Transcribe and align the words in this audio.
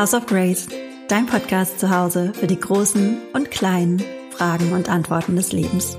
House 0.00 0.14
of 0.14 0.24
Grace, 0.24 0.66
dein 1.08 1.26
Podcast 1.26 1.78
zu 1.78 1.90
Hause 1.90 2.32
für 2.32 2.46
die 2.46 2.58
großen 2.58 3.18
und 3.34 3.50
kleinen 3.50 4.02
Fragen 4.30 4.72
und 4.72 4.88
Antworten 4.88 5.36
des 5.36 5.52
Lebens. 5.52 5.98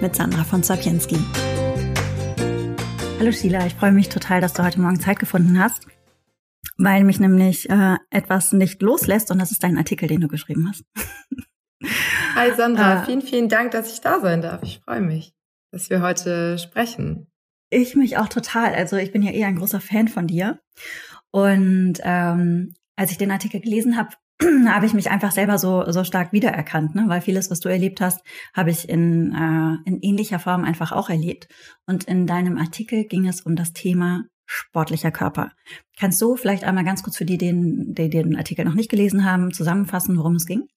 Mit 0.00 0.16
Sandra 0.16 0.42
von 0.42 0.64
Sapienski. 0.64 1.16
Hallo 3.20 3.30
Sheila, 3.30 3.64
ich 3.64 3.74
freue 3.74 3.92
mich 3.92 4.08
total, 4.08 4.40
dass 4.40 4.52
du 4.52 4.64
heute 4.64 4.80
Morgen 4.80 4.98
Zeit 4.98 5.20
gefunden 5.20 5.60
hast, 5.60 5.86
weil 6.76 7.04
mich 7.04 7.20
nämlich 7.20 7.70
äh, 7.70 7.98
etwas 8.10 8.52
nicht 8.52 8.82
loslässt 8.82 9.30
und 9.30 9.38
das 9.38 9.52
ist 9.52 9.62
dein 9.62 9.78
Artikel, 9.78 10.08
den 10.08 10.22
du 10.22 10.26
geschrieben 10.26 10.68
hast. 10.68 10.84
Hi 12.34 12.52
Sandra, 12.52 13.04
äh, 13.04 13.06
vielen, 13.06 13.22
vielen 13.22 13.48
Dank, 13.48 13.70
dass 13.70 13.92
ich 13.92 14.00
da 14.00 14.18
sein 14.18 14.42
darf. 14.42 14.64
Ich 14.64 14.80
freue 14.84 15.02
mich, 15.02 15.36
dass 15.70 15.88
wir 15.88 16.02
heute 16.02 16.58
sprechen. 16.58 17.28
Ich 17.70 17.94
mich 17.94 18.18
auch 18.18 18.28
total. 18.28 18.74
Also 18.74 18.96
ich 18.96 19.12
bin 19.12 19.22
ja 19.22 19.30
eher 19.30 19.46
ein 19.46 19.58
großer 19.58 19.80
Fan 19.80 20.08
von 20.08 20.26
dir. 20.26 20.58
Und 21.30 22.00
ähm, 22.02 22.74
als 22.96 23.10
ich 23.10 23.18
den 23.18 23.30
Artikel 23.30 23.60
gelesen 23.60 23.96
habe, 23.96 24.10
habe 24.68 24.86
ich 24.86 24.94
mich 24.94 25.10
einfach 25.10 25.32
selber 25.32 25.58
so 25.58 25.90
so 25.90 26.04
stark 26.04 26.32
wiedererkannt, 26.32 26.94
ne? 26.94 27.04
weil 27.06 27.20
vieles, 27.20 27.50
was 27.50 27.60
du 27.60 27.68
erlebt 27.68 28.00
hast, 28.00 28.20
habe 28.52 28.70
ich 28.70 28.88
in, 28.88 29.32
äh, 29.32 29.88
in 29.88 30.00
ähnlicher 30.02 30.38
Form 30.38 30.64
einfach 30.64 30.92
auch 30.92 31.08
erlebt. 31.08 31.48
Und 31.86 32.04
in 32.04 32.26
deinem 32.26 32.58
Artikel 32.58 33.04
ging 33.04 33.26
es 33.26 33.40
um 33.40 33.56
das 33.56 33.72
Thema 33.72 34.24
sportlicher 34.46 35.10
Körper. 35.10 35.52
Kannst 35.98 36.20
du 36.22 36.36
vielleicht 36.36 36.64
einmal 36.64 36.84
ganz 36.84 37.02
kurz 37.02 37.16
für 37.16 37.24
die, 37.24 37.38
den, 37.38 37.94
die 37.94 38.08
den 38.08 38.36
Artikel 38.36 38.64
noch 38.64 38.74
nicht 38.74 38.90
gelesen 38.90 39.24
haben, 39.24 39.52
zusammenfassen, 39.52 40.16
worum 40.16 40.36
es 40.36 40.46
ging? 40.46 40.68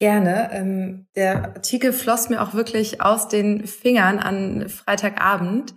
Gerne. 0.00 0.50
Ähm, 0.52 1.06
der 1.14 1.56
Artikel 1.56 1.92
floss 1.92 2.30
mir 2.30 2.40
auch 2.40 2.54
wirklich 2.54 3.02
aus 3.02 3.28
den 3.28 3.66
Fingern 3.66 4.18
an 4.18 4.68
Freitagabend. 4.68 5.74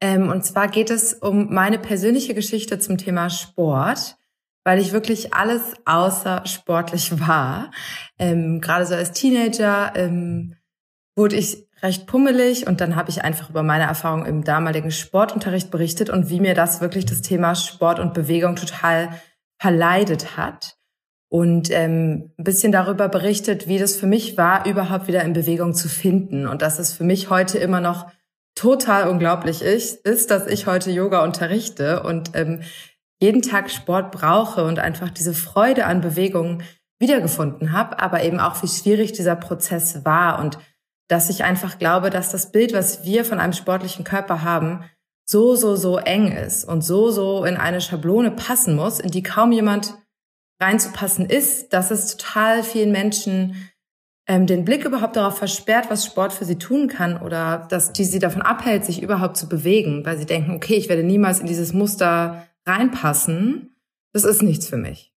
Ähm, 0.00 0.30
und 0.30 0.44
zwar 0.44 0.68
geht 0.68 0.90
es 0.90 1.12
um 1.12 1.52
meine 1.52 1.78
persönliche 1.78 2.34
Geschichte 2.34 2.78
zum 2.78 2.96
Thema 2.96 3.28
Sport, 3.28 4.16
weil 4.64 4.78
ich 4.78 4.92
wirklich 4.92 5.34
alles 5.34 5.74
außer 5.84 6.46
sportlich 6.46 7.18
war. 7.26 7.70
Ähm, 8.18 8.60
Gerade 8.60 8.86
so 8.86 8.94
als 8.94 9.12
Teenager 9.12 9.92
ähm, 9.94 10.56
wurde 11.16 11.36
ich 11.36 11.68
recht 11.82 12.06
pummelig 12.06 12.66
und 12.66 12.80
dann 12.80 12.94
habe 12.94 13.10
ich 13.10 13.24
einfach 13.24 13.50
über 13.50 13.62
meine 13.62 13.84
Erfahrung 13.84 14.26
im 14.26 14.44
damaligen 14.44 14.90
Sportunterricht 14.90 15.70
berichtet 15.70 16.10
und 16.10 16.28
wie 16.28 16.40
mir 16.40 16.54
das 16.54 16.80
wirklich 16.80 17.06
das 17.06 17.22
Thema 17.22 17.54
Sport 17.54 17.98
und 17.98 18.14
Bewegung 18.14 18.56
total 18.56 19.10
verleidet 19.58 20.36
hat 20.36 20.76
und 21.30 21.70
ähm, 21.70 22.32
ein 22.38 22.44
bisschen 22.44 22.72
darüber 22.72 23.08
berichtet, 23.08 23.66
wie 23.66 23.78
das 23.78 23.96
für 23.96 24.06
mich 24.06 24.36
war, 24.36 24.66
überhaupt 24.66 25.06
wieder 25.06 25.22
in 25.22 25.32
Bewegung 25.32 25.74
zu 25.74 25.88
finden 25.88 26.46
und 26.46 26.60
dass 26.60 26.78
es 26.78 26.92
für 26.92 27.04
mich 27.04 27.30
heute 27.30 27.58
immer 27.58 27.80
noch 27.80 28.10
total 28.54 29.08
unglaublich 29.08 29.62
ist, 29.62 30.04
ist, 30.06 30.30
dass 30.30 30.46
ich 30.46 30.66
heute 30.66 30.90
Yoga 30.90 31.22
unterrichte 31.24 32.02
und 32.02 32.32
ähm, 32.34 32.60
jeden 33.20 33.42
Tag 33.42 33.70
Sport 33.70 34.12
brauche 34.12 34.64
und 34.64 34.78
einfach 34.78 35.10
diese 35.10 35.34
Freude 35.34 35.86
an 35.86 36.00
Bewegung 36.00 36.62
wiedergefunden 36.98 37.72
habe, 37.72 38.00
aber 38.00 38.22
eben 38.24 38.40
auch, 38.40 38.62
wie 38.62 38.68
schwierig 38.68 39.12
dieser 39.12 39.36
Prozess 39.36 40.04
war 40.04 40.38
und 40.40 40.58
dass 41.08 41.28
ich 41.28 41.44
einfach 41.44 41.78
glaube, 41.78 42.10
dass 42.10 42.30
das 42.30 42.52
Bild, 42.52 42.72
was 42.72 43.04
wir 43.04 43.24
von 43.24 43.40
einem 43.40 43.52
sportlichen 43.52 44.04
Körper 44.04 44.42
haben, 44.42 44.84
so, 45.28 45.54
so, 45.54 45.76
so 45.76 45.98
eng 45.98 46.32
ist 46.32 46.64
und 46.64 46.82
so, 46.82 47.10
so 47.10 47.44
in 47.44 47.56
eine 47.56 47.80
Schablone 47.80 48.30
passen 48.30 48.76
muss, 48.76 49.00
in 49.00 49.10
die 49.10 49.22
kaum 49.22 49.52
jemand 49.52 49.94
reinzupassen 50.60 51.26
ist, 51.26 51.72
dass 51.72 51.90
es 51.90 52.16
total 52.16 52.62
vielen 52.62 52.92
Menschen 52.92 53.70
ähm, 54.28 54.46
den 54.46 54.64
Blick 54.64 54.84
überhaupt 54.84 55.16
darauf 55.16 55.38
versperrt, 55.38 55.90
was 55.90 56.04
Sport 56.04 56.32
für 56.32 56.44
sie 56.44 56.58
tun 56.58 56.88
kann 56.88 57.20
oder 57.20 57.66
dass 57.70 57.92
die 57.92 58.04
sie 58.04 58.18
davon 58.18 58.42
abhält, 58.42 58.84
sich 58.84 59.02
überhaupt 59.02 59.36
zu 59.36 59.48
bewegen, 59.48 60.04
weil 60.04 60.18
sie 60.18 60.26
denken, 60.26 60.52
okay, 60.52 60.74
ich 60.74 60.88
werde 60.88 61.02
niemals 61.02 61.40
in 61.40 61.46
dieses 61.46 61.72
Muster 61.72 62.46
reinpassen. 62.66 63.76
Das 64.12 64.24
ist 64.24 64.42
nichts 64.42 64.66
für 64.66 64.76
mich. 64.76 65.12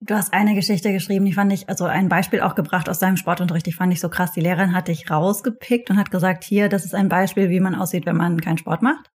Du 0.00 0.14
hast 0.14 0.34
eine 0.34 0.54
Geschichte 0.54 0.92
geschrieben, 0.92 1.24
die 1.24 1.32
fand 1.32 1.50
ich, 1.52 1.68
also 1.68 1.84
ein 1.84 2.10
Beispiel 2.10 2.42
auch 2.42 2.54
gebracht 2.54 2.90
aus 2.90 2.98
deinem 2.98 3.16
Sportunterricht, 3.16 3.64
die 3.64 3.72
fand 3.72 3.92
ich 3.92 4.00
so 4.00 4.10
krass. 4.10 4.32
Die 4.32 4.40
Lehrerin 4.40 4.74
hat 4.74 4.88
dich 4.88 5.10
rausgepickt 5.10 5.88
und 5.88 5.96
hat 5.96 6.10
gesagt, 6.10 6.44
hier, 6.44 6.68
das 6.68 6.84
ist 6.84 6.94
ein 6.94 7.08
Beispiel, 7.08 7.48
wie 7.48 7.60
man 7.60 7.74
aussieht, 7.74 8.04
wenn 8.04 8.16
man 8.16 8.40
keinen 8.40 8.58
Sport 8.58 8.82
macht. 8.82 9.10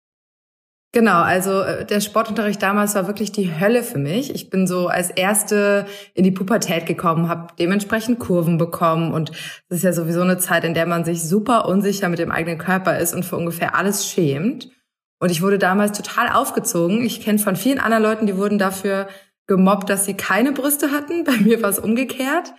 Genau, 0.92 1.22
also 1.22 1.62
äh, 1.62 1.86
der 1.86 2.02
Sportunterricht 2.02 2.64
damals 2.64 2.96
war 2.96 3.06
wirklich 3.06 3.31
die 3.31 3.59
Hölle 3.59 3.84
für 3.84 4.00
mich. 4.00 4.34
Ich 4.34 4.50
bin 4.50 4.66
so 4.66 4.88
als 4.88 5.12
erste 5.12 5.86
in 6.16 6.24
die 6.24 6.31
Pubertät 6.31 6.88
gekommen, 6.88 7.30
habe 7.30 7.54
dementsprechend 7.59 8.18
Kurven 8.18 8.58
bekommen 8.58 9.14
und 9.14 9.30
das 9.70 9.78
ist 9.78 9.84
ja 9.84 9.94
sowieso 9.94 10.22
eine 10.22 10.40
Zeit, 10.40 10.64
in 10.64 10.74
der 10.74 10.88
man 10.88 11.06
sich 11.06 11.22
super 11.22 11.68
unsicher 11.68 12.09
mit 12.09 12.18
dem 12.18 12.31
eigenen 12.31 12.58
Körper 12.58 12.98
ist 12.98 13.14
und 13.14 13.24
für 13.24 13.38
ungefähr 13.38 13.75
alles 13.75 14.08
schämt. 14.08 14.70
Und 15.19 15.31
ich 15.31 15.41
wurde 15.41 15.59
damals 15.59 15.97
total 15.97 16.30
aufgezogen. 16.30 17.03
Ich 17.03 17.22
kenne 17.22 17.40
von 17.40 17.56
vielen 17.56 17.80
anderen 17.80 18.03
Leuten, 18.03 18.25
die 18.25 18.38
wurden 18.38 18.57
dafür 18.57 19.07
gemobbt, 19.47 19.90
dass 19.90 20.06
sie 20.06 20.13
keine 20.16 20.53
Brüste 20.53 20.91
hatten. 20.91 21.24
Bei 21.25 21.38
mir 21.38 21.62
war 21.62 21.69
es 21.69 21.80
umgekehrt. 21.80 22.53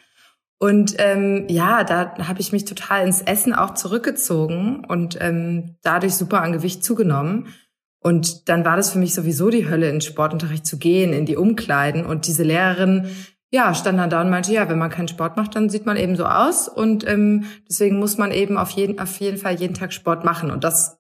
Und 0.58 0.94
ähm, 0.98 1.46
ja, 1.48 1.84
da 1.84 2.18
habe 2.28 2.40
ich 2.40 2.52
mich 2.52 2.66
total 2.66 3.06
ins 3.06 3.22
Essen 3.22 3.54
auch 3.54 3.72
zurückgezogen 3.72 4.84
und 4.86 5.16
ähm, 5.18 5.76
dadurch 5.80 6.14
super 6.14 6.42
an 6.42 6.52
Gewicht 6.52 6.84
zugenommen. 6.84 7.46
Und 7.98 8.50
dann 8.50 8.64
war 8.64 8.76
das 8.76 8.92
für 8.92 8.98
mich 8.98 9.14
sowieso 9.14 9.48
die 9.48 9.70
Hölle, 9.70 9.88
in 9.88 10.02
Sportunterricht 10.02 10.66
zu 10.66 10.76
gehen, 10.76 11.14
in 11.14 11.24
die 11.24 11.36
Umkleiden. 11.36 12.04
Und 12.04 12.26
diese 12.26 12.42
Lehrerin, 12.42 13.08
ja, 13.50 13.74
stand 13.74 13.98
dann 13.98 14.10
da 14.10 14.20
und 14.20 14.28
meinte, 14.28 14.52
ja, 14.52 14.68
wenn 14.68 14.78
man 14.78 14.90
keinen 14.90 15.08
Sport 15.08 15.38
macht, 15.38 15.56
dann 15.56 15.70
sieht 15.70 15.86
man 15.86 15.96
eben 15.96 16.14
so 16.14 16.26
aus. 16.26 16.68
Und 16.68 17.08
ähm, 17.08 17.44
deswegen 17.66 17.98
muss 17.98 18.18
man 18.18 18.30
eben 18.30 18.58
auf 18.58 18.70
jeden, 18.70 18.98
auf 18.98 19.16
jeden 19.18 19.38
Fall 19.38 19.54
jeden 19.54 19.74
Tag 19.74 19.94
Sport 19.94 20.24
machen. 20.24 20.50
Und 20.50 20.62
das 20.62 20.99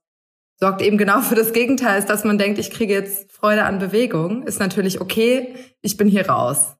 sorgt 0.60 0.82
eben 0.82 0.98
genau 0.98 1.22
für 1.22 1.34
das 1.34 1.52
Gegenteil, 1.52 2.02
dass 2.04 2.24
man 2.24 2.38
denkt, 2.38 2.58
ich 2.58 2.70
kriege 2.70 2.92
jetzt 2.92 3.32
Freude 3.32 3.64
an 3.64 3.78
Bewegung. 3.78 4.42
Ist 4.42 4.60
natürlich 4.60 5.00
okay, 5.00 5.54
ich 5.80 5.96
bin 5.96 6.06
hier 6.06 6.28
raus. 6.28 6.76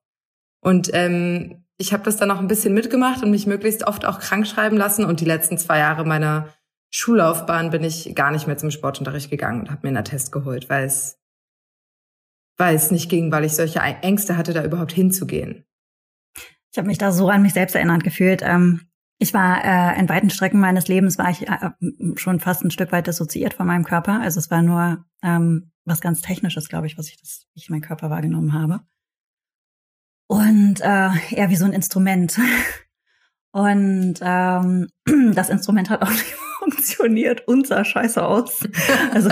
Und 0.60 0.90
ähm, 0.92 1.64
ich 1.78 1.94
habe 1.94 2.02
das 2.02 2.18
dann 2.18 2.30
auch 2.30 2.38
ein 2.38 2.48
bisschen 2.48 2.74
mitgemacht 2.74 3.22
und 3.22 3.30
mich 3.30 3.46
möglichst 3.46 3.86
oft 3.86 4.04
auch 4.04 4.20
krank 4.20 4.46
schreiben 4.46 4.76
lassen. 4.76 5.06
Und 5.06 5.20
die 5.20 5.24
letzten 5.24 5.56
zwei 5.56 5.78
Jahre 5.78 6.04
meiner 6.04 6.48
Schullaufbahn 6.90 7.70
bin 7.70 7.82
ich 7.82 8.14
gar 8.14 8.30
nicht 8.30 8.46
mehr 8.46 8.58
zum 8.58 8.70
Sportunterricht 8.70 9.30
gegangen 9.30 9.60
und 9.60 9.70
habe 9.70 9.80
mir 9.82 9.88
einen 9.88 9.96
Attest 9.96 10.30
geholt, 10.30 10.68
weil 10.68 10.84
es, 10.84 11.18
weil 12.58 12.76
es 12.76 12.90
nicht 12.90 13.08
ging, 13.08 13.32
weil 13.32 13.44
ich 13.44 13.56
solche 13.56 13.80
Ängste 13.80 14.36
hatte, 14.36 14.52
da 14.52 14.62
überhaupt 14.62 14.92
hinzugehen. 14.92 15.64
Ich 16.70 16.78
habe 16.78 16.86
mich 16.86 16.98
da 16.98 17.12
so 17.12 17.30
an 17.30 17.42
mich 17.42 17.54
selbst 17.54 17.74
erinnert 17.74 18.04
gefühlt. 18.04 18.42
Ähm, 18.44 18.89
ich 19.22 19.34
war 19.34 19.62
äh, 19.62 20.00
in 20.00 20.08
weiten 20.08 20.30
Strecken 20.30 20.60
meines 20.60 20.88
Lebens 20.88 21.18
war 21.18 21.28
ich 21.28 21.46
äh, 21.46 21.70
schon 22.16 22.40
fast 22.40 22.64
ein 22.64 22.70
Stück 22.70 22.90
weit 22.90 23.06
dissoziiert 23.06 23.52
von 23.52 23.66
meinem 23.66 23.84
Körper. 23.84 24.18
Also 24.20 24.38
es 24.38 24.50
war 24.50 24.62
nur 24.62 25.04
ähm, 25.22 25.70
was 25.84 26.00
ganz 26.00 26.22
Technisches, 26.22 26.70
glaube 26.70 26.86
ich, 26.86 26.96
was 26.96 27.08
ich 27.08 27.20
das, 27.20 27.46
ich 27.54 27.68
meinen 27.68 27.82
Körper 27.82 28.08
wahrgenommen 28.08 28.54
habe. 28.54 28.80
Und 30.26 30.80
äh, 30.80 31.10
eher 31.34 31.50
wie 31.50 31.56
so 31.56 31.66
ein 31.66 31.74
Instrument. 31.74 32.40
Und 33.52 34.20
ähm, 34.22 34.88
das 35.34 35.50
Instrument 35.50 35.90
hat 35.90 36.00
auch 36.00 36.10
nicht 36.10 36.34
funktioniert 36.58 37.48
und 37.48 37.66
sah 37.66 37.84
scheiße 37.84 38.24
aus. 38.24 38.60
Also 39.12 39.30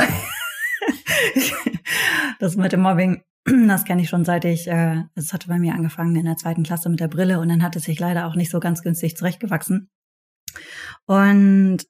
das 2.40 2.56
mit 2.56 2.72
dem 2.72 2.80
Mobbing, 2.80 3.22
das 3.68 3.84
kenne 3.84 4.02
ich 4.02 4.08
schon 4.08 4.24
seit 4.24 4.44
ich, 4.44 4.68
äh, 4.68 5.02
es 5.14 5.32
hatte 5.32 5.48
bei 5.48 5.58
mir 5.58 5.74
angefangen 5.74 6.16
in 6.16 6.24
der 6.24 6.36
zweiten 6.36 6.62
Klasse 6.62 6.88
mit 6.88 7.00
der 7.00 7.08
Brille 7.08 7.40
und 7.40 7.48
dann 7.48 7.62
hat 7.62 7.76
es 7.76 7.84
sich 7.84 7.98
leider 7.98 8.26
auch 8.26 8.34
nicht 8.34 8.50
so 8.50 8.60
ganz 8.60 8.82
günstig 8.82 9.16
zurechtgewachsen. 9.16 9.90
Und 11.06 11.84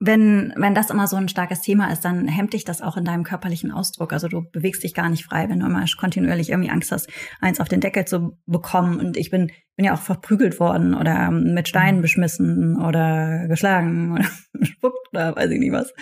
wenn, 0.00 0.52
wenn 0.56 0.74
das 0.74 0.90
immer 0.90 1.06
so 1.06 1.16
ein 1.16 1.28
starkes 1.28 1.60
Thema 1.60 1.90
ist, 1.90 2.04
dann 2.04 2.28
hemmt 2.28 2.52
dich 2.52 2.64
das 2.64 2.82
auch 2.82 2.96
in 2.96 3.04
deinem 3.04 3.22
körperlichen 3.22 3.70
Ausdruck. 3.70 4.12
Also 4.12 4.28
du 4.28 4.42
bewegst 4.50 4.82
dich 4.82 4.92
gar 4.92 5.08
nicht 5.08 5.24
frei, 5.24 5.48
wenn 5.48 5.60
du 5.60 5.66
immer 5.66 5.84
kontinuierlich 5.98 6.50
irgendwie 6.50 6.70
Angst 6.70 6.92
hast, 6.92 7.08
eins 7.40 7.60
auf 7.60 7.68
den 7.68 7.80
Deckel 7.80 8.04
zu 8.04 8.38
bekommen. 8.44 8.98
Und 8.98 9.16
ich 9.16 9.30
bin, 9.30 9.50
bin 9.76 9.86
ja 9.86 9.94
auch 9.94 10.00
verprügelt 10.00 10.60
worden 10.60 10.94
oder 10.94 11.30
mit 11.30 11.68
Steinen 11.68 11.98
mhm. 11.98 12.02
beschmissen 12.02 12.80
oder 12.80 13.46
geschlagen 13.48 14.12
oder 14.12 14.26
gespuckt 14.52 15.08
oder 15.12 15.36
weiß 15.36 15.50
ich 15.50 15.60
nicht 15.60 15.72
was. 15.72 15.92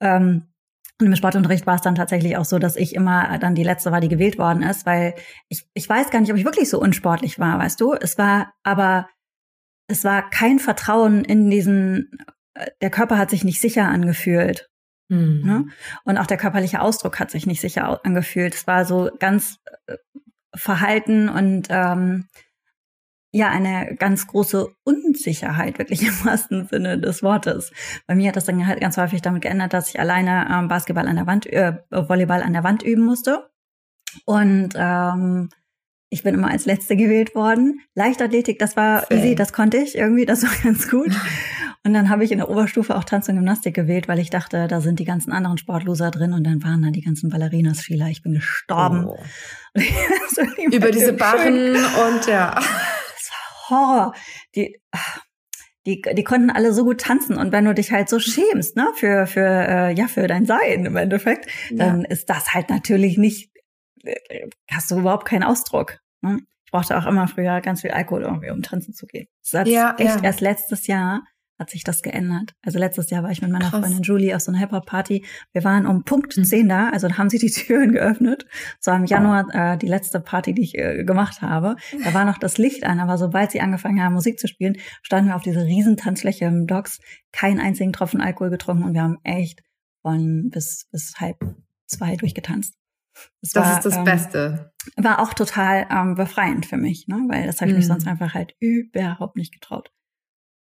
Ähm, 0.00 0.51
und 1.00 1.06
im 1.06 1.16
Sportunterricht 1.16 1.66
war 1.66 1.74
es 1.76 1.82
dann 1.82 1.94
tatsächlich 1.94 2.36
auch 2.36 2.44
so, 2.44 2.58
dass 2.58 2.76
ich 2.76 2.94
immer 2.94 3.38
dann 3.38 3.54
die 3.54 3.64
letzte 3.64 3.90
war, 3.90 4.00
die 4.00 4.08
gewählt 4.08 4.38
worden 4.38 4.62
ist, 4.62 4.86
weil 4.86 5.14
ich, 5.48 5.66
ich 5.74 5.88
weiß 5.88 6.10
gar 6.10 6.20
nicht, 6.20 6.30
ob 6.30 6.38
ich 6.38 6.44
wirklich 6.44 6.70
so 6.70 6.80
unsportlich 6.80 7.38
war, 7.38 7.58
weißt 7.58 7.80
du? 7.80 7.94
Es 7.94 8.18
war 8.18 8.52
aber, 8.62 9.08
es 9.88 10.04
war 10.04 10.28
kein 10.30 10.58
Vertrauen 10.58 11.24
in 11.24 11.50
diesen 11.50 12.10
der 12.80 12.90
Körper 12.90 13.18
hat 13.18 13.30
sich 13.30 13.44
nicht 13.44 13.60
sicher 13.60 13.88
angefühlt. 13.88 14.70
Mhm. 15.08 15.42
Ne? 15.44 15.66
Und 16.04 16.18
auch 16.18 16.26
der 16.26 16.36
körperliche 16.36 16.80
Ausdruck 16.80 17.18
hat 17.18 17.30
sich 17.30 17.46
nicht 17.46 17.60
sicher 17.60 18.04
angefühlt. 18.04 18.54
Es 18.54 18.66
war 18.66 18.84
so 18.84 19.10
ganz 19.18 19.58
äh, 19.86 19.96
verhalten 20.54 21.28
und 21.28 21.68
ähm, 21.70 22.28
ja, 23.32 23.48
eine 23.48 23.96
ganz 23.96 24.26
große 24.26 24.68
Unsicherheit, 24.84 25.78
wirklich 25.78 26.02
im 26.02 26.12
wahrsten 26.24 26.66
Sinne 26.66 26.98
des 26.98 27.22
Wortes. 27.22 27.72
Bei 28.06 28.14
mir 28.14 28.28
hat 28.28 28.36
das 28.36 28.44
dann 28.44 28.66
halt 28.66 28.80
ganz 28.80 28.96
häufig 28.98 29.22
damit 29.22 29.42
geändert, 29.42 29.72
dass 29.72 29.88
ich 29.88 29.98
alleine 29.98 30.46
ähm, 30.50 30.68
Basketball 30.68 31.08
an 31.08 31.16
der 31.16 31.26
Wand, 31.26 31.46
äh, 31.46 31.78
Volleyball 31.90 32.42
an 32.42 32.52
der 32.52 32.62
Wand 32.62 32.82
üben 32.82 33.04
musste. 33.04 33.50
Und 34.26 34.74
ähm, 34.76 35.48
ich 36.10 36.22
bin 36.22 36.34
immer 36.34 36.50
als 36.50 36.66
Letzte 36.66 36.94
gewählt 36.94 37.34
worden. 37.34 37.80
Leichtathletik, 37.94 38.58
das 38.58 38.76
war 38.76 39.00
Fair. 39.02 39.16
easy, 39.16 39.34
das 39.34 39.54
konnte 39.54 39.78
ich 39.78 39.96
irgendwie, 39.96 40.26
das 40.26 40.42
war 40.42 40.50
ganz 40.62 40.90
gut. 40.90 41.10
Und 41.84 41.94
dann 41.94 42.10
habe 42.10 42.22
ich 42.22 42.30
in 42.30 42.38
der 42.38 42.48
Oberstufe 42.48 42.94
auch 42.94 43.02
Tanz 43.02 43.28
und 43.28 43.34
Gymnastik 43.34 43.74
gewählt, 43.74 44.06
weil 44.06 44.20
ich 44.20 44.30
dachte, 44.30 44.68
da 44.68 44.80
sind 44.80 45.00
die 45.00 45.04
ganzen 45.04 45.32
anderen 45.32 45.58
Sportloser 45.58 46.12
drin 46.12 46.32
und 46.32 46.44
dann 46.44 46.62
waren 46.62 46.80
da 46.80 46.90
die 46.90 47.00
ganzen 47.00 47.28
Ballerinas, 47.28 47.82
Sheila. 47.82 48.06
Ich 48.06 48.22
bin 48.22 48.34
gestorben. 48.34 49.06
Oh. 49.06 49.18
Über 50.70 50.92
diese 50.92 51.12
Barren 51.12 51.74
und 51.74 52.26
ja. 52.28 52.60
Horror. 53.72 54.14
Die, 54.54 54.80
die, 55.86 56.00
die 56.00 56.24
konnten 56.24 56.50
alle 56.50 56.72
so 56.72 56.84
gut 56.84 57.00
tanzen 57.00 57.36
und 57.36 57.50
wenn 57.50 57.64
du 57.64 57.74
dich 57.74 57.90
halt 57.90 58.08
so 58.08 58.20
schämst, 58.20 58.76
ne, 58.76 58.88
für, 58.94 59.26
für, 59.26 59.40
äh, 59.40 59.92
ja, 59.92 60.06
für 60.06 60.26
dein 60.28 60.46
Sein 60.46 60.84
im 60.84 60.96
Endeffekt, 60.96 61.50
dann 61.70 62.02
ja. 62.02 62.08
ist 62.08 62.30
das 62.30 62.54
halt 62.54 62.70
natürlich 62.70 63.18
nicht, 63.18 63.50
äh, 64.04 64.48
hast 64.70 64.90
du 64.90 64.98
überhaupt 64.98 65.24
keinen 65.24 65.42
Ausdruck. 65.42 65.98
Ne? 66.20 66.38
Ich 66.64 66.70
brauchte 66.70 66.96
auch 66.96 67.06
immer 67.06 67.26
früher 67.26 67.60
ganz 67.60 67.80
viel 67.80 67.90
Alkohol 67.90 68.22
irgendwie, 68.22 68.50
um 68.50 68.62
tanzen 68.62 68.94
zu 68.94 69.06
gehen. 69.06 69.26
Das 69.50 69.68
ja, 69.68 69.96
echt 69.98 70.16
ja. 70.16 70.22
erst 70.22 70.40
letztes 70.40 70.86
Jahr 70.86 71.22
hat 71.58 71.70
sich 71.70 71.84
das 71.84 72.02
geändert. 72.02 72.54
Also 72.62 72.78
letztes 72.78 73.10
Jahr 73.10 73.22
war 73.22 73.30
ich 73.30 73.42
mit 73.42 73.50
meiner 73.50 73.70
Krass. 73.70 73.80
Freundin 73.80 74.02
Julie 74.02 74.34
auf 74.34 74.42
so 74.42 74.50
einer 74.50 74.58
Hip-Hop-Party. 74.58 75.24
Wir 75.52 75.64
waren 75.64 75.86
um 75.86 76.04
Punkt 76.04 76.36
mhm. 76.36 76.44
10 76.44 76.68
da, 76.68 76.90
also 76.90 77.08
haben 77.16 77.30
sie 77.30 77.38
die 77.38 77.50
Türen 77.50 77.92
geöffnet. 77.92 78.46
So 78.80 78.90
im 78.90 79.04
Januar 79.04 79.46
äh, 79.52 79.78
die 79.78 79.86
letzte 79.86 80.20
Party, 80.20 80.54
die 80.54 80.62
ich 80.62 80.78
äh, 80.78 81.04
gemacht 81.04 81.42
habe. 81.42 81.76
Da 82.04 82.14
war 82.14 82.24
noch 82.24 82.38
das 82.38 82.58
Licht 82.58 82.84
an, 82.84 83.00
aber 83.00 83.18
sobald 83.18 83.52
sie 83.52 83.60
angefangen 83.60 84.02
haben, 84.02 84.14
Musik 84.14 84.38
zu 84.38 84.48
spielen, 84.48 84.76
standen 85.02 85.28
wir 85.30 85.36
auf 85.36 85.42
dieser 85.42 85.64
riesen 85.64 85.96
Tanzfläche 85.96 86.46
im 86.46 86.66
Docks, 86.66 87.00
keinen 87.32 87.60
einzigen 87.60 87.92
Tropfen 87.92 88.20
Alkohol 88.20 88.50
getrunken 88.50 88.84
und 88.84 88.94
wir 88.94 89.02
haben 89.02 89.18
echt 89.22 89.62
von 90.02 90.50
bis, 90.50 90.88
bis 90.90 91.14
halb 91.18 91.38
zwei 91.86 92.16
durchgetanzt. 92.16 92.74
Das, 93.40 93.52
das 93.52 93.64
war, 93.64 93.76
ist 93.76 93.84
das 93.84 93.96
ähm, 93.96 94.04
Beste. 94.04 94.72
War 94.96 95.20
auch 95.20 95.34
total 95.34 95.86
ähm, 95.90 96.14
befreiend 96.14 96.66
für 96.66 96.76
mich, 96.76 97.06
ne? 97.08 97.24
weil 97.28 97.46
das 97.46 97.60
habe 97.60 97.70
ich 97.70 97.74
mhm. 97.74 97.78
mich 97.78 97.86
sonst 97.86 98.06
einfach 98.06 98.34
halt 98.34 98.54
überhaupt 98.58 99.36
nicht 99.36 99.52
getraut. 99.52 99.92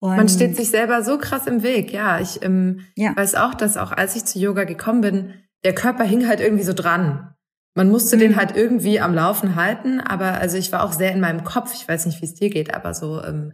Und 0.02 0.16
Man 0.16 0.30
steht 0.30 0.56
sich 0.56 0.72
selber 0.72 1.04
so 1.04 1.20
krass 1.20 1.46
im 1.46 1.62
Weg. 1.62 1.94
Ja, 1.94 2.20
ich 2.20 2.42
ähm, 2.42 2.82
ja. 2.96 3.16
weiß 3.16 3.36
auch, 3.36 3.54
dass 3.54 3.78
auch 3.78 3.92
als 3.92 4.16
ich 4.16 4.26
zu 4.26 4.40
Yoga 4.40 4.64
gekommen 4.64 5.02
bin, 5.02 5.34
der 5.64 5.76
Körper 5.76 6.04
hing 6.04 6.28
halt 6.28 6.40
irgendwie 6.40 6.64
so 6.64 6.74
dran. 6.74 7.36
Man 7.76 7.90
musste 7.90 8.16
mhm. 8.16 8.22
den 8.22 8.36
halt 8.36 8.56
irgendwie 8.56 9.00
am 9.00 9.14
Laufen 9.14 9.56
halten, 9.56 10.02
aber 10.02 10.34
also 10.40 10.58
ich 10.58 10.72
war 10.72 10.84
auch 10.84 10.92
sehr 10.92 11.12
in 11.12 11.20
meinem 11.20 11.44
Kopf. 11.44 11.76
Ich 11.76 11.88
weiß 11.88 12.08
nicht, 12.08 12.20
wie 12.20 12.26
es 12.26 12.34
dir 12.34 12.50
geht, 12.50 12.74
aber 12.74 12.96
so 12.96 13.24
ähm, 13.24 13.54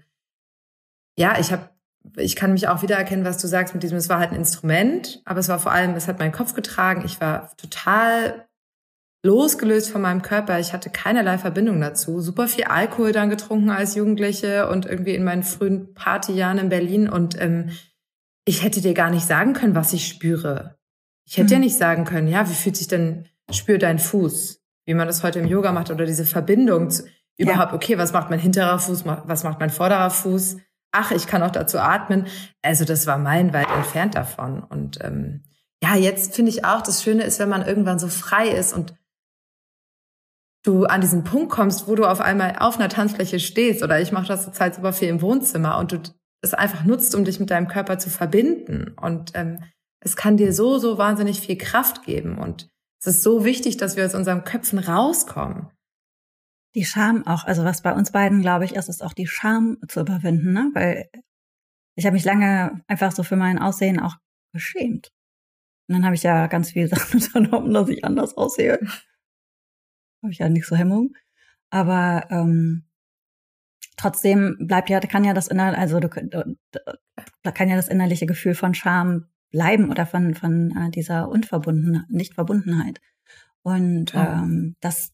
ja, 1.17 1.37
ich 1.37 1.51
habe 1.51 1.69
ich 2.15 2.37
kann 2.37 2.53
mich 2.53 2.69
auch 2.69 2.81
wiedererkennen, 2.81 3.25
was 3.25 3.39
du 3.39 3.47
sagst 3.47 3.73
mit 3.73 3.83
diesem, 3.83 3.97
es 3.97 4.07
war 4.07 4.19
halt 4.19 4.31
ein 4.31 4.37
Instrument, 4.37 5.21
aber 5.25 5.41
es 5.41 5.49
war 5.49 5.59
vor 5.59 5.73
allem, 5.73 5.95
es 5.95 6.07
hat 6.07 6.19
meinen 6.19 6.31
Kopf 6.31 6.53
getragen. 6.53 7.03
Ich 7.05 7.19
war 7.19 7.51
total 7.57 8.46
losgelöst 9.27 9.91
von 9.91 10.01
meinem 10.01 10.21
Körper. 10.21 10.59
Ich 10.59 10.73
hatte 10.73 10.89
keinerlei 10.89 11.37
Verbindung 11.37 11.79
dazu. 11.81 12.21
Super 12.21 12.47
viel 12.47 12.63
Alkohol 12.63 13.11
dann 13.11 13.29
getrunken 13.29 13.69
als 13.69 13.93
Jugendliche 13.95 14.69
und 14.69 14.85
irgendwie 14.85 15.15
in 15.15 15.23
meinen 15.23 15.43
frühen 15.43 15.93
Partyjahren 15.93 16.57
in 16.57 16.69
Berlin. 16.69 17.09
Und 17.09 17.39
ähm, 17.39 17.69
ich 18.45 18.63
hätte 18.63 18.81
dir 18.81 18.93
gar 18.93 19.09
nicht 19.09 19.25
sagen 19.27 19.53
können, 19.53 19.75
was 19.75 19.91
ich 19.91 20.07
spüre. 20.07 20.77
Ich 21.25 21.37
hätte 21.37 21.47
mhm. 21.47 21.53
ja 21.53 21.59
nicht 21.59 21.77
sagen 21.77 22.05
können, 22.05 22.29
ja, 22.29 22.49
wie 22.49 22.53
fühlt 22.53 22.77
sich 22.77 22.87
denn, 22.87 23.27
spür 23.51 23.77
dein 23.77 23.99
Fuß, 23.99 24.61
wie 24.85 24.93
man 24.93 25.07
das 25.07 25.23
heute 25.23 25.39
im 25.39 25.47
Yoga 25.47 25.71
macht 25.71 25.91
oder 25.91 26.05
diese 26.05 26.25
Verbindung 26.25 26.89
zu, 26.89 27.03
überhaupt, 27.37 27.71
ja. 27.71 27.75
okay, 27.75 27.97
was 27.97 28.11
macht 28.11 28.29
mein 28.29 28.39
hinterer 28.39 28.79
Fuß, 28.79 29.05
was 29.05 29.43
macht 29.43 29.59
mein 29.59 29.69
vorderer 29.69 30.09
Fuß? 30.09 30.57
Ach, 30.91 31.11
ich 31.11 31.27
kann 31.27 31.43
auch 31.43 31.51
dazu 31.51 31.79
atmen. 31.79 32.27
Also 32.61 32.83
das 32.83 33.07
war 33.07 33.17
meilenweit 33.17 33.69
entfernt 33.71 34.15
davon. 34.15 34.63
Und 34.63 34.99
ähm, 35.03 35.43
ja, 35.81 35.95
jetzt 35.95 36.35
finde 36.35 36.51
ich 36.51 36.65
auch, 36.65 36.81
das 36.81 37.03
Schöne 37.03 37.23
ist, 37.23 37.39
wenn 37.39 37.49
man 37.49 37.65
irgendwann 37.65 37.99
so 37.99 38.07
frei 38.07 38.49
ist 38.49 38.73
und 38.73 38.95
du 40.67 40.85
an 40.85 41.01
diesen 41.01 41.23
Punkt 41.23 41.49
kommst, 41.49 41.87
wo 41.87 41.95
du 41.95 42.05
auf 42.05 42.21
einmal 42.21 42.57
auf 42.59 42.77
einer 42.77 42.89
Tanzfläche 42.89 43.39
stehst 43.39 43.83
oder 43.83 44.01
ich 44.01 44.11
mache 44.11 44.27
das 44.27 44.43
zurzeit 44.43 44.75
super 44.75 44.93
viel 44.93 45.07
im 45.07 45.21
Wohnzimmer 45.21 45.77
und 45.77 45.91
du 45.91 45.99
es 46.41 46.53
einfach 46.53 46.83
nutzt, 46.83 47.15
um 47.15 47.25
dich 47.25 47.39
mit 47.39 47.49
deinem 47.49 47.67
Körper 47.67 47.97
zu 47.99 48.09
verbinden. 48.09 48.93
Und 48.99 49.31
ähm, 49.33 49.63
es 49.99 50.15
kann 50.15 50.37
dir 50.37 50.53
so, 50.53 50.77
so 50.77 50.97
wahnsinnig 50.97 51.41
viel 51.41 51.57
Kraft 51.57 52.03
geben. 52.03 52.37
Und 52.37 52.69
es 52.99 53.07
ist 53.07 53.23
so 53.23 53.45
wichtig, 53.45 53.77
dass 53.77 53.95
wir 53.95 54.05
aus 54.05 54.15
unseren 54.15 54.43
Köpfen 54.43 54.79
rauskommen. 54.79 55.71
Die 56.75 56.85
Scham 56.85 57.25
auch, 57.25 57.45
also 57.45 57.63
was 57.63 57.81
bei 57.81 57.93
uns 57.93 58.11
beiden, 58.11 58.41
glaube 58.41 58.65
ich, 58.65 58.75
ist, 58.75 58.89
ist 58.89 59.03
auch 59.03 59.13
die 59.13 59.27
Scham 59.27 59.77
zu 59.87 60.01
überwinden, 60.01 60.53
ne? 60.53 60.69
Weil 60.73 61.09
ich 61.95 62.05
habe 62.05 62.13
mich 62.13 62.25
lange 62.25 62.83
einfach 62.87 63.11
so 63.11 63.23
für 63.23 63.35
mein 63.35 63.59
Aussehen 63.59 63.99
auch 63.99 64.17
geschämt. 64.53 65.09
Und 65.87 65.95
dann 65.95 66.05
habe 66.05 66.15
ich 66.15 66.23
ja 66.23 66.47
ganz 66.47 66.71
viele 66.71 66.87
Sachen 66.87 67.19
unternommen, 67.35 67.73
dass 67.73 67.89
ich 67.89 68.03
anders 68.03 68.37
aussehe 68.37 68.79
habe 70.23 70.31
ich 70.31 70.39
ja 70.39 70.49
nicht 70.49 70.67
so 70.67 70.75
Hemmung. 70.75 71.13
Aber 71.69 72.27
ähm, 72.29 72.85
trotzdem 73.97 74.55
bleibt 74.59 74.89
ja, 74.89 74.99
kann 74.99 75.23
ja 75.23 75.33
das 75.33 75.47
inner, 75.47 75.77
also 75.77 75.99
du, 75.99 76.09
da 77.43 77.51
kann 77.51 77.69
ja 77.69 77.75
das 77.75 77.87
innerliche 77.87 78.25
Gefühl 78.25 78.55
von 78.55 78.73
Scham 78.73 79.25
bleiben 79.51 79.89
oder 79.89 80.05
von 80.05 80.33
von 80.33 80.71
äh, 80.77 80.91
dieser 80.91 81.29
Unverbundenheit, 81.29 82.09
Nichtverbundenheit. 82.09 82.99
Und 83.63 84.13
ja. 84.13 84.43
ähm, 84.43 84.75
das, 84.79 85.13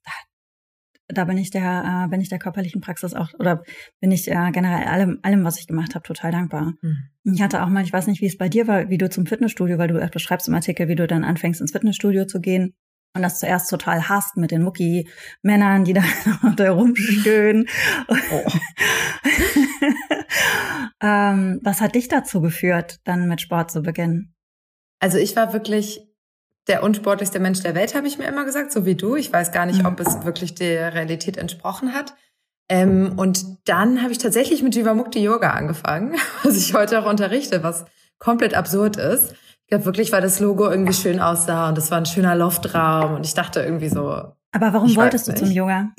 da 1.07 1.25
bin 1.25 1.37
ich 1.37 1.49
der, 1.49 2.05
äh, 2.05 2.09
bin 2.09 2.21
ich 2.21 2.29
der 2.29 2.39
körperlichen 2.39 2.81
Praxis 2.81 3.13
auch 3.13 3.33
oder 3.39 3.63
bin 3.99 4.11
ich 4.11 4.29
äh, 4.29 4.51
generell 4.51 4.87
allem, 4.87 5.19
allem, 5.23 5.43
was 5.43 5.59
ich 5.59 5.67
gemacht 5.67 5.95
habe, 5.95 6.03
total 6.03 6.31
dankbar. 6.31 6.73
Mhm. 6.81 7.09
Ich 7.23 7.41
hatte 7.41 7.63
auch 7.63 7.69
mal, 7.69 7.83
ich 7.83 7.93
weiß 7.93 8.07
nicht, 8.07 8.21
wie 8.21 8.27
es 8.27 8.37
bei 8.37 8.49
dir 8.49 8.67
war, 8.67 8.89
wie 8.89 8.97
du 8.97 9.09
zum 9.09 9.25
Fitnessstudio, 9.25 9.77
weil 9.77 9.87
du 9.87 9.99
äh, 9.99 10.09
beschreibst 10.11 10.47
im 10.47 10.55
Artikel, 10.55 10.87
wie 10.87 10.95
du 10.95 11.07
dann 11.07 11.23
anfängst 11.23 11.61
ins 11.61 11.71
Fitnessstudio 11.71 12.25
zu 12.25 12.41
gehen 12.41 12.75
und 13.15 13.21
das 13.21 13.39
zuerst 13.39 13.69
total 13.69 14.09
hasst 14.09 14.37
mit 14.37 14.51
den 14.51 14.63
Mucki-Männern, 14.63 15.85
die 15.85 15.93
da, 15.93 16.03
da 16.55 16.71
rumstöhnen. 16.71 17.67
Oh. 18.07 18.43
ähm, 21.01 21.59
was 21.63 21.81
hat 21.81 21.95
dich 21.95 22.07
dazu 22.07 22.41
geführt, 22.41 22.99
dann 23.03 23.27
mit 23.27 23.41
Sport 23.41 23.71
zu 23.71 23.81
beginnen? 23.81 24.33
Also 24.99 25.17
ich 25.17 25.35
war 25.35 25.53
wirklich 25.53 26.01
der 26.67 26.81
unsportlichste 26.81 27.39
Mensch 27.39 27.61
der 27.61 27.75
Welt, 27.75 27.93
habe 27.93 28.07
ich 28.07 28.17
mir 28.17 28.25
immer 28.25 28.45
gesagt, 28.45 28.71
so 28.71 28.85
wie 28.85 28.95
du. 28.95 29.15
Ich 29.15 29.31
weiß 29.31 29.51
gar 29.51 29.65
nicht, 29.65 29.81
mhm. 29.81 29.87
ob 29.87 29.99
es 29.99 30.23
wirklich 30.23 30.55
der 30.55 30.93
Realität 30.93 31.37
entsprochen 31.37 31.93
hat. 31.93 32.15
Ähm, 32.69 33.13
und 33.17 33.67
dann 33.67 34.01
habe 34.01 34.13
ich 34.13 34.17
tatsächlich 34.17 34.63
mit 34.63 34.75
Jivamukti 34.75 35.21
Yoga 35.21 35.51
angefangen, 35.51 36.15
was 36.43 36.57
ich 36.57 36.73
heute 36.73 36.99
auch 36.99 37.09
unterrichte, 37.09 37.63
was 37.63 37.85
komplett 38.17 38.53
absurd 38.53 38.97
ist. 38.97 39.35
Ich 39.73 39.75
glaube 39.75 39.85
wirklich, 39.85 40.11
weil 40.11 40.21
das 40.21 40.39
Logo 40.39 40.69
irgendwie 40.69 40.93
schön 40.93 41.19
aussah 41.19 41.67
und 41.67 41.79
es 41.79 41.89
war 41.89 41.97
ein 41.97 42.05
schöner 42.05 42.35
Loftraum 42.35 43.15
und 43.15 43.25
ich 43.25 43.33
dachte 43.33 43.59
irgendwie 43.59 43.89
so. 43.89 44.01
Aber 44.51 44.71
warum 44.71 44.95
wolltest 44.95 45.27
du 45.27 45.33
zum 45.33 45.49
Yoga? 45.49 45.91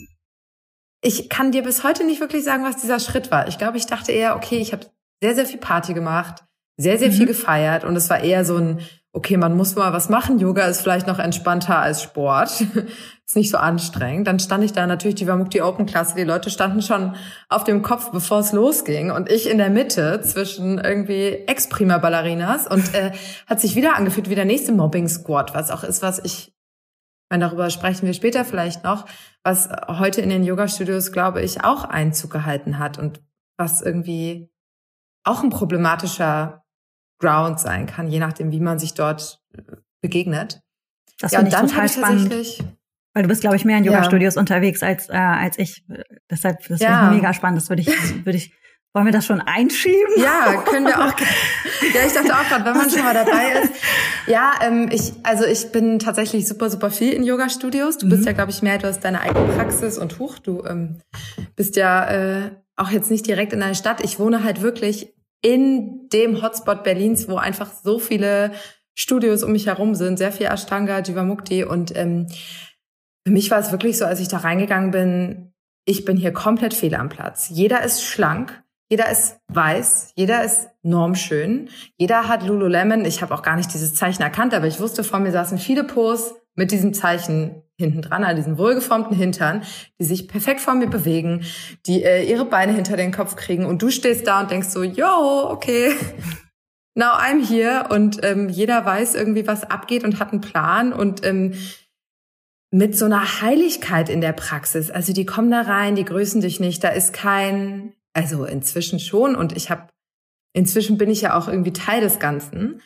Ich 1.00 1.28
kann 1.28 1.50
dir 1.50 1.64
bis 1.64 1.82
heute 1.82 2.04
nicht 2.04 2.20
wirklich 2.20 2.44
sagen, 2.44 2.62
was 2.62 2.76
dieser 2.76 3.00
Schritt 3.00 3.32
war. 3.32 3.48
Ich 3.48 3.58
glaube, 3.58 3.76
ich 3.76 3.86
dachte 3.86 4.12
eher, 4.12 4.36
okay, 4.36 4.58
ich 4.58 4.72
habe 4.72 4.86
sehr, 5.20 5.34
sehr 5.34 5.44
viel 5.44 5.58
Party 5.58 5.92
gemacht, 5.92 6.44
sehr, 6.76 7.00
sehr 7.00 7.08
mhm. 7.08 7.14
viel 7.14 7.26
gefeiert 7.26 7.82
und 7.82 7.96
es 7.96 8.08
war 8.08 8.20
eher 8.20 8.44
so 8.44 8.58
ein, 8.58 8.78
okay, 9.14 9.36
man 9.36 9.56
muss 9.56 9.76
mal 9.76 9.92
was 9.92 10.08
machen. 10.08 10.40
Yoga 10.40 10.66
ist 10.66 10.80
vielleicht 10.80 11.06
noch 11.06 11.20
entspannter 11.20 11.78
als 11.78 12.02
Sport. 12.02 12.60
ist 13.26 13.36
nicht 13.36 13.50
so 13.50 13.56
anstrengend. 13.56 14.26
Dann 14.26 14.40
stand 14.40 14.64
ich 14.64 14.72
da 14.72 14.86
natürlich 14.86 15.14
die 15.14 15.28
Vamukti 15.28 15.62
Open 15.62 15.86
Klasse. 15.86 16.16
Die 16.16 16.24
Leute 16.24 16.50
standen 16.50 16.82
schon 16.82 17.14
auf 17.48 17.62
dem 17.62 17.82
Kopf, 17.82 18.10
bevor 18.10 18.40
es 18.40 18.52
losging. 18.52 19.12
Und 19.12 19.30
ich 19.30 19.48
in 19.48 19.58
der 19.58 19.70
Mitte 19.70 20.20
zwischen 20.20 20.78
irgendwie 20.78 21.44
Ex-Prima 21.46 21.98
Ballerinas 21.98 22.66
und 22.66 22.92
äh, 22.92 23.12
hat 23.46 23.60
sich 23.60 23.76
wieder 23.76 23.94
angefühlt 23.94 24.28
wie 24.28 24.34
der 24.34 24.44
nächste 24.44 24.72
Mobbing 24.72 25.08
Squad, 25.08 25.54
was 25.54 25.70
auch 25.70 25.84
ist, 25.84 26.02
was 26.02 26.18
ich 26.18 26.52
meine, 27.30 27.46
darüber 27.46 27.70
sprechen 27.70 28.06
wir 28.06 28.14
später 28.14 28.44
vielleicht 28.44 28.84
noch, 28.84 29.06
was 29.42 29.68
heute 29.88 30.20
in 30.20 30.28
den 30.28 30.44
Yoga-Studios, 30.44 31.10
glaube 31.10 31.40
ich, 31.40 31.64
auch 31.64 31.84
Einzug 31.84 32.30
gehalten 32.30 32.78
hat 32.78 32.98
und 32.98 33.22
was 33.56 33.80
irgendwie 33.80 34.50
auch 35.24 35.42
ein 35.42 35.50
problematischer 35.50 36.63
Ground 37.24 37.58
sein 37.58 37.86
kann, 37.86 38.08
je 38.08 38.18
nachdem, 38.18 38.52
wie 38.52 38.60
man 38.60 38.78
sich 38.78 38.94
dort 38.94 39.40
äh, 39.56 39.62
begegnet. 40.02 40.60
Das 41.20 41.32
ja, 41.32 41.38
finde 41.38 41.56
ich 41.56 41.60
total 41.60 41.88
spannend. 41.88 42.34
Weil 43.14 43.22
du 43.22 43.28
bist, 43.28 43.40
glaube 43.40 43.56
ich, 43.56 43.64
mehr 43.64 43.78
in 43.78 43.84
Yoga-Studios 43.84 44.34
ja. 44.34 44.40
unterwegs 44.40 44.82
als, 44.82 45.08
äh, 45.08 45.12
als 45.12 45.58
ich. 45.58 45.86
Deshalb, 46.28 46.66
das 46.68 46.80
ja. 46.80 47.08
ich 47.08 47.16
mega 47.16 47.32
spannend. 47.32 47.60
Das 47.60 47.68
würde 47.68 47.82
ich, 47.82 48.24
würde 48.24 48.36
ich, 48.36 48.52
wollen 48.92 49.06
wir 49.06 49.12
das 49.12 49.24
schon 49.24 49.40
einschieben? 49.40 50.14
Ja, 50.16 50.62
können 50.66 50.86
wir 50.86 50.98
auch. 50.98 51.14
ja, 51.94 52.00
ich 52.06 52.12
dachte 52.12 52.34
auch 52.34 52.48
gerade, 52.48 52.64
wenn 52.64 52.76
man 52.76 52.90
schon 52.90 53.04
mal 53.04 53.14
dabei 53.14 53.62
ist. 53.62 53.72
Ja, 54.26 54.54
ähm, 54.62 54.88
ich, 54.90 55.12
also 55.22 55.44
ich 55.44 55.70
bin 55.70 56.00
tatsächlich 56.00 56.48
super, 56.48 56.70
super 56.70 56.90
viel 56.90 57.12
in 57.12 57.22
Yoga-Studios. 57.22 57.98
Du 57.98 58.06
mhm. 58.06 58.10
bist 58.10 58.26
ja, 58.26 58.32
glaube 58.32 58.50
ich, 58.50 58.62
mehr, 58.62 58.78
du 58.78 58.88
hast 58.88 59.04
deine 59.04 59.20
eigene 59.20 59.52
Praxis 59.52 59.96
und 59.96 60.18
huch, 60.18 60.40
du 60.40 60.64
ähm, 60.64 60.98
bist 61.54 61.76
ja 61.76 62.08
äh, 62.08 62.50
auch 62.76 62.90
jetzt 62.90 63.10
nicht 63.10 63.26
direkt 63.26 63.52
in 63.52 63.62
einer 63.62 63.74
Stadt. 63.74 64.02
Ich 64.02 64.18
wohne 64.18 64.42
halt 64.42 64.60
wirklich 64.60 65.14
in 65.44 66.08
dem 66.08 66.42
Hotspot 66.42 66.84
Berlins, 66.84 67.28
wo 67.28 67.36
einfach 67.36 67.70
so 67.70 67.98
viele 67.98 68.52
Studios 68.94 69.42
um 69.42 69.52
mich 69.52 69.66
herum 69.66 69.94
sind, 69.94 70.16
sehr 70.16 70.32
viel 70.32 70.46
Ashtanga, 70.46 71.00
Jivamukti 71.00 71.64
und 71.64 71.94
ähm, 71.94 72.28
für 73.26 73.32
mich 73.32 73.50
war 73.50 73.58
es 73.58 73.70
wirklich 73.70 73.98
so, 73.98 74.06
als 74.06 74.20
ich 74.20 74.28
da 74.28 74.38
reingegangen 74.38 74.90
bin, 74.90 75.52
ich 75.84 76.06
bin 76.06 76.16
hier 76.16 76.32
komplett 76.32 76.72
fehl 76.72 76.94
am 76.94 77.10
Platz. 77.10 77.48
Jeder 77.50 77.82
ist 77.82 78.02
schlank, 78.02 78.62
jeder 78.88 79.10
ist 79.10 79.38
weiß, 79.48 80.12
jeder 80.14 80.44
ist 80.44 80.68
normschön, 80.82 81.68
jeder 81.98 82.26
hat 82.26 82.42
Lululemon. 82.42 83.04
Ich 83.04 83.20
habe 83.20 83.34
auch 83.34 83.42
gar 83.42 83.56
nicht 83.56 83.72
dieses 83.74 83.94
Zeichen 83.94 84.22
erkannt, 84.22 84.54
aber 84.54 84.66
ich 84.66 84.80
wusste, 84.80 85.04
vor 85.04 85.20
mir 85.20 85.32
saßen 85.32 85.58
viele 85.58 85.84
Pos 85.84 86.34
mit 86.54 86.70
diesem 86.70 86.94
Zeichen 86.94 87.63
hinten 87.78 88.02
dran, 88.02 88.24
an 88.24 88.36
diesen 88.36 88.56
wohlgeformten 88.56 89.16
Hintern, 89.16 89.62
die 89.98 90.04
sich 90.04 90.28
perfekt 90.28 90.60
vor 90.60 90.74
mir 90.74 90.86
bewegen, 90.86 91.44
die 91.86 92.04
äh, 92.04 92.22
ihre 92.22 92.44
Beine 92.44 92.72
hinter 92.72 92.96
den 92.96 93.12
Kopf 93.12 93.36
kriegen 93.36 93.66
und 93.66 93.82
du 93.82 93.90
stehst 93.90 94.26
da 94.26 94.40
und 94.40 94.50
denkst 94.50 94.68
so, 94.68 94.82
yo, 94.82 95.50
okay, 95.50 95.92
now 96.94 97.12
I'm 97.14 97.44
here 97.46 97.88
und 97.90 98.22
ähm, 98.22 98.48
jeder 98.48 98.84
weiß 98.84 99.14
irgendwie, 99.14 99.46
was 99.46 99.64
abgeht 99.64 100.04
und 100.04 100.20
hat 100.20 100.32
einen 100.32 100.40
Plan 100.40 100.92
und 100.92 101.24
ähm, 101.26 101.54
mit 102.70 102.96
so 102.96 103.04
einer 103.04 103.40
Heiligkeit 103.40 104.08
in 104.08 104.20
der 104.20 104.32
Praxis. 104.32 104.90
Also 104.90 105.12
die 105.12 105.26
kommen 105.26 105.50
da 105.50 105.62
rein, 105.62 105.94
die 105.94 106.04
grüßen 106.04 106.40
dich 106.40 106.58
nicht, 106.60 106.82
da 106.82 106.88
ist 106.88 107.12
kein, 107.12 107.94
also 108.12 108.44
inzwischen 108.44 109.00
schon 109.00 109.34
und 109.34 109.56
ich 109.56 109.70
habe, 109.70 109.88
inzwischen 110.52 110.96
bin 110.96 111.10
ich 111.10 111.22
ja 111.22 111.36
auch 111.36 111.48
irgendwie 111.48 111.72
Teil 111.72 112.00
des 112.00 112.20
Ganzen, 112.20 112.80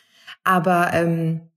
aber 0.44 0.90
ähm, 0.94 1.47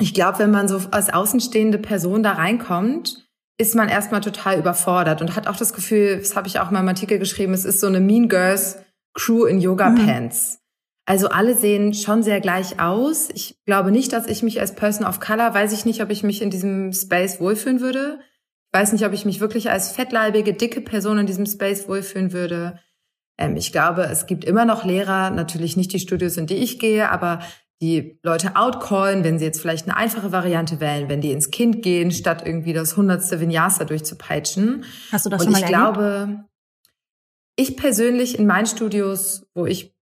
ich 0.00 0.14
glaube, 0.14 0.40
wenn 0.40 0.50
man 0.50 0.68
so 0.68 0.80
als 0.90 1.12
außenstehende 1.12 1.78
Person 1.78 2.22
da 2.22 2.32
reinkommt, 2.32 3.28
ist 3.58 3.74
man 3.74 3.88
erstmal 3.88 4.20
total 4.20 4.58
überfordert 4.58 5.20
und 5.20 5.36
hat 5.36 5.46
auch 5.46 5.56
das 5.56 5.72
Gefühl, 5.72 6.18
das 6.18 6.34
habe 6.34 6.48
ich 6.48 6.58
auch 6.58 6.70
mal 6.70 6.80
im 6.80 6.88
Artikel 6.88 7.18
geschrieben, 7.18 7.54
es 7.54 7.64
ist 7.64 7.80
so 7.80 7.86
eine 7.86 8.00
Mean 8.00 8.28
Girls 8.28 8.78
Crew 9.14 9.44
in 9.44 9.60
Yoga 9.60 9.90
mhm. 9.90 10.06
Pants. 10.06 10.58
Also 11.06 11.28
alle 11.28 11.54
sehen 11.54 11.92
schon 11.92 12.22
sehr 12.22 12.40
gleich 12.40 12.80
aus. 12.80 13.28
Ich 13.34 13.58
glaube 13.66 13.92
nicht, 13.92 14.12
dass 14.12 14.26
ich 14.26 14.42
mich 14.42 14.60
als 14.60 14.74
Person 14.74 15.06
of 15.06 15.20
Color, 15.20 15.54
weiß 15.54 15.72
ich 15.72 15.84
nicht, 15.84 16.02
ob 16.02 16.10
ich 16.10 16.22
mich 16.22 16.40
in 16.40 16.50
diesem 16.50 16.92
Space 16.92 17.40
wohlfühlen 17.40 17.80
würde. 17.80 18.18
Ich 18.72 18.80
weiß 18.80 18.92
nicht, 18.92 19.04
ob 19.04 19.12
ich 19.12 19.24
mich 19.24 19.40
wirklich 19.40 19.70
als 19.70 19.92
fettleibige, 19.92 20.54
dicke 20.54 20.80
Person 20.80 21.18
in 21.18 21.26
diesem 21.26 21.46
Space 21.46 21.86
wohlfühlen 21.88 22.32
würde. 22.32 22.80
Ähm, 23.38 23.56
ich 23.56 23.70
glaube, 23.70 24.04
es 24.04 24.26
gibt 24.26 24.44
immer 24.44 24.64
noch 24.64 24.84
Lehrer, 24.84 25.30
natürlich 25.30 25.76
nicht 25.76 25.92
die 25.92 26.00
Studios, 26.00 26.36
in 26.38 26.46
die 26.46 26.56
ich 26.56 26.78
gehe, 26.78 27.10
aber 27.10 27.40
die 27.84 28.18
Leute 28.22 28.56
outcallen, 28.56 29.24
wenn 29.24 29.38
sie 29.38 29.44
jetzt 29.44 29.60
vielleicht 29.60 29.86
eine 29.86 29.96
einfache 29.96 30.32
Variante 30.32 30.80
wählen, 30.80 31.08
wenn 31.08 31.20
die 31.20 31.32
ins 31.32 31.50
Kind 31.50 31.82
gehen, 31.82 32.10
statt 32.10 32.42
irgendwie 32.44 32.72
das 32.72 32.96
hundertste 32.96 33.40
Vinyasa 33.40 33.84
durchzupeitschen. 33.84 34.84
Hast 35.12 35.26
du 35.26 35.30
das 35.30 35.40
Und 35.40 35.44
schon 35.44 35.52
mal 35.52 35.58
ich 35.58 35.64
erlebt? 35.64 35.94
glaube, 35.94 36.44
ich 37.56 37.76
persönlich 37.76 38.38
in 38.38 38.46
meinen 38.46 38.66
Studios, 38.66 39.46
wo 39.54 39.66
ich 39.66 39.94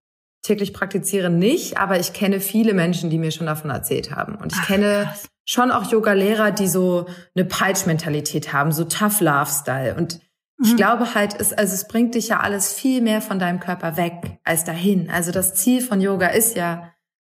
täglich 0.43 0.73
praktiziere, 0.73 1.31
nicht, 1.31 1.79
aber 1.79 1.99
ich 1.99 2.12
kenne 2.12 2.41
viele 2.41 2.73
Menschen, 2.73 3.11
die 3.11 3.19
mir 3.19 3.31
schon 3.31 3.47
davon 3.47 3.71
erzählt 3.71 4.11
haben. 4.11 4.37
Und 4.37 4.53
ich 4.53 4.59
Ach, 4.61 4.67
kenne 4.67 5.05
krass. 5.05 5.29
schon 5.45 5.71
auch 5.71 5.91
Yoga-Lehrer, 5.91 6.51
die 6.53 6.69
so 6.69 7.07
eine 7.35 7.45
Peitsch-Mentalität 7.45 8.53
haben, 8.53 8.73
so 8.73 8.85
Tough 8.85 9.21
Love-Style. 9.21 9.95
Und 9.97 10.21
mhm. 10.59 10.67
ich 10.67 10.77
glaube 10.77 11.15
halt, 11.15 11.39
es, 11.39 11.53
also 11.53 11.75
es 11.75 11.87
bringt 11.87 12.15
dich 12.15 12.29
ja 12.29 12.41
alles 12.41 12.73
viel 12.73 13.03
mehr 13.03 13.21
von 13.21 13.39
deinem 13.39 13.61
Körper 13.61 13.97
weg 13.97 14.39
als 14.45 14.65
dahin. 14.65 15.11
Also 15.11 15.31
das 15.31 15.55
Ziel 15.55 15.81
von 15.81 16.01
Yoga 16.01 16.29
ist 16.29 16.57
ja, 16.57 16.92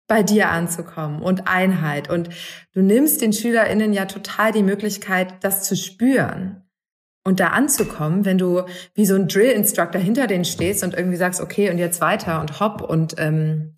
bei 0.08 0.24
dir 0.24 0.50
anzukommen 0.50 1.22
und 1.22 1.48
Einheit. 1.48 2.10
Und 2.10 2.30
du 2.74 2.82
nimmst 2.82 3.22
den 3.22 3.34
SchülerInnen 3.34 3.94
ja 3.94 4.06
total 4.06 4.52
die 4.52 4.64
Möglichkeit, 4.64 5.44
das 5.44 5.64
zu 5.64 5.76
spüren 5.76 6.64
und 7.26 7.40
da 7.40 7.48
anzukommen, 7.48 8.26
wenn 8.26 8.38
du 8.38 8.64
wie 8.94 9.06
so 9.06 9.16
ein 9.16 9.28
Drill-Instructor 9.28 10.02
hinter 10.02 10.28
denen 10.28 10.46
stehst 10.46 10.84
und 10.84 10.94
irgendwie 10.94 11.18
sagst, 11.18 11.42
okay, 11.42 11.70
und 11.70 11.78
jetzt 11.78 12.02
weiter 12.02 12.42
und 12.42 12.60
hopp 12.60 12.82
und 12.82 13.16
ähm, 13.18 13.78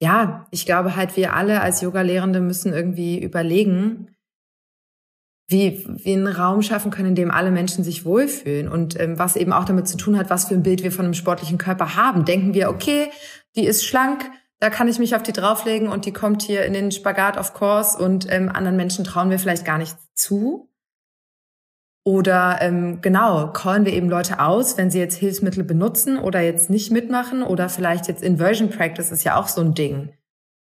ja, 0.00 0.46
ich 0.50 0.66
glaube 0.66 0.96
halt, 0.96 1.16
wir 1.16 1.34
alle 1.34 1.60
als 1.60 1.80
Yoga-Lehrende 1.80 2.40
müssen 2.40 2.72
irgendwie 2.72 3.18
überlegen, 3.18 4.08
wie 5.46 5.84
wir 5.86 6.14
einen 6.14 6.26
Raum 6.26 6.62
schaffen 6.62 6.90
können, 6.90 7.10
in 7.10 7.14
dem 7.14 7.30
alle 7.30 7.50
Menschen 7.50 7.84
sich 7.84 8.04
wohlfühlen 8.04 8.68
und 8.68 8.98
ähm, 8.98 9.18
was 9.18 9.36
eben 9.36 9.52
auch 9.52 9.64
damit 9.64 9.88
zu 9.88 9.96
tun 9.96 10.18
hat, 10.18 10.30
was 10.30 10.46
für 10.46 10.54
ein 10.54 10.62
Bild 10.62 10.82
wir 10.82 10.92
von 10.92 11.04
einem 11.04 11.14
sportlichen 11.14 11.58
Körper 11.58 11.96
haben. 11.96 12.24
Denken 12.24 12.54
wir, 12.54 12.70
okay, 12.70 13.10
die 13.56 13.66
ist 13.66 13.84
schlank, 13.84 14.30
da 14.64 14.70
kann 14.70 14.88
ich 14.88 14.98
mich 14.98 15.14
auf 15.14 15.22
die 15.22 15.34
drauflegen 15.34 15.88
und 15.90 16.06
die 16.06 16.12
kommt 16.14 16.40
hier 16.40 16.64
in 16.64 16.72
den 16.72 16.90
Spagat 16.90 17.36
of 17.36 17.52
course 17.52 17.98
und 17.98 18.26
ähm, 18.32 18.48
anderen 18.48 18.78
Menschen 18.78 19.04
trauen 19.04 19.28
wir 19.28 19.38
vielleicht 19.38 19.66
gar 19.66 19.76
nichts 19.76 20.08
zu. 20.14 20.72
Oder 22.02 22.62
ähm, 22.62 23.02
genau, 23.02 23.52
callen 23.52 23.84
wir 23.84 23.92
eben 23.92 24.08
Leute 24.08 24.40
aus, 24.40 24.78
wenn 24.78 24.90
sie 24.90 25.00
jetzt 25.00 25.16
Hilfsmittel 25.16 25.64
benutzen 25.64 26.16
oder 26.18 26.40
jetzt 26.40 26.70
nicht 26.70 26.90
mitmachen 26.90 27.42
oder 27.42 27.68
vielleicht 27.68 28.08
jetzt 28.08 28.22
Inversion 28.22 28.70
Practice 28.70 29.10
ist 29.10 29.22
ja 29.22 29.36
auch 29.36 29.48
so 29.48 29.60
ein 29.60 29.74
Ding. 29.74 30.16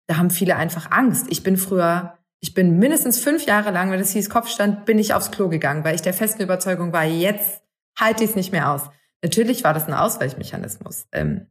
Da 0.05 0.17
haben 0.17 0.29
viele 0.29 0.55
einfach 0.55 0.91
Angst. 0.91 1.25
Ich 1.31 1.41
bin 1.41 1.57
früher, 1.57 2.19
ich 2.41 2.53
bin 2.53 2.77
mindestens 2.77 3.19
fünf 3.19 3.47
Jahre 3.47 3.71
lang, 3.71 3.89
wenn 3.89 3.99
es 3.99 4.11
hieß 4.11 4.29
Kopfstand, 4.29 4.85
bin 4.85 4.99
ich 4.99 5.15
aufs 5.15 5.31
Klo 5.31 5.49
gegangen, 5.49 5.83
weil 5.83 5.95
ich 5.95 6.03
der 6.03 6.13
festen 6.13 6.43
Überzeugung 6.43 6.93
war, 6.93 7.05
jetzt 7.05 7.63
halte 7.99 8.23
ich 8.23 8.29
es 8.29 8.35
nicht 8.35 8.51
mehr 8.51 8.71
aus. 8.71 8.83
Natürlich 9.23 9.63
war 9.63 9.73
das 9.73 9.87
ein 9.87 9.95
Ausweichmechanismus. 9.95 11.07
Ähm, 11.11 11.47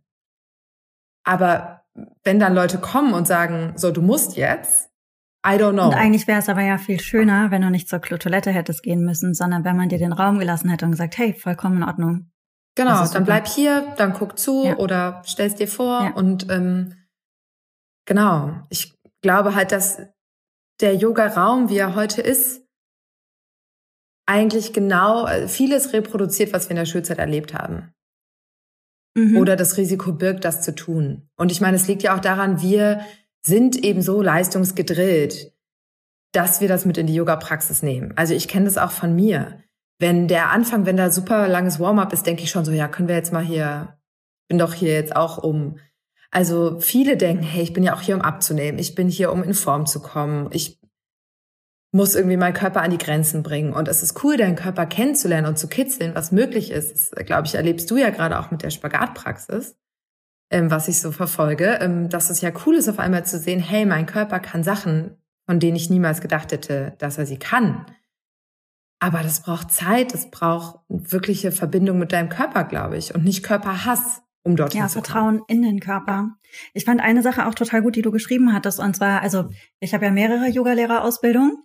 aber 1.25 1.78
wenn 2.25 2.39
dann 2.39 2.55
Leute 2.55 2.79
kommen 2.79 3.15
und 3.15 3.27
sagen, 3.27 3.73
so, 3.77 3.91
du 3.91 4.03
musst 4.03 4.37
jetzt, 4.37 4.91
I 5.47 5.53
don't 5.53 5.73
know. 5.73 5.87
Und 5.87 5.95
eigentlich 5.95 6.27
wäre 6.27 6.41
es 6.41 6.49
aber 6.49 6.63
ja 6.63 6.79
viel 6.79 7.01
schöner, 7.01 7.51
wenn 7.51 7.63
du 7.63 7.71
nicht 7.71 7.89
zur 7.89 8.01
Toilette 8.01 8.51
hättest 8.51 8.83
gehen 8.83 9.05
müssen, 9.05 9.35
sondern 9.35 9.65
wenn 9.65 9.77
man 9.77 9.89
dir 9.89 9.99
den 9.99 10.13
Raum 10.13 10.39
gelassen 10.39 10.69
hätte 10.69 10.85
und 10.85 10.93
gesagt, 10.93 11.17
hey, 11.17 11.33
vollkommen 11.33 11.79
in 11.79 11.85
Ordnung. 11.85 12.31
Genau, 12.75 13.07
dann 13.09 13.25
bleib 13.25 13.49
hier, 13.49 13.93
dann 13.97 14.13
guck 14.13 14.39
zu 14.39 14.67
ja. 14.67 14.77
oder 14.77 15.23
stell's 15.25 15.57
dir 15.57 15.67
vor 15.67 16.05
ja. 16.05 16.11
und 16.13 16.49
ähm, 16.49 16.95
genau. 18.07 18.53
Ich 18.69 18.95
glaube 19.21 19.57
halt, 19.57 19.73
dass 19.73 20.01
der 20.81 20.95
Yoga-Raum, 20.95 21.71
wie 21.71 21.79
er 21.79 21.97
heute 21.97 22.23
ist, 22.23 22.63
eigentlich 24.27 24.73
genau 24.73 25.27
äh, 25.27 25.49
vieles 25.49 25.93
reproduziert, 25.93 26.53
was 26.53 26.67
wir 26.67 26.73
in 26.73 26.77
der 26.77 26.85
Schulzeit 26.85 27.19
erlebt 27.19 27.55
haben. 27.55 27.93
Mhm. 29.19 29.37
Oder 29.37 29.57
das 29.57 29.77
Risiko 29.77 30.13
birgt, 30.13 30.45
das 30.45 30.63
zu 30.63 30.75
tun. 30.75 31.29
Und 31.37 31.51
ich 31.51 31.61
meine, 31.61 31.77
es 31.77 31.89
liegt 31.89 32.03
ja 32.03 32.15
auch 32.15 32.21
daran, 32.21 32.63
wir 32.63 33.01
sind 33.43 33.77
eben 33.77 34.01
so 34.01 34.23
leistungsgedrillt, 34.23 35.53
dass 36.33 36.61
wir 36.61 36.69
das 36.69 36.85
mit 36.85 36.99
in 36.99 37.07
die 37.07 37.15
Yoga-Praxis 37.15 37.83
nehmen. 37.83 38.13
Also 38.17 38.35
ich 38.35 38.47
kenne 38.47 38.67
das 38.67 38.79
auch 38.79 38.93
von 38.93 39.15
mir. 39.15 39.59
Wenn 39.99 40.29
der 40.29 40.53
Anfang, 40.53 40.87
wenn 40.87 40.97
da 40.97 41.11
super 41.11 41.49
langes 41.49 41.81
Warm-up 41.81 42.13
ist, 42.13 42.27
denke 42.27 42.45
ich 42.45 42.51
schon 42.51 42.65
so, 42.65 42.71
ja, 42.71 42.87
können 42.87 43.09
wir 43.09 43.17
jetzt 43.17 43.33
mal 43.33 43.45
hier, 43.45 43.99
bin 44.47 44.59
doch 44.59 44.75
hier 44.75 44.93
jetzt 44.93 45.17
auch 45.17 45.39
um. 45.39 45.79
Also 46.31 46.79
viele 46.79 47.17
denken, 47.17 47.43
hey, 47.43 47.63
ich 47.63 47.73
bin 47.73 47.83
ja 47.83 47.95
auch 47.95 48.03
hier, 48.03 48.15
um 48.15 48.21
abzunehmen. 48.21 48.79
Ich 48.79 48.95
bin 48.95 49.09
hier, 49.09 49.33
um 49.33 49.43
in 49.43 49.55
Form 49.55 49.87
zu 49.87 50.01
kommen. 50.01 50.51
Ich 50.53 50.79
muss 51.91 52.15
irgendwie 52.15 52.37
meinen 52.37 52.55
Körper 52.55 52.83
an 52.83 52.91
die 52.91 52.99
Grenzen 52.99 53.43
bringen. 53.43 53.73
Und 53.73 53.89
es 53.89 54.03
ist 54.03 54.23
cool, 54.23 54.37
deinen 54.37 54.57
Körper 54.57 54.87
kennenzulernen 54.87 55.47
und 55.47 55.59
zu 55.59 55.69
kitzeln, 55.69 56.15
was 56.15 56.33
möglich 56.33 56.71
ist. 56.71 57.13
Das, 57.13 57.27
glaube 57.27 57.47
ich, 57.47 57.55
erlebst 57.55 57.91
du 57.91 57.97
ja 57.97 58.11
gerade 58.11 58.39
auch 58.39 58.51
mit 58.51 58.63
der 58.63 58.71
Spagatpraxis 58.71 59.77
ähm, 60.51 60.71
was 60.71 60.89
ich 60.89 61.01
so 61.01 61.13
verfolge, 61.13 61.79
ähm, 61.81 62.09
dass 62.09 62.31
es 62.31 62.41
ja 62.41 62.51
cool 62.67 62.77
ist, 62.77 62.89
auf 62.89 62.99
einmal 62.99 63.25
zu 63.25 63.39
sehen, 63.39 63.61
hey, 63.61 63.85
mein 63.85 64.07
Körper 64.07 64.41
kann 64.41 64.63
Sachen, 64.63 65.17
von 65.47 65.61
denen 65.61 65.77
ich 65.77 65.91
niemals 65.91 66.21
gedacht 66.21 66.53
hätte, 66.53 66.95
dass 66.99 67.19
er 67.19 67.27
sie 67.27 67.39
kann. 67.39 67.87
Aber 69.01 69.23
das 69.23 69.43
braucht 69.43 69.71
Zeit, 69.71 70.13
das 70.13 70.31
braucht 70.31 70.81
wirkliche 70.89 71.53
Verbindung 71.53 71.99
mit 71.99 72.13
deinem 72.13 72.29
Körper, 72.29 72.65
glaube 72.65 72.97
ich, 72.97 73.15
und 73.15 73.25
nicht 73.25 73.45
Körperhass, 73.45 74.23
um 74.43 74.57
dort 74.57 74.75
Ja, 74.75 74.89
Vertrauen 74.89 75.43
in 75.47 75.63
den 75.63 75.79
Körper. 75.79 76.31
Ich 76.73 76.85
fand 76.85 77.01
eine 77.01 77.23
Sache 77.23 77.47
auch 77.47 77.55
total 77.55 77.83
gut, 77.83 77.95
die 77.95 78.03
du 78.03 78.11
geschrieben 78.11 78.53
hattest, 78.53 78.81
und 78.81 78.97
zwar, 78.97 79.23
also 79.23 79.51
ich 79.79 79.95
habe 79.95 80.07
ja 80.07 80.11
mehrere 80.11 80.49
Yogalehrerausbildungen. 80.49 81.63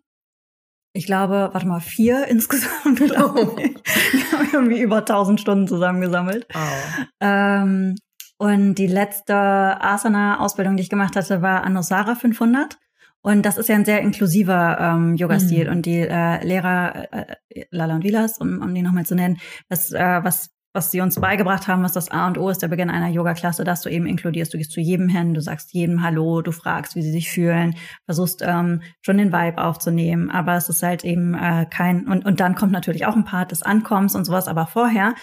Ich 0.93 1.07
glaube, 1.07 1.49
warte 1.51 1.67
mal, 1.67 1.79
vier 1.79 2.27
insgesamt, 2.29 2.99
glaube 2.99 3.61
ich. 3.61 3.75
Ich 4.13 4.31
habe 4.31 4.45
irgendwie 4.53 4.81
über 4.81 4.97
1000 4.97 5.41
Stunden 5.41 5.67
zusammengesammelt. 5.67 6.47
Oh. 6.53 7.03
Ähm, 7.19 7.95
und 8.37 8.75
die 8.75 8.87
letzte 8.87 9.35
Asana-Ausbildung, 9.35 10.77
die 10.77 10.83
ich 10.83 10.89
gemacht 10.89 11.15
hatte, 11.15 11.41
war 11.41 11.63
Anusara 11.63 12.15
500. 12.15 12.77
Und 13.21 13.45
das 13.45 13.57
ist 13.57 13.69
ja 13.69 13.75
ein 13.75 13.85
sehr 13.85 14.01
inklusiver 14.01 14.77
ähm, 14.79 15.15
Yoga-Stil. 15.15 15.65
Mhm. 15.65 15.71
Und 15.71 15.85
die 15.85 15.99
äh, 15.99 16.45
Lehrer, 16.45 17.07
äh, 17.13 17.65
Lala 17.71 17.95
und 17.95 18.03
Vilas, 18.03 18.37
um, 18.37 18.61
um 18.61 18.75
die 18.75 18.81
nochmal 18.81 19.05
zu 19.05 19.15
nennen, 19.15 19.37
was, 19.69 19.91
äh, 19.93 20.19
was, 20.23 20.49
was 20.73 20.91
sie 20.91 21.01
uns 21.01 21.19
beigebracht 21.19 21.67
haben, 21.67 21.83
was 21.83 21.93
das 21.93 22.09
A 22.09 22.27
und 22.27 22.37
O 22.37 22.49
ist, 22.49 22.61
der 22.61 22.67
Beginn 22.67 22.89
einer 22.89 23.09
Yoga-Klasse, 23.09 23.63
dass 23.63 23.81
du 23.81 23.89
eben 23.89 24.07
inkludierst. 24.07 24.53
Du 24.53 24.57
gehst 24.57 24.71
zu 24.71 24.81
jedem 24.81 25.07
hin, 25.07 25.33
du 25.33 25.41
sagst 25.41 25.71
jedem 25.73 26.03
Hallo, 26.03 26.41
du 26.41 26.51
fragst, 26.51 26.95
wie 26.95 27.03
sie 27.03 27.11
sich 27.11 27.29
fühlen, 27.29 27.75
versuchst 28.05 28.41
ähm, 28.43 28.81
schon 29.01 29.17
den 29.17 29.31
Vibe 29.31 29.63
aufzunehmen. 29.63 30.31
Aber 30.31 30.55
es 30.55 30.69
ist 30.69 30.83
halt 30.83 31.05
eben 31.05 31.35
äh, 31.35 31.67
kein, 31.69 32.07
und, 32.07 32.25
und 32.25 32.39
dann 32.39 32.55
kommt 32.55 32.71
natürlich 32.71 33.05
auch 33.05 33.15
ein 33.15 33.25
Part 33.25 33.51
des 33.51 33.61
Ankommens 33.61 34.15
und 34.15 34.25
sowas. 34.25 34.47
Aber 34.47 34.65
vorher 34.65 35.13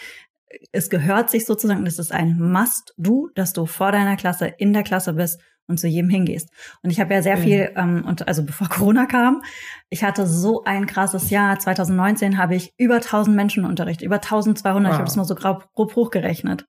es 0.72 0.90
gehört 0.90 1.30
sich 1.30 1.46
sozusagen, 1.46 1.86
es 1.86 1.98
ist 1.98 2.12
ein 2.12 2.36
Must-Do, 2.38 3.30
dass 3.34 3.52
du 3.52 3.66
vor 3.66 3.92
deiner 3.92 4.16
Klasse 4.16 4.46
in 4.46 4.72
der 4.72 4.82
Klasse 4.82 5.12
bist 5.12 5.40
und 5.70 5.78
zu 5.78 5.88
jedem 5.88 6.10
hingehst. 6.10 6.50
Und 6.82 6.90
ich 6.90 7.00
habe 7.00 7.14
ja 7.14 7.22
sehr 7.22 7.36
mhm. 7.36 7.42
viel, 7.42 7.72
ähm, 7.76 8.04
und 8.06 8.28
also 8.28 8.44
bevor 8.44 8.68
Corona 8.68 9.06
kam, 9.06 9.42
ich 9.88 10.04
hatte 10.04 10.26
so 10.26 10.64
ein 10.64 10.86
krasses 10.86 11.30
Jahr. 11.30 11.58
2019 11.58 12.36
habe 12.36 12.54
ich 12.54 12.72
über 12.76 12.96
1000 12.96 13.34
Menschen 13.34 13.64
unterrichtet, 13.64 14.04
über 14.04 14.16
1200. 14.16 14.64
Wow. 14.64 14.92
Ich 14.92 14.98
habe 14.98 15.04
das 15.04 15.16
mal 15.16 15.24
so 15.24 15.34
grob, 15.34 15.72
grob 15.74 15.96
hochgerechnet. 15.96 16.66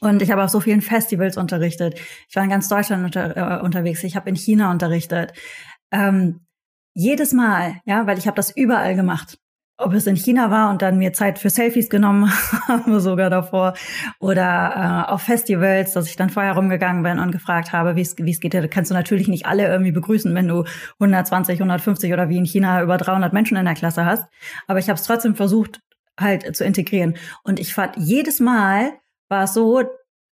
Und 0.00 0.20
ich 0.20 0.30
habe 0.30 0.44
auf 0.44 0.50
so 0.50 0.60
vielen 0.60 0.82
Festivals 0.82 1.38
unterrichtet. 1.38 1.98
Ich 2.28 2.36
war 2.36 2.44
in 2.44 2.50
ganz 2.50 2.68
Deutschland 2.68 3.04
unter, 3.04 3.60
äh, 3.60 3.64
unterwegs. 3.64 4.04
Ich 4.04 4.16
habe 4.16 4.28
in 4.28 4.36
China 4.36 4.70
unterrichtet. 4.70 5.32
Ähm, 5.90 6.40
jedes 6.92 7.32
Mal, 7.32 7.80
ja, 7.86 8.06
weil 8.06 8.18
ich 8.18 8.26
habe 8.26 8.36
das 8.36 8.50
überall 8.50 8.94
gemacht 8.94 9.38
ob 9.78 9.92
es 9.92 10.06
in 10.06 10.16
China 10.16 10.50
war 10.50 10.70
und 10.70 10.80
dann 10.80 10.98
mir 10.98 11.12
Zeit 11.12 11.38
für 11.38 11.50
Selfies 11.50 11.90
genommen 11.90 12.30
habe, 12.68 13.00
sogar 13.00 13.30
davor, 13.30 13.74
oder 14.20 15.06
äh, 15.08 15.12
auf 15.12 15.22
Festivals, 15.22 15.92
dass 15.92 16.08
ich 16.08 16.16
dann 16.16 16.30
vorher 16.30 16.54
rumgegangen 16.54 17.02
bin 17.02 17.18
und 17.18 17.30
gefragt 17.30 17.72
habe, 17.72 17.96
wie 17.96 18.00
es 18.00 18.16
geht. 18.40 18.54
Da 18.54 18.66
kannst 18.68 18.90
du 18.90 18.94
natürlich 18.94 19.28
nicht 19.28 19.46
alle 19.46 19.66
irgendwie 19.66 19.92
begrüßen, 19.92 20.34
wenn 20.34 20.48
du 20.48 20.64
120, 20.98 21.60
150 21.60 22.12
oder 22.12 22.28
wie 22.28 22.38
in 22.38 22.44
China 22.44 22.82
über 22.82 22.96
300 22.96 23.32
Menschen 23.32 23.56
in 23.56 23.64
der 23.64 23.74
Klasse 23.74 24.04
hast. 24.04 24.24
Aber 24.66 24.78
ich 24.78 24.88
habe 24.88 24.98
es 24.98 25.04
trotzdem 25.04 25.34
versucht, 25.34 25.80
halt 26.18 26.56
zu 26.56 26.64
integrieren. 26.64 27.16
Und 27.42 27.60
ich 27.60 27.74
fand, 27.74 27.96
jedes 27.96 28.40
Mal 28.40 28.92
war 29.28 29.44
es 29.44 29.54
so, 29.54 29.82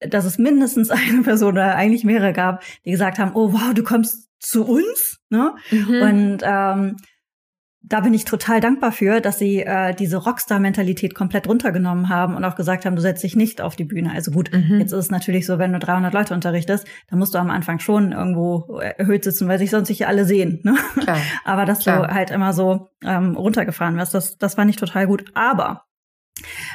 dass 0.00 0.24
es 0.24 0.38
mindestens 0.38 0.90
eine 0.90 1.22
Person 1.22 1.54
oder 1.54 1.74
eigentlich 1.74 2.04
mehrere 2.04 2.32
gab, 2.32 2.62
die 2.84 2.90
gesagt 2.92 3.18
haben, 3.18 3.32
oh 3.34 3.52
wow, 3.52 3.74
du 3.74 3.82
kommst 3.82 4.28
zu 4.38 4.64
uns. 4.64 5.18
Ne? 5.30 5.54
Mhm. 5.70 6.02
Und 6.02 6.38
ähm, 6.42 6.96
da 7.84 8.00
bin 8.00 8.14
ich 8.14 8.24
total 8.24 8.60
dankbar 8.60 8.92
für, 8.92 9.20
dass 9.20 9.38
sie 9.38 9.60
äh, 9.60 9.94
diese 9.94 10.18
Rockstar-Mentalität 10.18 11.14
komplett 11.14 11.48
runtergenommen 11.48 12.08
haben 12.08 12.36
und 12.36 12.44
auch 12.44 12.54
gesagt 12.54 12.84
haben, 12.84 12.94
du 12.94 13.02
setzt 13.02 13.22
dich 13.24 13.34
nicht 13.34 13.60
auf 13.60 13.74
die 13.74 13.84
Bühne. 13.84 14.12
Also 14.12 14.30
gut, 14.30 14.52
mhm. 14.52 14.78
jetzt 14.78 14.92
ist 14.92 14.98
es 14.98 15.10
natürlich 15.10 15.46
so, 15.46 15.58
wenn 15.58 15.72
du 15.72 15.78
300 15.78 16.14
Leute 16.14 16.34
unterrichtest, 16.34 16.86
dann 17.10 17.18
musst 17.18 17.34
du 17.34 17.38
am 17.38 17.50
Anfang 17.50 17.80
schon 17.80 18.12
irgendwo 18.12 18.78
erhöht 18.78 19.24
sitzen, 19.24 19.48
weil 19.48 19.58
sich 19.58 19.70
sonst 19.70 19.88
nicht 19.88 20.06
alle 20.06 20.24
sehen. 20.24 20.60
Ne? 20.62 20.76
Klar. 21.00 21.18
Aber 21.44 21.64
dass 21.64 21.80
Klar. 21.80 22.06
du 22.06 22.14
halt 22.14 22.30
immer 22.30 22.52
so 22.52 22.88
ähm, 23.04 23.36
runtergefahren 23.36 23.96
wirst, 23.96 24.14
das, 24.14 24.38
das 24.38 24.54
fand 24.54 24.70
ich 24.70 24.76
total 24.76 25.06
gut. 25.06 25.24
Aber 25.34 25.84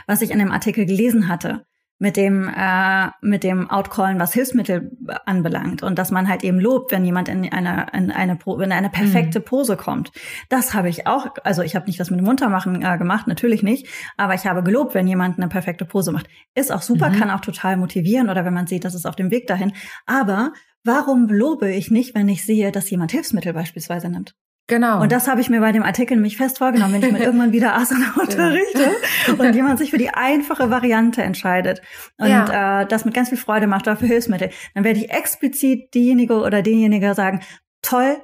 was 0.07 0.21
ich 0.21 0.31
in 0.31 0.39
dem 0.39 0.51
Artikel 0.51 0.85
gelesen 0.85 1.29
hatte, 1.29 1.65
mit 1.99 2.15
dem 2.15 2.47
äh, 2.47 3.07
mit 3.21 3.43
dem 3.43 3.69
Outcallen, 3.69 4.19
was 4.19 4.33
Hilfsmittel 4.33 4.91
anbelangt 5.25 5.81
und 5.81 5.97
dass 5.97 6.11
man 6.11 6.29
halt 6.29 6.43
eben 6.43 6.59
lobt, 6.59 6.91
wenn 6.91 7.03
jemand 7.03 7.27
in 7.27 7.51
eine 7.51 7.87
in 7.93 8.11
eine 8.11 8.37
in 8.45 8.71
eine 8.71 8.89
perfekte 8.89 9.39
mhm. 9.39 9.43
Pose 9.43 9.77
kommt. 9.77 10.11
Das 10.49 10.73
habe 10.73 10.89
ich 10.89 11.07
auch, 11.07 11.27
also 11.43 11.63
ich 11.63 11.75
habe 11.75 11.87
nicht 11.87 11.99
das 11.99 12.11
mit 12.11 12.19
dem 12.19 12.25
Muntermachen 12.25 12.83
äh, 12.83 12.97
gemacht, 12.97 13.27
natürlich 13.27 13.63
nicht, 13.63 13.87
aber 14.15 14.35
ich 14.35 14.45
habe 14.45 14.61
gelobt, 14.61 14.93
wenn 14.93 15.07
jemand 15.07 15.37
eine 15.37 15.47
perfekte 15.47 15.85
Pose 15.85 16.11
macht. 16.11 16.27
Ist 16.53 16.71
auch 16.71 16.83
super, 16.83 17.09
mhm. 17.09 17.15
kann 17.15 17.31
auch 17.31 17.41
total 17.41 17.77
motivieren 17.77 18.29
oder 18.29 18.45
wenn 18.45 18.53
man 18.53 18.67
sieht, 18.67 18.85
dass 18.85 18.93
es 18.93 19.05
auf 19.05 19.15
dem 19.15 19.31
Weg 19.31 19.47
dahin. 19.47 19.73
Aber 20.05 20.53
warum 20.83 21.27
lobe 21.27 21.71
ich 21.71 21.89
nicht, 21.89 22.13
wenn 22.13 22.29
ich 22.29 22.45
sehe, 22.45 22.71
dass 22.71 22.89
jemand 22.89 23.11
Hilfsmittel 23.11 23.53
beispielsweise 23.53 24.09
nimmt? 24.09 24.35
Genau. 24.67 25.01
Und 25.01 25.13
das 25.13 25.29
habe 25.29 25.39
ich 25.39 25.49
mir 25.49 25.61
bei 25.61 25.71
dem 25.71 25.83
Artikel 25.83 26.15
nämlich 26.15 26.35
fest 26.35 26.57
vorgenommen, 26.57 26.95
wenn 26.95 27.03
ich 27.03 27.11
mal 27.11 27.21
irgendwann 27.23 27.53
wieder 27.53 27.75
Asana 27.75 28.13
unterrichte 28.19 28.91
und 29.37 29.55
jemand 29.55 29.79
sich 29.79 29.91
für 29.91 29.97
die 29.97 30.09
einfache 30.09 30.69
Variante 30.69 31.23
entscheidet 31.23 31.81
und 32.17 32.27
ja. 32.27 32.81
äh, 32.81 32.85
das 32.85 33.05
mit 33.05 33.13
ganz 33.13 33.29
viel 33.29 33.37
Freude 33.37 33.67
macht, 33.67 33.87
dafür 33.87 34.09
Hilfsmittel, 34.09 34.49
dann 34.75 34.83
werde 34.83 34.99
ich 34.99 35.09
explizit 35.09 35.93
diejenige 35.93 36.35
oder 36.35 36.61
denjenige 36.61 37.13
sagen, 37.13 37.41
toll, 37.81 38.17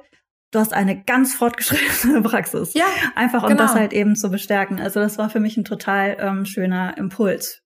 du 0.50 0.58
hast 0.58 0.74
eine 0.74 1.02
ganz 1.02 1.34
fortgeschrittene 1.34 2.20
Praxis. 2.22 2.74
Ja. 2.74 2.86
Einfach 3.14 3.42
um 3.42 3.48
genau. 3.48 3.62
das 3.62 3.74
halt 3.74 3.94
eben 3.94 4.14
zu 4.14 4.30
bestärken. 4.30 4.80
Also 4.80 5.00
das 5.00 5.16
war 5.16 5.30
für 5.30 5.40
mich 5.40 5.56
ein 5.56 5.64
total 5.64 6.16
ähm, 6.20 6.44
schöner 6.44 6.96
Impuls. 6.98 7.62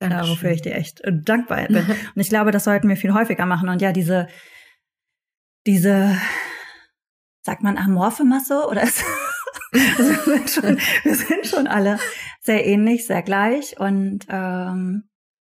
Dankeschön. 0.00 0.30
wofür 0.30 0.50
ich 0.50 0.62
dir 0.62 0.74
echt 0.74 1.00
äh, 1.02 1.12
dankbar 1.12 1.66
bin. 1.68 1.76
und 2.14 2.20
ich 2.20 2.28
glaube, 2.28 2.50
das 2.50 2.64
sollten 2.64 2.88
wir 2.88 2.96
viel 2.96 3.14
häufiger 3.14 3.46
machen. 3.46 3.68
Und 3.68 3.80
ja, 3.80 3.92
diese, 3.92 4.26
diese 5.66 6.16
sagt 7.42 7.62
man 7.62 7.76
amorphe 7.76 8.24
Masse 8.24 8.66
oder 8.68 8.82
ist, 8.82 9.04
also 9.72 10.10
wir, 10.26 10.38
sind 10.38 10.50
schon, 10.50 10.78
wir 11.02 11.14
sind 11.14 11.46
schon 11.46 11.66
alle 11.66 11.98
sehr 12.40 12.66
ähnlich, 12.66 13.06
sehr 13.06 13.22
gleich 13.22 13.78
und 13.78 14.26
ähm, 14.28 15.04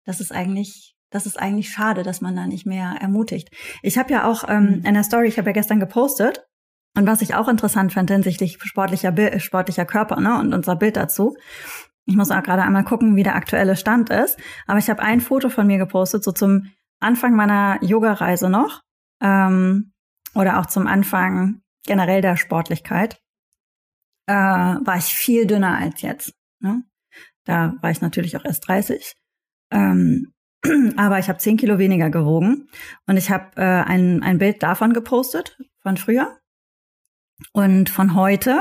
das 0.04 0.20
ist 0.20 0.32
eigentlich 0.32 0.94
das 1.10 1.24
ist 1.24 1.38
eigentlich 1.38 1.70
schade, 1.70 2.02
dass 2.02 2.20
man 2.20 2.36
da 2.36 2.46
nicht 2.46 2.66
mehr 2.66 2.96
ermutigt. 3.00 3.48
Ich 3.82 3.96
habe 3.96 4.12
ja 4.12 4.24
auch 4.26 4.44
ähm, 4.46 4.80
mhm. 4.80 4.84
in 4.84 4.94
der 4.94 5.04
Story, 5.04 5.28
ich 5.28 5.38
habe 5.38 5.48
ja 5.48 5.54
gestern 5.54 5.80
gepostet 5.80 6.46
und 6.94 7.06
was 7.06 7.22
ich 7.22 7.34
auch 7.34 7.48
interessant 7.48 7.92
fand 7.92 8.10
hinsichtlich 8.10 8.58
sportlicher 8.62 9.12
Bild, 9.12 9.40
sportlicher 9.40 9.86
Körper 9.86 10.20
ne, 10.20 10.38
und 10.38 10.52
unser 10.52 10.76
Bild 10.76 10.96
dazu. 10.96 11.36
Ich 12.04 12.16
muss 12.16 12.30
auch 12.30 12.42
gerade 12.42 12.62
einmal 12.62 12.84
gucken, 12.84 13.16
wie 13.16 13.22
der 13.22 13.36
aktuelle 13.36 13.76
Stand 13.76 14.10
ist. 14.10 14.38
Aber 14.66 14.78
ich 14.78 14.88
habe 14.88 15.02
ein 15.02 15.20
Foto 15.20 15.50
von 15.50 15.66
mir 15.66 15.78
gepostet, 15.78 16.24
so 16.24 16.32
zum 16.32 16.70
Anfang 17.00 17.34
meiner 17.36 17.78
Yoga-Reise 17.82 18.48
noch. 18.48 18.82
Ähm, 19.22 19.92
oder 20.34 20.58
auch 20.58 20.66
zum 20.66 20.86
Anfang 20.86 21.60
generell 21.88 22.20
der 22.20 22.36
Sportlichkeit, 22.36 23.18
äh, 24.26 24.32
war 24.32 24.96
ich 24.96 25.06
viel 25.06 25.46
dünner 25.46 25.76
als 25.78 26.02
jetzt. 26.02 26.32
Ne? 26.60 26.84
Da 27.44 27.74
war 27.80 27.90
ich 27.90 28.00
natürlich 28.00 28.36
auch 28.36 28.44
erst 28.44 28.68
30. 28.68 29.14
Ähm, 29.72 30.32
aber 30.96 31.18
ich 31.18 31.28
habe 31.28 31.38
10 31.38 31.56
Kilo 31.56 31.78
weniger 31.78 32.10
gewogen 32.10 32.68
und 33.06 33.16
ich 33.16 33.30
habe 33.30 33.56
äh, 33.56 33.82
ein, 33.82 34.22
ein 34.22 34.38
Bild 34.38 34.62
davon 34.62 34.92
gepostet, 34.92 35.58
von 35.82 35.96
früher 35.96 36.38
und 37.52 37.88
von 37.90 38.14
heute. 38.14 38.60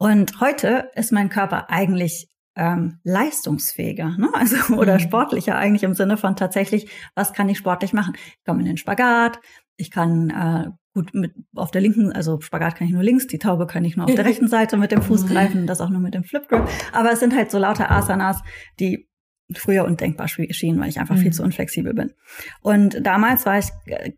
Und 0.00 0.40
heute 0.40 0.90
ist 0.94 1.12
mein 1.12 1.28
Körper 1.28 1.70
eigentlich 1.70 2.28
ähm, 2.56 3.00
leistungsfähiger, 3.04 4.16
ne? 4.16 4.30
also 4.32 4.74
oder 4.74 4.94
mhm. 4.94 5.00
sportlicher 5.00 5.56
eigentlich 5.56 5.82
im 5.82 5.94
Sinne 5.94 6.16
von 6.16 6.34
tatsächlich, 6.34 6.90
was 7.14 7.32
kann 7.32 7.48
ich 7.48 7.58
sportlich 7.58 7.92
machen? 7.92 8.14
Ich 8.16 8.44
komme 8.44 8.60
in 8.60 8.66
den 8.66 8.76
Spagat, 8.76 9.38
ich 9.76 9.90
kann 9.90 10.30
äh, 10.30 10.70
gut 10.94 11.14
mit 11.14 11.32
auf 11.54 11.70
der 11.70 11.80
linken, 11.80 12.12
also 12.12 12.40
Spagat 12.40 12.76
kann 12.76 12.86
ich 12.86 12.92
nur 12.92 13.02
links, 13.02 13.26
die 13.26 13.38
Taube 13.38 13.66
kann 13.66 13.84
ich 13.84 13.96
nur 13.96 14.06
auf 14.06 14.14
der 14.14 14.24
rechten 14.24 14.48
Seite 14.48 14.76
mit 14.76 14.90
dem 14.90 15.02
Fuß 15.02 15.26
greifen, 15.28 15.66
das 15.66 15.80
auch 15.80 15.90
nur 15.90 16.00
mit 16.00 16.14
dem 16.14 16.24
Flip 16.24 16.48
Grip. 16.48 16.68
Aber 16.92 17.12
es 17.12 17.20
sind 17.20 17.34
halt 17.34 17.50
so 17.50 17.58
lauter 17.58 17.90
Asanas, 17.90 18.42
die 18.80 19.08
früher 19.54 19.84
undenkbar 19.84 20.28
schienen, 20.28 20.80
weil 20.80 20.88
ich 20.88 21.00
einfach 21.00 21.16
mhm. 21.16 21.20
viel 21.20 21.32
zu 21.32 21.42
unflexibel 21.42 21.94
bin. 21.94 22.12
Und 22.60 23.06
damals 23.06 23.46
war 23.46 23.58
ich 23.58 23.68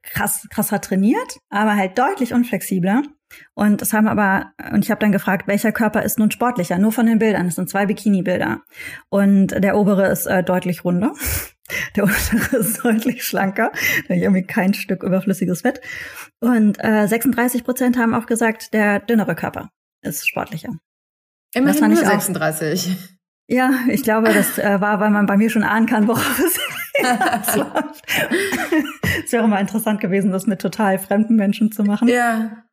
krass, 0.02 0.46
krasser 0.50 0.80
trainiert, 0.80 1.38
aber 1.50 1.76
halt 1.76 1.98
deutlich 1.98 2.34
unflexibler. 2.34 3.02
Und 3.54 3.80
das 3.80 3.92
haben 3.92 4.08
aber, 4.08 4.52
und 4.72 4.84
ich 4.84 4.90
habe 4.90 5.00
dann 5.00 5.12
gefragt, 5.12 5.46
welcher 5.46 5.70
Körper 5.70 6.02
ist 6.02 6.18
nun 6.18 6.32
sportlicher? 6.32 6.78
Nur 6.78 6.90
von 6.90 7.06
den 7.06 7.20
Bildern. 7.20 7.46
Es 7.46 7.54
sind 7.54 7.70
zwei 7.70 7.86
Bikini-Bilder. 7.86 8.62
Und 9.08 9.48
der 9.48 9.76
obere 9.76 10.08
ist 10.08 10.26
äh, 10.26 10.42
deutlich 10.42 10.84
runder. 10.84 11.12
Der 11.96 12.04
untere 12.04 12.56
ist 12.56 12.78
deutlich 12.84 13.24
schlanker. 13.24 13.70
Da 13.72 14.04
habe 14.04 14.16
ich 14.16 14.22
irgendwie 14.22 14.46
kein 14.46 14.74
Stück 14.74 15.02
überflüssiges 15.02 15.62
Fett. 15.62 15.80
Und 16.40 16.82
äh, 16.82 17.06
36 17.06 17.64
Prozent 17.64 17.98
haben 17.98 18.14
auch 18.14 18.26
gesagt, 18.26 18.72
der 18.72 19.00
dünnere 19.00 19.34
Körper 19.34 19.70
ist 20.02 20.28
sportlicher. 20.28 20.70
Immerhin 21.54 21.88
nur 21.88 21.96
36. 21.96 22.88
Auch, 22.88 23.20
ja, 23.48 23.72
ich 23.88 24.02
glaube, 24.02 24.28
das 24.32 24.58
äh, 24.58 24.80
war, 24.80 25.00
weil 25.00 25.10
man 25.10 25.26
bei 25.26 25.36
mir 25.36 25.50
schon 25.50 25.64
ahnen 25.64 25.86
kann, 25.86 26.06
worauf 26.06 26.38
es 26.38 26.58
läuft. 27.56 28.04
es 29.24 29.32
wäre 29.32 29.48
mal 29.48 29.60
interessant 29.60 30.00
gewesen, 30.00 30.30
das 30.30 30.46
mit 30.46 30.60
total 30.60 30.98
fremden 30.98 31.36
Menschen 31.36 31.72
zu 31.72 31.82
machen. 31.82 32.08
Ja. 32.08 32.64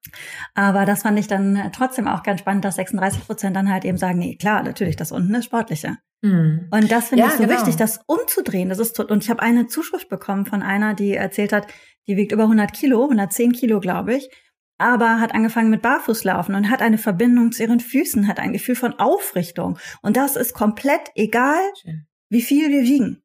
Aber 0.54 0.86
das 0.86 1.04
fand 1.04 1.18
ich 1.20 1.28
dann 1.28 1.72
trotzdem 1.74 2.08
auch 2.08 2.24
ganz 2.24 2.42
spannend, 2.42 2.66
dass 2.66 2.76
36 2.76 3.26
Prozent 3.26 3.56
dann 3.56 3.72
halt 3.72 3.86
eben 3.86 3.98
sagen, 3.98 4.20
nee, 4.20 4.36
klar, 4.36 4.64
natürlich, 4.64 4.96
das 4.96 5.12
unten 5.12 5.34
ist 5.36 5.46
sportlicher. 5.46 5.98
Mhm. 6.22 6.68
Und 6.72 6.92
das 6.92 7.10
finde 7.10 7.24
ja, 7.24 7.30
ich 7.30 7.36
so 7.36 7.44
genau. 7.44 7.54
wichtig, 7.54 7.76
das 7.76 8.00
umzudrehen. 8.08 8.70
Das 8.70 8.80
ist 8.80 9.00
und 9.00 9.24
ich 9.24 9.30
habe 9.30 9.42
eine 9.42 9.68
Zuschrift 9.68 10.10
bekommen 10.10 10.46
von 10.46 10.64
einer, 10.64 10.94
die 10.94 11.14
erzählt 11.14 11.54
hat, 11.54 11.68
die 12.08 12.18
wiegt 12.18 12.32
über 12.32 12.44
100 12.44 12.74
Kilo, 12.74 13.04
110 13.04 13.52
Kilo, 13.52 13.80
glaube 13.80 14.16
ich 14.16 14.30
aber 14.78 15.20
hat 15.20 15.34
angefangen 15.34 15.70
mit 15.70 15.82
Barfußlaufen 15.82 16.56
und 16.56 16.70
hat 16.70 16.82
eine 16.82 16.98
Verbindung 16.98 17.52
zu 17.52 17.64
ihren 17.64 17.80
Füßen, 17.80 18.28
hat 18.28 18.40
ein 18.40 18.54
Gefühl 18.54 18.76
von 18.76 18.94
Aufrichtung. 18.94 19.80
Und 20.02 20.18
das 20.18 20.36
ist 20.36 20.54
komplett 20.54 21.10
egal, 21.16 21.60
Schön. 21.82 22.08
wie 22.30 22.42
viel 22.42 22.70
wir 22.70 22.84
wiegen. 22.84 23.24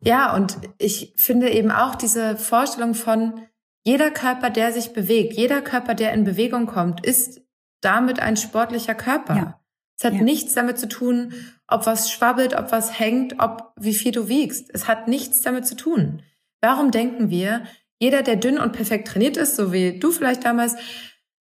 Ja, 0.00 0.34
und 0.34 0.58
ich 0.78 1.14
finde 1.16 1.50
eben 1.50 1.70
auch 1.70 1.94
diese 1.94 2.36
Vorstellung 2.36 2.94
von 2.94 3.46
jeder 3.84 4.10
Körper, 4.10 4.50
der 4.50 4.72
sich 4.72 4.92
bewegt, 4.92 5.34
jeder 5.34 5.62
Körper, 5.62 5.94
der 5.94 6.12
in 6.12 6.24
Bewegung 6.24 6.66
kommt, 6.66 7.06
ist 7.06 7.40
damit 7.80 8.18
ein 8.20 8.36
sportlicher 8.36 8.94
Körper. 8.94 9.36
Ja. 9.36 9.60
Es 9.96 10.04
hat 10.04 10.14
ja. 10.14 10.22
nichts 10.22 10.54
damit 10.54 10.78
zu 10.78 10.88
tun, 10.88 11.32
ob 11.68 11.86
was 11.86 12.10
schwabbelt, 12.10 12.54
ob 12.54 12.72
was 12.72 12.98
hängt, 12.98 13.40
ob 13.40 13.72
wie 13.78 13.94
viel 13.94 14.12
du 14.12 14.28
wiegst. 14.28 14.70
Es 14.72 14.88
hat 14.88 15.08
nichts 15.08 15.42
damit 15.42 15.66
zu 15.66 15.76
tun. 15.76 16.22
Warum 16.60 16.90
denken 16.90 17.30
wir, 17.30 17.64
jeder, 18.00 18.22
der 18.22 18.36
dünn 18.36 18.58
und 18.58 18.72
perfekt 18.72 19.08
trainiert 19.08 19.36
ist, 19.36 19.56
so 19.56 19.72
wie 19.72 19.98
du 19.98 20.10
vielleicht 20.10 20.44
damals, 20.44 20.76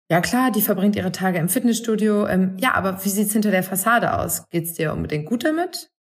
ja 0.10 0.22
klar, 0.22 0.52
die 0.52 0.62
verbringt 0.62 0.96
ihre 0.96 1.12
Tage 1.12 1.38
im 1.38 1.50
Fitnessstudio. 1.50 2.28
Ähm, 2.28 2.58
ja, 2.60 2.74
aber 2.74 3.04
wie 3.06 3.10
sieht's 3.10 3.34
hinter 3.34 3.52
der 3.52 3.64
Fassade 3.64 4.18
aus? 4.18 4.50
Geht's 4.50 4.74
dir 4.74 4.94
unbedingt 4.94 5.28
gut 5.28 5.44
damit? 5.44 5.92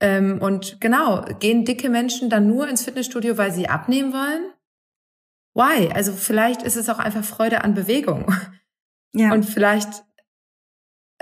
Ähm, 0.00 0.40
und 0.40 0.80
genau, 0.80 1.24
gehen 1.40 1.64
dicke 1.64 1.88
Menschen 1.88 2.30
dann 2.30 2.46
nur 2.46 2.68
ins 2.68 2.84
Fitnessstudio, 2.84 3.38
weil 3.38 3.52
sie 3.52 3.68
abnehmen 3.68 4.12
wollen? 4.12 4.52
Why? 5.54 5.90
Also 5.92 6.12
vielleicht 6.12 6.62
ist 6.62 6.76
es 6.76 6.88
auch 6.88 6.98
einfach 6.98 7.24
Freude 7.24 7.64
an 7.64 7.74
Bewegung. 7.74 8.32
Ja. 9.16 9.32
Und 9.32 9.44
vielleicht 9.44 10.02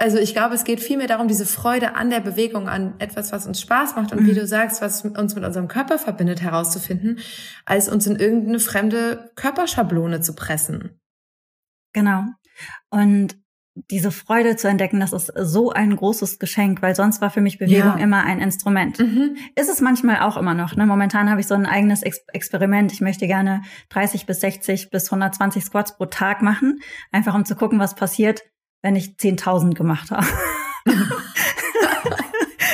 also 0.02 0.18
ich 0.18 0.34
glaube, 0.34 0.56
es 0.56 0.64
geht 0.64 0.80
vielmehr 0.80 1.06
darum, 1.06 1.28
diese 1.28 1.46
Freude 1.46 1.94
an 1.94 2.10
der 2.10 2.18
Bewegung, 2.18 2.68
an 2.68 2.94
etwas, 2.98 3.30
was 3.30 3.46
uns 3.46 3.60
Spaß 3.60 3.94
macht 3.94 4.10
und 4.10 4.22
mhm. 4.22 4.26
wie 4.26 4.34
du 4.34 4.44
sagst, 4.48 4.82
was 4.82 5.04
uns 5.04 5.36
mit 5.36 5.44
unserem 5.44 5.68
Körper 5.68 5.96
verbindet, 5.96 6.42
herauszufinden, 6.42 7.20
als 7.66 7.88
uns 7.88 8.08
in 8.08 8.16
irgendeine 8.16 8.58
fremde 8.58 9.30
Körperschablone 9.36 10.20
zu 10.20 10.34
pressen. 10.34 11.00
Genau. 11.92 12.24
Und 12.90 13.36
diese 13.90 14.10
Freude 14.10 14.56
zu 14.56 14.66
entdecken, 14.68 14.98
das 14.98 15.12
ist 15.12 15.32
so 15.36 15.70
ein 15.70 15.94
großes 15.94 16.40
Geschenk, 16.40 16.82
weil 16.82 16.96
sonst 16.96 17.20
war 17.20 17.30
für 17.30 17.40
mich 17.40 17.58
Bewegung 17.58 17.96
ja. 17.96 18.04
immer 18.04 18.24
ein 18.24 18.40
Instrument. 18.40 18.98
Mhm. 18.98 19.36
Ist 19.54 19.70
es 19.70 19.80
manchmal 19.80 20.20
auch 20.20 20.36
immer 20.36 20.54
noch. 20.54 20.74
Ne? 20.74 20.84
Momentan 20.84 21.30
habe 21.30 21.40
ich 21.40 21.46
so 21.46 21.54
ein 21.54 21.64
eigenes 21.64 22.02
Ex 22.02 22.18
Experiment. 22.32 22.92
Ich 22.92 23.00
möchte 23.00 23.28
gerne 23.28 23.62
30 23.90 24.26
bis 24.26 24.40
60 24.40 24.90
bis 24.90 25.04
120 25.06 25.64
Squats 25.64 25.96
pro 25.96 26.06
Tag 26.06 26.42
machen, 26.42 26.80
einfach 27.12 27.34
um 27.34 27.44
zu 27.44 27.54
gucken, 27.54 27.78
was 27.78 27.94
passiert, 27.94 28.42
wenn 28.82 28.96
ich 28.96 29.14
10.000 29.18 29.74
gemacht 29.74 30.10
habe. 30.10 30.26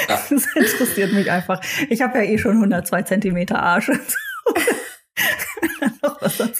das 0.08 0.30
interessiert 0.30 1.12
mich 1.12 1.30
einfach. 1.30 1.60
Ich 1.88 2.02
habe 2.02 2.18
ja 2.18 2.24
eh 2.24 2.38
schon 2.38 2.56
102 2.56 3.02
Zentimeter 3.02 3.62
Arsch. 3.62 3.90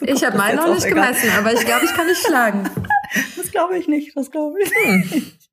ich 0.03 0.25
habe 0.25 0.37
meinen 0.37 0.57
noch 0.57 0.75
nicht 0.75 0.85
egal. 0.85 1.07
gemessen, 1.07 1.31
aber 1.37 1.53
ich 1.53 1.65
glaube, 1.65 1.85
ich 1.85 1.95
kann 1.95 2.07
nicht 2.07 2.25
schlagen. 2.25 2.71
Das 3.39 3.51
glaube 3.51 3.79
ich 3.79 3.89
nicht, 3.89 4.15
das 4.15 4.31
glaube 4.31 4.59
ich 4.63 4.71
hm. 4.71 4.99
nicht. 4.99 5.51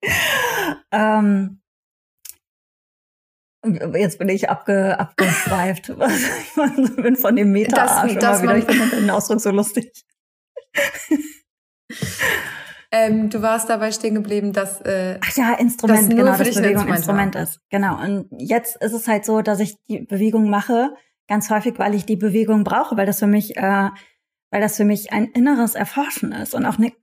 ähm, 0.91 1.62
Jetzt 3.93 4.19
bin 4.19 4.27
ich 4.27 4.49
abge, 4.49 4.99
abgeschweift. 4.99 5.89
ich 5.89 6.95
bin 6.97 7.15
von 7.15 7.36
dem 7.36 7.53
Meta-Arsch 7.53 8.12
immer 8.12 8.43
wieder. 8.43 8.58
Ich 8.58 8.65
finde 8.65 8.97
den 8.97 9.10
Ausdruck 9.10 9.39
so 9.39 9.51
lustig. 9.51 9.91
Ähm, 12.91 13.29
du 13.29 13.41
warst 13.41 13.69
dabei 13.69 13.91
stehen 13.91 14.15
geblieben, 14.15 14.53
dass 14.53 14.81
äh, 14.81 15.19
Ach 15.21 15.35
ja, 15.35 15.53
Instrument, 15.53 16.03
das 16.03 16.09
genau, 16.09 16.25
dass 16.25 16.37
Bewegung 16.39 16.87
Instrument, 16.87 16.97
Instrument 16.97 17.35
ist. 17.35 17.59
Genau. 17.69 18.01
Und 18.01 18.27
jetzt 18.37 18.81
ist 18.81 18.93
es 18.93 19.07
halt 19.07 19.25
so, 19.25 19.41
dass 19.41 19.59
ich 19.59 19.75
die 19.87 20.01
Bewegung 20.01 20.49
mache, 20.49 20.93
ganz 21.27 21.49
häufig, 21.49 21.77
weil 21.77 21.95
ich 21.95 22.05
die 22.05 22.15
Bewegung 22.15 22.63
brauche, 22.63 22.97
weil 22.97 23.05
das 23.05 23.19
für 23.19 23.27
mich 23.27 23.57
äh, 23.57 23.89
weil 24.55 24.61
das 24.61 24.77
für 24.77 24.85
mich 24.85 25.11
ein 25.11 25.25
inneres 25.25 25.75
Erforschen 25.75 26.31
ist 26.31 26.55
und 26.55 26.65
auch 26.65 26.77
ne, 26.77 26.93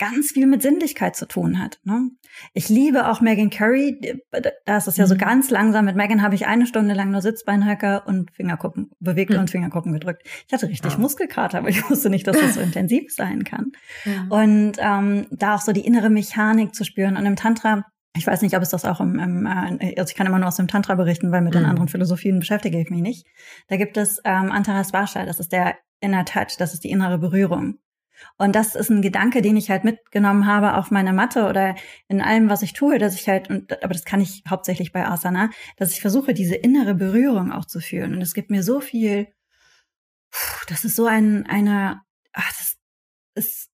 ganz 0.00 0.32
viel 0.32 0.48
mit 0.48 0.60
Sinnlichkeit 0.60 1.14
zu 1.14 1.28
tun 1.28 1.62
hat. 1.62 1.78
Ne? 1.84 2.10
Ich 2.52 2.68
liebe 2.68 3.06
auch 3.08 3.20
Megan 3.20 3.48
Curry. 3.48 4.20
Da 4.64 4.76
ist 4.76 4.88
es 4.88 4.96
ja 4.96 5.04
mhm. 5.04 5.08
so 5.10 5.16
ganz 5.16 5.50
langsam. 5.50 5.84
Mit 5.84 5.94
Megan 5.94 6.20
habe 6.20 6.34
ich 6.34 6.48
eine 6.48 6.66
Stunde 6.66 6.94
lang 6.94 7.12
nur 7.12 7.22
Sitzbeinhacker 7.22 8.08
und 8.08 8.32
Fingerkuppen 8.32 8.90
bewegt 8.98 9.30
mhm. 9.30 9.38
und 9.38 9.50
Fingerkuppen 9.50 9.92
gedrückt. 9.92 10.26
Ich 10.48 10.52
hatte 10.52 10.68
richtig 10.68 10.94
ja. 10.94 10.98
Muskelkater, 10.98 11.58
aber 11.58 11.68
ich 11.68 11.88
wusste 11.88 12.10
nicht, 12.10 12.26
dass 12.26 12.40
das 12.40 12.54
so 12.54 12.60
intensiv 12.72 13.14
sein 13.14 13.44
kann. 13.44 13.70
Ja. 14.04 14.26
Und 14.28 14.72
ähm, 14.78 15.28
da 15.30 15.54
auch 15.54 15.60
so 15.60 15.70
die 15.70 15.86
innere 15.86 16.10
Mechanik 16.10 16.74
zu 16.74 16.82
spüren. 16.82 17.16
Und 17.16 17.24
im 17.24 17.36
Tantra 17.36 17.84
ich 18.16 18.26
weiß 18.26 18.42
nicht, 18.42 18.56
ob 18.56 18.62
es 18.62 18.70
das 18.70 18.84
auch 18.84 19.00
im, 19.00 19.18
im 19.18 19.46
äh, 19.46 19.94
also 19.98 20.10
ich 20.10 20.14
kann 20.14 20.26
immer 20.26 20.38
nur 20.38 20.48
aus 20.48 20.56
dem 20.56 20.68
Tantra 20.68 20.94
berichten, 20.94 21.32
weil 21.32 21.42
mit 21.42 21.54
mhm. 21.54 21.58
den 21.58 21.66
anderen 21.66 21.88
Philosophien 21.88 22.38
beschäftige 22.38 22.80
ich 22.80 22.90
mich 22.90 23.00
nicht. 23.00 23.26
Da 23.68 23.76
gibt 23.76 23.96
es 23.96 24.20
ähm, 24.24 24.50
Antarasvasha, 24.50 25.24
das 25.24 25.40
ist 25.40 25.52
der 25.52 25.76
Inner 26.00 26.24
Touch, 26.24 26.56
das 26.58 26.74
ist 26.74 26.84
die 26.84 26.90
innere 26.90 27.18
Berührung. 27.18 27.78
Und 28.38 28.56
das 28.56 28.74
ist 28.74 28.90
ein 28.90 29.02
Gedanke, 29.02 29.42
den 29.42 29.56
ich 29.56 29.70
halt 29.70 29.84
mitgenommen 29.84 30.46
habe 30.46 30.74
auf 30.74 30.90
meiner 30.90 31.12
Matte 31.12 31.46
oder 31.46 31.74
in 32.08 32.22
allem, 32.22 32.48
was 32.48 32.62
ich 32.62 32.72
tue, 32.72 32.98
dass 32.98 33.14
ich 33.14 33.28
halt, 33.28 33.50
und, 33.50 33.72
aber 33.82 33.92
das 33.92 34.04
kann 34.04 34.20
ich 34.20 34.42
hauptsächlich 34.48 34.92
bei 34.92 35.06
Asana, 35.06 35.50
dass 35.76 35.92
ich 35.92 36.00
versuche, 36.00 36.32
diese 36.32 36.54
innere 36.54 36.94
Berührung 36.94 37.52
auch 37.52 37.66
zu 37.66 37.80
fühlen. 37.80 38.14
Und 38.14 38.22
es 38.22 38.32
gibt 38.32 38.50
mir 38.50 38.62
so 38.62 38.80
viel, 38.80 39.28
das 40.68 40.84
ist 40.84 40.96
so 40.96 41.06
ein, 41.06 41.46
eine, 41.46 42.00
ach, 42.32 42.48
das 42.48 42.76
ist 43.34 43.70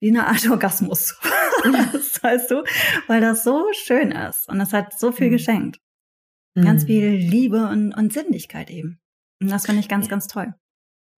wie 0.00 0.10
eine 0.10 0.26
Art 0.26 0.48
Orgasmus. 0.50 1.18
das 1.92 2.22
weißt 2.22 2.50
du, 2.50 2.64
weil 3.06 3.20
das 3.20 3.44
so 3.44 3.66
schön 3.72 4.12
ist 4.12 4.48
und 4.48 4.60
es 4.60 4.72
hat 4.72 4.98
so 4.98 5.12
viel 5.12 5.28
mhm. 5.28 5.32
geschenkt. 5.32 5.80
Ganz 6.54 6.84
mhm. 6.84 6.86
viel 6.86 7.08
Liebe 7.08 7.66
und, 7.68 7.92
und 7.92 8.12
Sinnlichkeit 8.12 8.70
eben. 8.70 9.00
Und 9.42 9.50
das 9.50 9.66
finde 9.66 9.80
ich 9.80 9.88
ganz, 9.88 10.08
ganz 10.08 10.28
toll. 10.28 10.54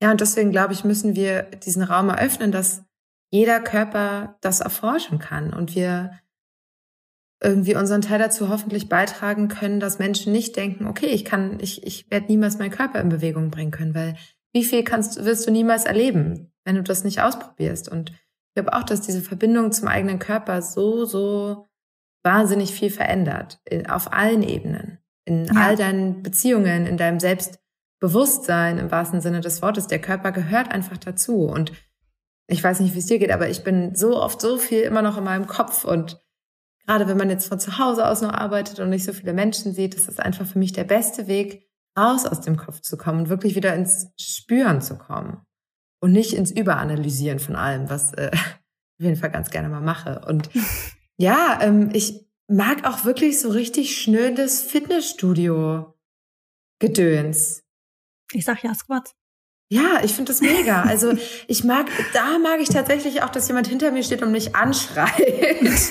Ja, 0.03 0.11
und 0.11 0.21
deswegen 0.21 0.51
glaube 0.51 0.73
ich, 0.73 0.85
müssen 0.85 1.15
wir 1.15 1.43
diesen 1.43 1.83
Raum 1.83 2.09
eröffnen, 2.09 2.53
dass 2.53 2.85
jeder 3.31 3.61
Körper 3.61 4.39
das 4.41 4.61
erforschen 4.61 5.19
kann 5.19 5.53
und 5.53 5.75
wir 5.75 6.19
irgendwie 7.43 7.77
unseren 7.77 8.01
Teil 8.01 8.19
dazu 8.19 8.49
hoffentlich 8.49 8.89
beitragen 8.89 9.49
können, 9.49 9.79
dass 9.79 9.99
Menschen 9.99 10.33
nicht 10.33 10.57
denken, 10.57 10.87
okay, 10.87 11.07
ich 11.07 11.25
kann, 11.25 11.59
ich, 11.61 11.87
ich 11.87 12.11
werde 12.11 12.27
niemals 12.27 12.59
meinen 12.59 12.71
Körper 12.71 13.01
in 13.01 13.11
Bewegung 13.11 13.51
bringen 13.51 13.71
können, 13.71 13.95
weil 13.95 14.17
wie 14.55 14.65
viel 14.65 14.85
kannst, 14.85 15.23
wirst 15.25 15.47
du 15.47 15.51
niemals 15.51 15.85
erleben, 15.85 16.51
wenn 16.65 16.77
du 16.77 16.83
das 16.83 17.05
nicht 17.05 17.21
ausprobierst? 17.21 17.91
Und 17.91 18.13
ich 18.57 18.63
glaube 18.63 18.73
auch, 18.73 18.85
dass 18.85 19.03
diese 19.03 19.21
Verbindung 19.21 19.71
zum 19.71 19.87
eigenen 19.87 20.19
Körper 20.19 20.63
so, 20.63 21.05
so 21.05 21.69
wahnsinnig 22.23 22.73
viel 22.73 22.91
verändert, 22.91 23.61
auf 23.87 24.15
allen 24.15 24.43
Ebenen, 24.43 24.99
in 25.27 25.45
ja. 25.45 25.53
all 25.61 25.77
deinen 25.77 26.23
Beziehungen, 26.23 26.87
in 26.87 26.97
deinem 26.97 27.21
Selbst, 27.21 27.61
Bewusstsein 28.01 28.79
im 28.79 28.91
wahrsten 28.91 29.21
Sinne 29.21 29.43
des 29.43 29.61
Wortes. 29.61 29.89
Der 29.89 30.01
Körper 30.01 30.33
gehört 30.33 30.73
einfach 30.73 30.97
dazu. 30.97 31.45
Und 31.45 31.73
ich 32.47 32.65
weiß 32.65 32.81
nicht, 32.81 32.95
wie 32.95 32.99
es 32.99 33.07
dir 33.07 33.19
geht, 33.19 33.31
aber 33.31 33.51
ich 33.51 33.63
bin 33.63 33.95
so 33.95 34.21
oft 34.23 34.41
so 34.41 34.57
viel 34.57 34.83
immer 34.83 35.03
noch 35.03 35.19
in 35.19 35.25
meinem 35.25 35.47
Kopf 35.47 35.85
und 35.85 36.23
gerade 36.87 37.09
wenn 37.09 37.19
man 37.19 37.29
jetzt 37.29 37.49
von 37.49 37.59
zu 37.59 37.79
Hause 37.79 38.09
aus 38.09 38.23
noch 38.23 38.33
arbeitet 38.33 38.81
und 38.81 38.89
nicht 38.89 39.05
so 39.05 39.13
viele 39.13 39.35
Menschen 39.35 39.75
sieht, 39.75 39.95
ist 39.95 40.09
das 40.09 40.19
einfach 40.19 40.47
für 40.47 40.59
mich 40.59 40.73
der 40.73 40.85
beste 40.85 41.27
Weg, 41.27 41.69
raus 41.99 42.25
aus 42.25 42.41
dem 42.41 42.57
Kopf 42.57 42.81
zu 42.81 42.97
kommen 42.97 43.21
und 43.21 43.29
wirklich 43.29 43.55
wieder 43.55 43.75
ins 43.75 44.13
Spüren 44.19 44.81
zu 44.81 44.97
kommen 44.97 45.46
und 46.01 46.13
nicht 46.13 46.35
ins 46.35 46.51
Überanalysieren 46.51 47.39
von 47.39 47.57
allem, 47.57 47.89
was 47.91 48.13
äh, 48.15 48.31
ich 48.33 48.41
auf 48.41 49.05
jeden 49.05 49.17
Fall 49.17 49.31
ganz 49.31 49.51
gerne 49.51 49.69
mal 49.69 49.81
mache. 49.81 50.23
Und 50.27 50.51
ja, 51.17 51.59
ähm, 51.63 51.91
ich 51.93 52.27
mag 52.49 52.85
auch 52.87 53.05
wirklich 53.05 53.41
so 53.41 53.51
richtig 53.51 54.01
schnödes 54.01 54.63
Fitnessstudio 54.63 55.95
Gedöns. 56.79 57.63
Ich 58.33 58.45
sag 58.45 58.63
ja 58.63 58.75
Squats. 58.75 59.15
Ja, 59.69 60.01
ich 60.05 60.13
finde 60.13 60.31
das 60.31 60.41
mega. 60.41 60.83
Also 60.83 61.15
ich 61.49 61.65
mag, 61.65 61.87
da 62.13 62.39
mag 62.39 62.61
ich 62.61 62.69
tatsächlich 62.69 63.23
auch, 63.23 63.31
dass 63.31 63.49
jemand 63.49 63.67
hinter 63.67 63.91
mir 63.91 64.05
steht 64.05 64.23
und 64.23 64.31
mich 64.31 64.55
anschreit. 64.55 65.11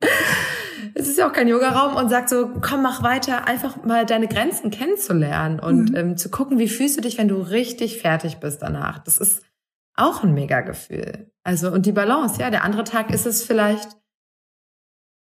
es 0.94 1.08
ist 1.08 1.18
ja 1.18 1.28
auch 1.28 1.32
kein 1.32 1.48
Yoga-Raum 1.48 1.96
und 1.96 2.08
sagt 2.08 2.28
so, 2.28 2.48
komm, 2.60 2.82
mach 2.82 3.02
weiter, 3.02 3.46
einfach 3.46 3.84
mal 3.84 4.06
deine 4.06 4.28
Grenzen 4.28 4.70
kennenzulernen 4.70 5.60
und 5.60 5.90
mhm. 5.90 5.96
ähm, 5.96 6.16
zu 6.16 6.30
gucken, 6.30 6.58
wie 6.58 6.68
fühlst 6.68 6.96
du 6.96 7.00
dich, 7.00 7.18
wenn 7.18 7.28
du 7.28 7.36
richtig 7.36 8.00
fertig 8.00 8.38
bist 8.38 8.62
danach. 8.62 8.98
Das 8.98 9.18
ist 9.18 9.42
auch 9.94 10.22
ein 10.22 10.34
mega 10.34 10.60
Gefühl. 10.60 11.30
Also, 11.44 11.70
und 11.70 11.86
die 11.86 11.92
Balance, 11.92 12.40
ja, 12.40 12.50
der 12.50 12.64
andere 12.64 12.84
Tag 12.84 13.12
ist 13.12 13.26
es 13.26 13.44
vielleicht 13.44 13.96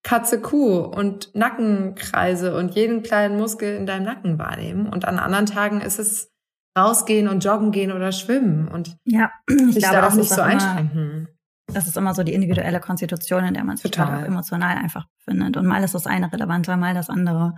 Katze, 0.03 0.41
Kuh 0.41 0.79
und 0.79 1.35
Nackenkreise 1.35 2.57
und 2.57 2.75
jeden 2.75 3.03
kleinen 3.03 3.37
Muskel 3.37 3.77
in 3.77 3.87
deinem 3.87 4.05
Nacken 4.05 4.39
wahrnehmen. 4.39 4.89
Und 4.89 5.05
an 5.05 5.19
anderen 5.19 5.47
Tagen 5.47 5.81
ist 5.81 5.99
es 5.99 6.33
rausgehen 6.79 7.29
und 7.29 7.45
joggen 7.45 7.73
gehen 7.73 7.93
oder 7.93 8.13
schwimmen 8.13 8.69
und 8.69 8.97
ja, 9.05 9.31
ich 9.49 9.75
sich 9.75 9.79
glaube, 9.79 9.97
da 9.97 10.09
auch 10.09 10.15
nicht 10.15 10.31
so 10.31 10.41
einschränken. 10.41 11.29
Das 11.73 11.87
ist 11.87 11.97
immer 11.97 12.15
so 12.15 12.25
die 12.25 12.35
individuelle 12.35 12.81
Konstitution, 12.81 13.45
in 13.45 13.55
der 13.55 13.65
man 13.65 13.77
sich 13.77 13.99
auch 14.01 14.23
emotional 14.23 14.77
einfach 14.77 15.07
befindet. 15.19 15.57
Und 15.57 15.67
mal 15.67 15.83
ist 15.85 15.95
das 15.95 16.07
eine 16.07 16.33
relevanter, 16.33 16.77
mal 16.77 16.95
das 16.95 17.09
andere. 17.09 17.55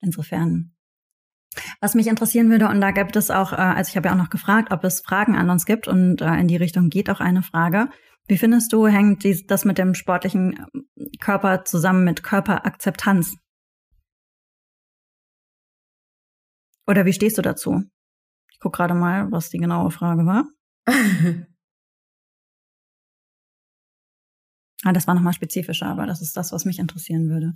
Insofern. 0.00 0.72
Was 1.80 1.94
mich 1.94 2.06
interessieren 2.06 2.50
würde, 2.50 2.68
und 2.68 2.80
da 2.80 2.90
gibt 2.90 3.16
es 3.16 3.30
auch, 3.30 3.52
äh, 3.52 3.56
also 3.56 3.88
ich 3.88 3.96
habe 3.96 4.08
ja 4.08 4.14
auch 4.14 4.18
noch 4.18 4.30
gefragt, 4.30 4.72
ob 4.72 4.84
es 4.84 5.00
Fragen 5.00 5.36
an 5.36 5.50
uns 5.50 5.66
gibt, 5.66 5.88
und 5.88 6.20
äh, 6.20 6.34
in 6.36 6.48
die 6.48 6.56
Richtung 6.56 6.90
geht 6.90 7.10
auch 7.10 7.20
eine 7.20 7.42
Frage. 7.42 7.88
Wie 8.26 8.38
findest 8.38 8.72
du, 8.72 8.86
hängt 8.86 9.24
das 9.50 9.64
mit 9.64 9.78
dem 9.78 9.94
sportlichen 9.94 10.66
ähm, 10.74 11.10
Körper 11.20 11.64
zusammen 11.64 12.04
mit 12.04 12.22
Körperakzeptanz? 12.22 13.36
Oder 16.86 17.04
wie 17.04 17.12
stehst 17.12 17.38
du 17.38 17.42
dazu? 17.42 17.82
Ich 18.52 18.60
gucke 18.60 18.76
gerade 18.76 18.94
mal, 18.94 19.30
was 19.30 19.50
die 19.50 19.58
genaue 19.58 19.90
Frage 19.90 20.26
war. 20.26 20.44
das 24.92 25.06
war 25.06 25.14
nochmal 25.14 25.32
spezifischer, 25.32 25.86
aber 25.86 26.06
das 26.06 26.20
ist 26.20 26.36
das, 26.36 26.52
was 26.52 26.64
mich 26.64 26.78
interessieren 26.78 27.28
würde. 27.28 27.54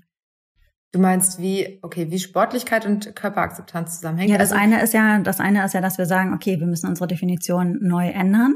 Du 0.93 1.01
meinst, 1.01 1.39
wie, 1.39 1.79
okay, 1.83 2.11
wie 2.11 2.19
Sportlichkeit 2.19 2.87
und 2.87 3.15
Körperakzeptanz 3.15 3.97
zusammenhängen? 3.97 4.33
Ja, 4.33 4.39
das 4.39 4.53
also, 4.53 4.63
eine 4.63 4.83
ist 4.83 4.95
ja, 4.95 5.19
das 5.19 5.39
eine 5.39 5.65
ist 5.65 5.75
ja, 5.75 5.83
dass 5.83 5.99
wir 5.99 6.07
sagen, 6.07 6.33
okay, 6.33 6.59
wir 6.61 6.67
müssen 6.67 6.89
unsere 6.89 7.07
Definition 7.07 7.79
neu 7.83 8.09
ändern. 8.09 8.55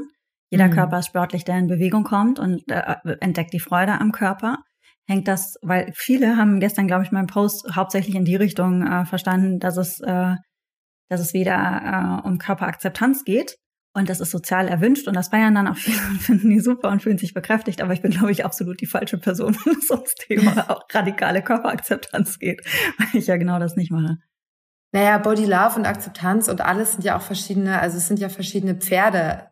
Jeder 0.49 0.67
mhm. 0.67 0.71
Körper 0.71 0.99
ist 0.99 1.07
sportlich, 1.07 1.45
der 1.45 1.59
in 1.59 1.67
Bewegung 1.67 2.03
kommt 2.03 2.39
und 2.39 2.63
äh, 2.71 2.95
entdeckt 3.19 3.53
die 3.53 3.59
Freude 3.59 3.99
am 3.99 4.11
Körper. 4.11 4.57
Hängt 5.05 5.27
das, 5.27 5.57
weil 5.61 5.91
viele 5.93 6.37
haben 6.37 6.59
gestern, 6.59 6.87
glaube 6.87 7.03
ich, 7.03 7.11
meinen 7.11 7.27
Post 7.27 7.67
hauptsächlich 7.75 8.15
in 8.15 8.25
die 8.25 8.35
Richtung 8.35 8.85
äh, 8.85 9.05
verstanden, 9.05 9.59
dass 9.59 9.77
es, 9.77 9.99
äh, 9.99 10.35
dass 11.09 11.21
es 11.21 11.33
wieder 11.33 12.21
äh, 12.23 12.27
um 12.27 12.39
Körperakzeptanz 12.39 13.25
geht. 13.25 13.57
Und 13.95 14.09
das 14.09 14.19
ist 14.19 14.31
sozial 14.31 14.67
erwünscht 14.67 15.07
und 15.07 15.15
das 15.15 15.27
feiern 15.27 15.53
dann 15.53 15.67
auch 15.67 15.77
viele 15.77 15.97
und 16.09 16.21
finden 16.21 16.49
die 16.49 16.59
super 16.59 16.89
und 16.89 17.01
fühlen 17.01 17.19
sich 17.19 17.33
bekräftigt. 17.33 17.81
Aber 17.81 17.93
ich 17.93 18.01
bin, 18.01 18.11
glaube 18.11 18.31
ich, 18.31 18.43
absolut 18.43 18.81
die 18.81 18.87
falsche 18.87 19.17
Person, 19.17 19.55
wenn 19.65 19.77
es 19.77 19.91
ums 19.91 20.15
Thema 20.15 20.69
auch 20.69 20.83
radikale 20.91 21.43
Körperakzeptanz 21.43 22.39
geht, 22.39 22.63
weil 22.97 23.19
ich 23.21 23.27
ja 23.27 23.37
genau 23.37 23.59
das 23.59 23.75
nicht 23.75 23.91
mache. 23.91 24.17
Naja, 24.91 25.17
Body 25.17 25.45
Love 25.45 25.77
und 25.77 25.85
Akzeptanz 25.85 26.47
und 26.47 26.61
alles 26.61 26.93
sind 26.93 27.03
ja 27.03 27.17
auch 27.17 27.21
verschiedene, 27.21 27.79
also 27.79 27.97
es 27.97 28.07
sind 28.07 28.19
ja 28.19 28.29
verschiedene 28.29 28.75
Pferde, 28.75 29.47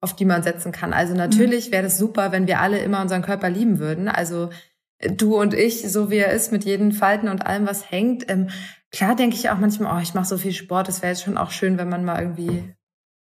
auf 0.00 0.14
die 0.14 0.24
man 0.24 0.42
setzen 0.42 0.72
kann. 0.72 0.92
Also 0.92 1.14
natürlich 1.14 1.68
mhm. 1.68 1.72
wäre 1.72 1.82
das 1.82 1.98
super, 1.98 2.32
wenn 2.32 2.46
wir 2.46 2.60
alle 2.60 2.78
immer 2.78 3.00
unseren 3.00 3.22
Körper 3.22 3.50
lieben 3.50 3.78
würden. 3.78 4.08
Also 4.08 4.50
äh, 4.98 5.10
du 5.10 5.38
und 5.38 5.54
ich, 5.54 5.90
so 5.90 6.10
wie 6.10 6.18
er 6.18 6.32
ist, 6.32 6.52
mit 6.52 6.64
jeden 6.64 6.92
Falten 6.92 7.28
und 7.28 7.46
allem, 7.46 7.66
was 7.66 7.90
hängt. 7.90 8.30
Ähm, 8.30 8.48
klar 8.90 9.16
denke 9.16 9.36
ich 9.36 9.50
auch 9.50 9.58
manchmal, 9.58 9.96
oh, 9.96 10.02
ich 10.02 10.14
mache 10.14 10.26
so 10.26 10.38
viel 10.38 10.52
Sport, 10.52 10.88
es 10.88 11.02
wäre 11.02 11.12
jetzt 11.12 11.22
schon 11.22 11.38
auch 11.38 11.50
schön, 11.50 11.78
wenn 11.78 11.88
man 11.88 12.04
mal 12.04 12.20
irgendwie 12.20 12.75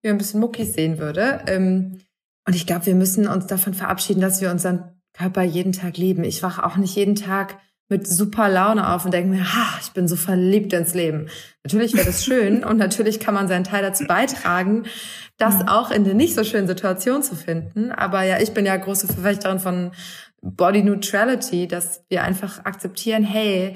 hier 0.01 0.11
ein 0.11 0.17
bisschen 0.17 0.39
Muckis 0.39 0.73
sehen 0.73 0.97
würde. 0.97 1.41
Ähm, 1.47 1.99
und 2.45 2.55
ich 2.55 2.65
glaube, 2.65 2.85
wir 2.85 2.95
müssen 2.95 3.27
uns 3.27 3.47
davon 3.47 3.73
verabschieden, 3.73 4.21
dass 4.21 4.41
wir 4.41 4.51
unseren 4.51 4.83
Körper 5.13 5.43
jeden 5.43 5.73
Tag 5.73 5.97
lieben. 5.97 6.23
Ich 6.23 6.43
wache 6.43 6.65
auch 6.65 6.77
nicht 6.77 6.95
jeden 6.95 7.15
Tag 7.15 7.57
mit 7.89 8.07
super 8.07 8.49
Laune 8.49 8.93
auf 8.93 9.05
und 9.05 9.13
denke 9.13 9.29
mir, 9.29 9.53
ha, 9.53 9.79
ich 9.81 9.91
bin 9.91 10.07
so 10.07 10.15
verliebt 10.15 10.73
ins 10.73 10.93
Leben. 10.93 11.27
Natürlich 11.63 11.93
wäre 11.93 12.05
das 12.05 12.23
schön 12.23 12.63
und 12.65 12.77
natürlich 12.77 13.19
kann 13.19 13.33
man 13.33 13.47
seinen 13.47 13.63
Teil 13.63 13.81
dazu 13.81 14.05
beitragen, 14.05 14.83
das 15.37 15.59
mhm. 15.59 15.67
auch 15.69 15.91
in 15.91 16.03
den 16.03 16.17
nicht 16.17 16.35
so 16.35 16.43
schönen 16.43 16.67
Situationen 16.67 17.23
zu 17.23 17.35
finden. 17.35 17.91
Aber 17.91 18.23
ja, 18.23 18.39
ich 18.39 18.53
bin 18.53 18.65
ja 18.65 18.75
große 18.75 19.07
Verfechterin 19.07 19.59
von 19.59 19.91
Body 20.41 20.83
Neutrality, 20.83 21.67
dass 21.67 22.03
wir 22.09 22.23
einfach 22.23 22.65
akzeptieren, 22.65 23.23
hey, 23.23 23.75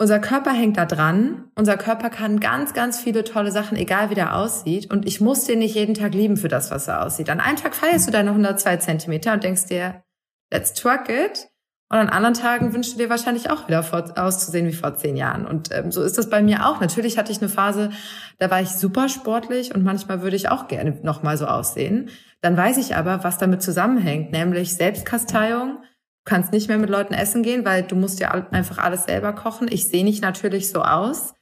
unser 0.00 0.18
Körper 0.18 0.52
hängt 0.52 0.78
da 0.78 0.86
dran. 0.86 1.50
Unser 1.54 1.76
Körper 1.76 2.08
kann 2.08 2.40
ganz, 2.40 2.72
ganz 2.72 2.98
viele 2.98 3.22
tolle 3.22 3.52
Sachen, 3.52 3.76
egal 3.76 4.08
wie 4.08 4.14
der 4.14 4.34
aussieht. 4.34 4.90
Und 4.90 5.06
ich 5.06 5.20
muss 5.20 5.44
den 5.44 5.58
nicht 5.58 5.74
jeden 5.74 5.94
Tag 5.94 6.14
lieben 6.14 6.38
für 6.38 6.48
das, 6.48 6.70
was 6.70 6.88
er 6.88 7.04
aussieht. 7.04 7.28
An 7.28 7.38
einem 7.38 7.56
Tag 7.56 7.74
feierst 7.74 8.08
du 8.08 8.10
deine 8.10 8.30
102 8.30 8.78
Zentimeter 8.78 9.34
und 9.34 9.44
denkst 9.44 9.66
dir, 9.66 10.02
let's 10.50 10.72
twerk 10.72 11.10
it. 11.10 11.48
Und 11.90 11.98
an 11.98 12.08
anderen 12.08 12.34
Tagen 12.34 12.72
wünschst 12.72 12.94
du 12.94 12.98
dir 12.98 13.10
wahrscheinlich 13.10 13.50
auch 13.50 13.68
wieder 13.68 13.82
vor, 13.82 14.16
auszusehen 14.16 14.66
wie 14.66 14.72
vor 14.72 14.94
zehn 14.94 15.16
Jahren. 15.18 15.44
Und 15.44 15.70
ähm, 15.70 15.92
so 15.92 16.02
ist 16.02 16.16
das 16.16 16.30
bei 16.30 16.40
mir 16.40 16.66
auch. 16.66 16.80
Natürlich 16.80 17.18
hatte 17.18 17.30
ich 17.30 17.42
eine 17.42 17.50
Phase, 17.50 17.90
da 18.38 18.50
war 18.50 18.62
ich 18.62 18.70
super 18.70 19.10
sportlich 19.10 19.74
und 19.74 19.84
manchmal 19.84 20.22
würde 20.22 20.36
ich 20.36 20.48
auch 20.48 20.66
gerne 20.66 20.98
nochmal 21.02 21.36
so 21.36 21.44
aussehen. 21.44 22.08
Dann 22.40 22.56
weiß 22.56 22.78
ich 22.78 22.96
aber, 22.96 23.22
was 23.22 23.36
damit 23.36 23.60
zusammenhängt, 23.60 24.32
nämlich 24.32 24.74
Selbstkasteiung. 24.76 25.82
Du 26.24 26.30
kannst 26.30 26.52
nicht 26.52 26.68
mehr 26.68 26.78
mit 26.78 26.90
Leuten 26.90 27.14
essen 27.14 27.42
gehen, 27.42 27.64
weil 27.64 27.82
du 27.82 27.96
musst 27.96 28.20
ja 28.20 28.30
einfach 28.30 28.78
alles 28.78 29.04
selber 29.04 29.32
kochen. 29.32 29.68
Ich 29.70 29.88
sehe 29.88 30.04
nicht 30.04 30.22
natürlich 30.22 30.68
so 30.68 30.82
aus. 30.82 31.34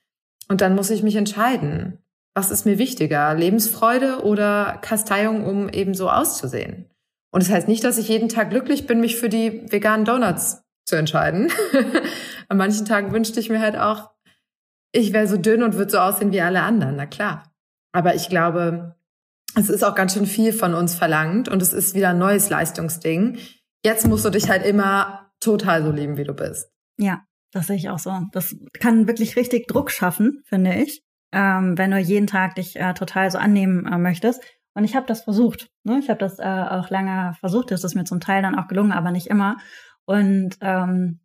Und 0.49 0.61
dann 0.61 0.75
muss 0.75 0.91
ich 0.91 1.03
mich 1.03 1.17
entscheiden. 1.17 1.99
Was 2.35 2.51
ist 2.51 2.65
mir 2.65 2.79
wichtiger? 2.79 3.35
Lebensfreude 3.35 4.23
oder 4.23 4.79
Kasteiung, 4.81 5.45
um 5.45 5.69
eben 5.69 5.95
so 5.95 6.09
auszusehen? 6.09 6.89
Und 7.31 7.43
das 7.43 7.51
heißt 7.51 7.69
nicht, 7.69 7.85
dass 7.85 7.99
ich 7.99 8.09
jeden 8.09 8.29
Tag 8.29 8.51
glücklich 8.51 8.87
bin, 8.87 9.01
mich 9.01 9.17
für 9.17 9.29
die 9.29 9.71
veganen 9.71 10.05
Donuts 10.05 10.63
zu 10.87 10.97
entscheiden. 10.97 11.51
An 12.49 12.57
manchen 12.57 12.87
Tagen 12.87 13.13
wünschte 13.13 13.41
ich 13.41 13.51
mir 13.51 13.61
halt 13.61 13.77
auch, 13.77 14.11
ich 14.93 15.13
wäre 15.13 15.27
so 15.27 15.37
dünn 15.37 15.63
und 15.63 15.75
würde 15.75 15.91
so 15.91 15.99
aussehen 15.99 16.33
wie 16.33 16.41
alle 16.41 16.63
anderen. 16.63 16.97
Na 16.97 17.07
klar. 17.07 17.53
Aber 17.93 18.15
ich 18.15 18.29
glaube, 18.29 18.95
es 19.55 19.69
ist 19.69 19.83
auch 19.83 19.95
ganz 19.95 20.15
schön 20.15 20.27
viel 20.27 20.53
von 20.53 20.75
uns 20.75 20.95
verlangt 20.95 21.49
und 21.49 21.61
es 21.61 21.73
ist 21.73 21.95
wieder 21.95 22.11
ein 22.11 22.19
neues 22.19 22.49
Leistungsding. 22.49 23.39
Jetzt 23.85 24.07
musst 24.07 24.25
du 24.25 24.31
dich 24.31 24.49
halt 24.49 24.65
immer 24.65 25.31
total 25.41 25.83
so 25.83 25.91
lieben, 25.91 26.17
wie 26.17 26.25
du 26.25 26.35
bist. 26.35 26.71
Ja, 26.99 27.23
das 27.53 27.69
sehe 27.69 27.77
ich 27.77 27.89
auch 27.89 27.99
so. 27.99 28.13
Das 28.33 28.57
kann 28.81 29.07
wirklich 29.07 29.37
richtig 29.37 29.67
Druck 29.69 29.91
schaffen, 29.91 30.43
finde 30.45 30.75
ich, 30.75 31.03
ähm, 31.33 31.79
wenn 31.79 31.91
du 31.91 31.99
jeden 31.99 32.27
Tag 32.27 32.57
dich 32.57 32.77
äh, 32.77 32.95
total 32.95 33.31
so 33.31 33.39
annehmen 33.39 33.87
äh, 33.87 33.99
möchtest. 33.99 34.43
Und 34.75 34.85
ich 34.85 34.95
habe 34.95 35.07
das 35.07 35.23
versucht. 35.23 35.71
Ne? 35.85 35.99
Ich 35.99 36.09
habe 36.09 36.19
das 36.19 36.39
äh, 36.39 36.43
auch 36.43 36.91
lange 36.91 37.35
versucht. 37.41 37.71
Das 37.71 37.85
ist 37.85 37.95
mir 37.95 38.05
zum 38.05 38.21
Teil 38.21 38.43
dann 38.43 38.59
auch 38.59 38.69
gelungen, 38.69 38.93
aber 38.93 39.11
nicht 39.11 39.27
immer. 39.27 39.57
Und 40.05 40.57
ähm, 40.61 41.21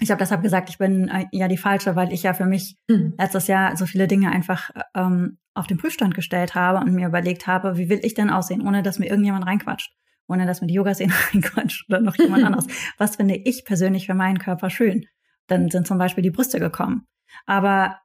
ich 0.00 0.10
habe 0.10 0.18
deshalb 0.18 0.42
gesagt, 0.42 0.68
ich 0.68 0.78
bin 0.78 1.08
äh, 1.08 1.26
ja 1.32 1.48
die 1.48 1.56
falsche, 1.56 1.96
weil 1.96 2.12
ich 2.12 2.22
ja 2.22 2.34
für 2.34 2.46
mich 2.46 2.76
mhm. 2.88 3.14
letztes 3.18 3.46
Jahr 3.46 3.76
so 3.76 3.86
viele 3.86 4.06
Dinge 4.06 4.30
einfach 4.30 4.70
ähm, 4.94 5.38
auf 5.54 5.66
den 5.66 5.78
Prüfstand 5.78 6.14
gestellt 6.14 6.54
habe 6.54 6.78
und 6.78 6.92
mir 6.92 7.08
überlegt 7.08 7.46
habe, 7.46 7.76
wie 7.76 7.88
will 7.88 8.00
ich 8.02 8.14
denn 8.14 8.30
aussehen, 8.30 8.66
ohne 8.66 8.82
dass 8.82 8.98
mir 8.98 9.08
irgendjemand 9.08 9.46
reinquatscht, 9.46 9.92
ohne 10.28 10.46
dass 10.46 10.60
die 10.60 10.74
Yoga-Szene 10.74 11.12
reinquatscht 11.32 11.88
oder 11.88 12.00
noch 12.00 12.16
jemand 12.16 12.44
anderes. 12.44 12.66
Was 12.98 13.16
finde 13.16 13.36
ich 13.36 13.64
persönlich 13.64 14.06
für 14.06 14.14
meinen 14.14 14.38
Körper 14.38 14.70
schön? 14.70 15.06
Dann 15.46 15.70
sind 15.70 15.86
zum 15.86 15.98
Beispiel 15.98 16.22
die 16.22 16.30
Brüste 16.30 16.60
gekommen. 16.60 17.06
Aber 17.46 17.98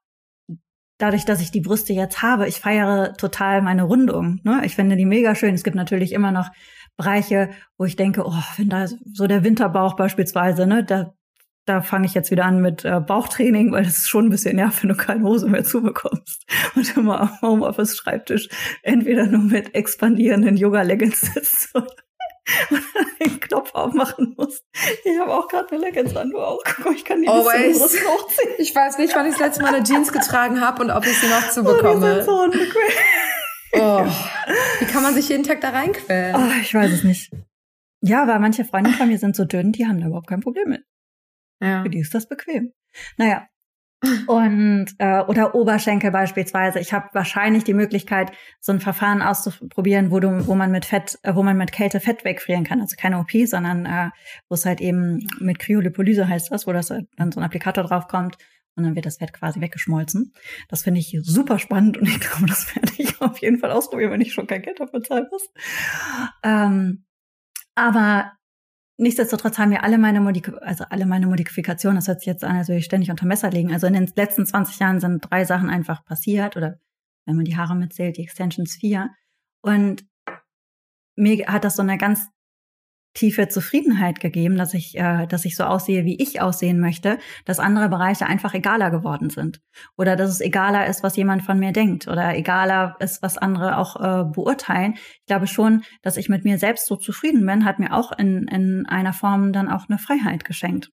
dadurch, 0.98 1.26
dass 1.26 1.42
ich 1.42 1.52
die 1.52 1.62
Brüste 1.62 1.94
jetzt 1.94 2.22
habe, 2.22 2.48
ich 2.48 2.60
feiere 2.60 3.14
total 3.14 3.62
meine 3.62 3.84
Rundung. 3.84 4.40
Ne? 4.44 4.62
Ich 4.64 4.76
finde 4.76 4.96
die 4.96 5.06
mega 5.06 5.36
schön. 5.36 5.54
Es 5.54 5.64
gibt 5.64 5.76
natürlich 5.76 6.14
immer 6.14 6.32
noch 6.32 6.50
Bereiche, 6.96 7.50
wo 7.78 7.86
ich 7.86 7.96
denke, 7.96 8.24
oh, 8.26 8.44
wenn 8.58 8.70
da 8.70 8.88
so 8.88 9.28
der 9.28 9.44
Winterbauch 9.44 9.96
beispielsweise, 9.96 10.68
ne, 10.68 10.84
da, 10.84 11.14
da 11.66 11.82
fange 11.82 12.06
ich 12.06 12.14
jetzt 12.14 12.30
wieder 12.30 12.46
an 12.46 12.62
mit 12.62 12.86
äh, 12.86 13.00
Bauchtraining, 13.00 13.72
weil 13.72 13.84
das 13.84 13.98
ist 13.98 14.10
schon 14.10 14.28
ein 14.28 14.30
bisschen 14.30 14.58
nervig, 14.58 14.84
wenn 14.84 14.90
du 14.90 14.96
keine 14.96 15.24
Hose 15.24 15.50
mehr 15.50 15.64
zubekommst 15.64 16.46
und 16.76 16.96
immer 16.96 17.22
am 17.22 17.42
Homeoffice-Schreibtisch 17.42 18.50
entweder 18.84 19.26
nur 19.26 19.42
mit 19.42 19.74
expandierenden 19.74 20.56
Yoga-Leggings 20.56 21.22
sitzt 21.22 21.76
oder 21.76 21.88
und 22.70 22.84
den 23.20 23.40
Knopf 23.40 23.74
aufmachen 23.74 24.36
muss. 24.38 24.64
Ich 25.04 25.20
habe 25.20 25.34
auch 25.34 25.48
gerade 25.48 25.70
eine 25.72 25.80
Leggings 25.80 26.16
an, 26.16 26.30
du 26.30 26.40
auch. 26.40 26.62
Guck 26.64 26.96
ich 26.96 27.06
kann 27.06 27.22
die 27.22 27.28
Always. 27.28 27.80
hochziehen. 27.82 28.54
Ich 28.58 28.76
weiß 28.76 28.98
nicht, 28.98 29.16
wann 29.16 29.26
ich 29.26 29.34
das 29.34 29.42
letzte 29.42 29.62
Mal 29.64 29.74
eine 29.74 29.84
Jeans 29.84 30.12
getragen 30.12 30.62
habe 30.62 30.84
und 30.84 30.92
ob 30.92 31.06
ich 31.06 31.18
sie 31.18 31.28
noch 31.28 31.50
zu 31.50 31.64
bekomme. 31.64 32.20
Oh, 32.22 32.24
so 32.24 32.44
unbequem. 32.44 32.82
Oh, 33.76 34.06
wie 34.80 34.86
kann 34.86 35.02
man 35.04 35.14
sich 35.16 35.30
jeden 35.30 35.44
Tag 35.44 35.62
da 35.62 35.70
reinquälen? 35.70 36.36
Oh, 36.36 36.52
ich 36.62 36.74
weiß 36.74 36.92
es 36.92 37.04
nicht. 37.04 37.32
Ja, 38.02 38.28
weil 38.28 38.40
manche 38.40 38.66
Freunde 38.66 38.92
von 38.92 39.08
mir 39.08 39.18
sind 39.18 39.36
so 39.36 39.46
dünn, 39.46 39.72
die 39.72 39.88
haben 39.88 40.00
da 40.00 40.08
überhaupt 40.08 40.28
kein 40.28 40.42
Problem 40.42 40.70
mit. 40.70 40.84
Ja. 41.62 41.82
Für 41.84 41.90
die 41.90 42.00
ist 42.00 42.14
das 42.14 42.28
bequem. 42.28 42.74
Naja, 43.18 43.48
und 44.28 44.88
äh, 44.98 45.22
oder 45.22 45.56
Oberschenkel 45.56 46.12
beispielsweise. 46.12 46.80
Ich 46.80 46.94
habe 46.94 47.10
wahrscheinlich 47.14 47.64
die 47.64 47.74
Möglichkeit, 47.74 48.32
so 48.60 48.72
ein 48.72 48.80
Verfahren 48.80 49.22
auszuprobieren, 49.22 50.12
wo 50.12 50.20
du, 50.20 50.48
wo 50.48 50.56
man 50.56 50.72
mit 50.72 50.86
Fett, 50.86 51.18
äh, 51.24 51.36
wo 51.36 51.44
man 51.44 51.58
mit 51.58 51.72
Kälte 51.72 52.00
Fett 52.00 52.26
wegfrieren 52.26 52.64
kann. 52.64 52.82
Also 52.82 52.96
keine 52.98 53.20
OP, 53.20 53.32
sondern 53.46 53.86
äh, 53.86 54.10
wo 54.50 54.56
es 54.56 54.66
halt 54.66 54.82
eben 54.82 55.28
mit 55.40 55.60
Kryolipolyse 55.60 56.28
heißt 56.28 56.52
das, 56.52 56.68
wo 56.68 56.74
das 56.74 56.88
dann 56.88 57.32
so 57.32 57.40
ein 57.40 57.44
Applikator 57.44 57.84
draufkommt 57.84 58.38
und 58.76 58.84
dann 58.84 58.96
wird 58.96 59.06
das 59.06 59.18
Fett 59.18 59.34
quasi 59.34 59.62
weggeschmolzen. 59.62 60.34
Das 60.68 60.84
finde 60.84 61.00
ich 61.00 61.18
super 61.22 61.60
spannend 61.60 61.98
und 61.98 62.08
ich 62.08 62.20
glaube, 62.20 62.46
das 62.48 62.76
werde 62.76 62.92
ich 62.98 63.22
auf 63.22 63.38
jeden 63.40 63.60
Fall 63.60 63.72
ausprobieren, 63.72 64.12
wenn 64.12 64.22
ich 64.22 64.34
schon 64.34 64.48
kein 64.48 64.62
Geld 64.62 64.80
dafür 64.80 65.04
zahlen 65.04 65.28
muss. 65.32 65.50
Ähm, 66.44 67.06
aber 67.76 68.34
Nichtsdestotrotz 68.98 69.58
haben 69.58 69.72
wir 69.72 69.84
alle 69.84 69.98
meine 69.98 70.22
Modif 70.22 70.52
also 70.62 70.86
alle 70.90 71.06
meine 71.06 71.26
Modifikationen, 71.26 71.96
das 71.96 72.08
hört 72.08 72.20
sich 72.20 72.28
jetzt 72.28 72.44
an, 72.44 72.56
als 72.56 72.68
würde 72.68 72.80
ich 72.80 72.86
ständig 72.86 73.10
unter 73.10 73.26
Messer 73.26 73.50
legen. 73.50 73.74
Also 73.74 73.88
in 73.88 73.94
den 73.94 74.12
letzten 74.16 74.46
20 74.46 74.80
Jahren 74.80 75.00
sind 75.00 75.20
drei 75.30 75.46
Sachen 75.46 75.70
einfach 75.70 76.06
passiert 76.06 76.56
oder 76.58 76.80
wenn 77.26 77.36
man 77.36 77.46
die 77.46 77.58
Haare 77.58 77.76
mitzählt, 77.76 78.18
die 78.18 78.24
Extensions 78.24 78.76
vier. 78.76 79.10
Und 79.62 80.06
mir 81.16 81.48
hat 81.48 81.64
das 81.64 81.76
so 81.76 81.82
eine 81.82 81.98
ganz 81.98 82.28
tiefe 83.14 83.48
Zufriedenheit 83.48 84.20
gegeben, 84.20 84.58
dass 84.58 84.74
ich, 84.74 84.98
äh, 84.98 85.28
dass 85.28 85.46
ich 85.46 85.56
so 85.56 85.64
aussehe, 85.64 86.06
wie 86.06 86.22
ich 86.22 86.42
aussehen 86.42 86.80
möchte, 86.80 87.20
dass 87.46 87.60
andere 87.60 87.90
Bereiche 87.90 88.26
einfach 88.26 88.54
egaler 88.54 88.92
geworden 88.92 89.30
sind. 89.30 89.62
Oder 89.98 90.16
dass 90.16 90.30
es 90.30 90.42
egaler 90.42 90.88
ist, 90.88 91.04
was 91.04 91.16
jemand 91.16 91.44
von 91.44 91.60
mir 91.60 91.72
denkt. 91.72 92.08
Oder 92.08 92.36
egaler 92.36 92.96
ist, 93.00 93.22
was 93.22 93.38
andere 93.38 93.78
auch 93.78 93.96
äh, 93.96 94.24
beurteilen. 94.26 94.96
Ich 94.96 95.26
glaube 95.28 95.48
schon, 95.48 95.84
dass 96.02 96.18
ich 96.18 96.30
mit 96.30 96.44
mir 96.44 96.58
selbst 96.58 96.88
so 96.88 96.96
zufrieden 96.96 97.46
bin, 97.46 97.66
hat 97.66 97.80
mir 97.80 97.94
auch 97.94 98.12
in, 98.12 98.48
in 98.48 98.86
einer 98.88 99.14
Form 99.14 99.54
dann 99.54 99.70
auch 99.70 99.90
eine 99.90 100.00
Freiheit 100.00 100.46
geschenkt. 100.46 100.90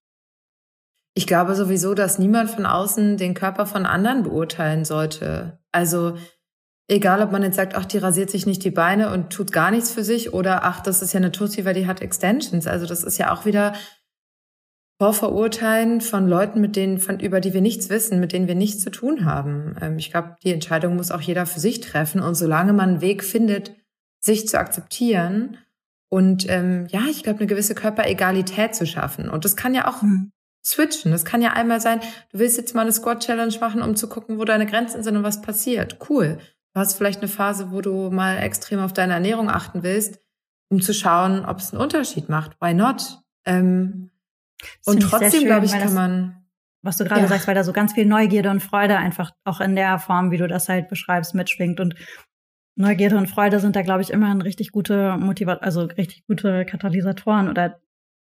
Ich 1.15 1.27
glaube 1.27 1.55
sowieso, 1.55 1.95
dass 1.95 2.19
niemand 2.19 2.51
von 2.51 2.67
außen 2.67 3.17
den 3.17 3.35
Körper 3.35 3.67
von 3.67 3.85
anderen 3.85 4.23
beurteilen 4.23 4.85
sollte. 4.85 5.59
Also 5.73 6.17
Egal, 6.91 7.23
ob 7.23 7.31
man 7.31 7.45
jetzt 7.45 7.55
sagt, 7.55 7.77
ach, 7.77 7.85
die 7.85 7.99
rasiert 7.99 8.31
sich 8.31 8.47
nicht 8.47 8.65
die 8.65 8.73
Beine 8.73 9.13
und 9.13 9.31
tut 9.31 9.53
gar 9.53 9.71
nichts 9.71 9.93
für 9.93 10.03
sich 10.03 10.35
oder 10.35 10.65
ach, 10.65 10.81
das 10.81 11.03
ist 11.03 11.13
ja 11.13 11.19
eine 11.19 11.31
Tussi, 11.31 11.65
weil 11.65 11.75
die 11.75 11.87
hat 11.87 12.03
Extensions. 12.03 12.67
Also 12.67 12.85
das 12.85 13.05
ist 13.05 13.17
ja 13.17 13.33
auch 13.33 13.45
wieder 13.45 13.75
Vorverurteilen 14.99 16.01
von 16.01 16.27
Leuten, 16.27 16.61
mit 16.61 16.75
denen, 16.75 16.99
von, 16.99 17.21
über 17.21 17.41
die 17.41 17.55
wir 17.55 17.61
nichts 17.61 17.91
wissen, 17.91 18.19
mit 18.19 18.33
denen 18.33 18.49
wir 18.49 18.57
nichts 18.57 18.83
zu 18.83 18.91
tun 18.91 19.25
haben. 19.25 19.77
Ähm, 19.81 19.99
ich 19.99 20.11
glaube, 20.11 20.35
die 20.43 20.53
Entscheidung 20.53 20.97
muss 20.97 21.13
auch 21.13 21.21
jeder 21.21 21.47
für 21.47 21.61
sich 21.61 21.79
treffen. 21.79 22.21
Und 22.21 22.35
solange 22.35 22.73
man 22.73 22.89
einen 22.89 23.01
Weg 23.01 23.23
findet, 23.23 23.73
sich 24.19 24.49
zu 24.49 24.59
akzeptieren 24.59 25.59
und 26.09 26.51
ähm, 26.51 26.89
ja, 26.91 27.03
ich 27.09 27.23
glaube, 27.23 27.39
eine 27.39 27.47
gewisse 27.47 27.77
Körperegalität 27.77 28.75
zu 28.75 28.85
schaffen. 28.85 29.31
Und 29.31 29.45
das 29.45 29.55
kann 29.55 29.77
ja 29.77 29.87
auch 29.87 30.03
mhm. 30.03 30.33
switchen. 30.67 31.13
Das 31.13 31.25
kann 31.25 31.41
ja 31.41 31.53
einmal 31.53 31.81
sein, 31.81 32.01
du 32.33 32.41
willst 32.41 32.57
jetzt 32.57 32.75
mal 32.75 32.83
eine 32.83 32.93
Squat-Challenge 32.93 33.55
machen, 33.61 33.81
um 33.81 33.95
zu 33.95 34.09
gucken, 34.09 34.41
wo 34.41 34.45
deine 34.45 34.67
Grenzen 34.67 35.05
sind 35.05 35.17
und 35.17 35.23
was 35.23 35.41
passiert. 35.41 35.99
Cool. 36.11 36.39
Du 36.75 36.81
hast 36.81 36.97
vielleicht 36.97 37.21
eine 37.21 37.29
Phase, 37.29 37.73
wo 37.73 37.81
du 37.81 38.11
mal 38.11 38.39
extrem 38.39 38.81
auf 38.81 38.93
deine 38.93 39.15
Ernährung 39.15 39.51
achten 39.51 39.83
willst, 39.83 40.21
um 40.71 40.81
zu 40.81 40.95
schauen, 40.95 41.45
ob 41.45 41.59
es 41.59 41.73
einen 41.73 41.83
Unterschied 41.83 42.29
macht. 42.29 42.61
Why 42.61 42.75
not? 42.75 43.21
Ähm, 43.45 44.11
und 44.87 45.01
trotzdem, 45.01 45.45
glaube 45.45 45.67
ich, 45.67 45.73
kann 45.73 45.83
das, 45.83 45.95
man. 45.95 46.37
Was 46.83 46.97
du 46.97 47.05
gerade 47.05 47.23
ja. 47.23 47.27
sagst, 47.27 47.47
weil 47.47 47.55
da 47.55 47.65
so 47.65 47.73
ganz 47.73 47.93
viel 47.93 48.07
Neugierde 48.07 48.51
und 48.51 48.61
Freude 48.61 48.97
einfach 48.97 49.33
auch 49.45 49.61
in 49.61 49.77
der 49.77 49.99
Form, 49.99 50.31
wie 50.31 50.39
du 50.39 50.49
das 50.49 50.69
halt 50.69 50.89
beschreibst, 50.89 51.35
mitschwingt. 51.35 51.79
Und 51.79 51.95
Neugierde 52.77 53.19
und 53.19 53.29
Freude 53.29 53.61
sind 53.61 53.77
da, 53.77 53.83
glaube 53.83 54.01
ich, 54.01 54.11
immer 54.11 54.31
ein 54.31 54.41
richtig 54.41 54.71
gute 54.71 55.17
Motivat, 55.19 55.63
also 55.63 55.83
richtig 55.83 56.25
gute 56.27 56.65
Katalysatoren 56.65 57.49
oder 57.49 57.81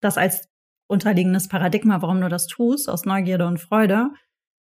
das 0.01 0.19
als 0.19 0.49
unterliegendes 0.89 1.47
Paradigma, 1.47 2.03
warum 2.03 2.21
du 2.21 2.29
das 2.29 2.49
tust, 2.49 2.89
aus 2.89 3.05
Neugierde 3.05 3.47
und 3.47 3.61
Freude. 3.61 4.11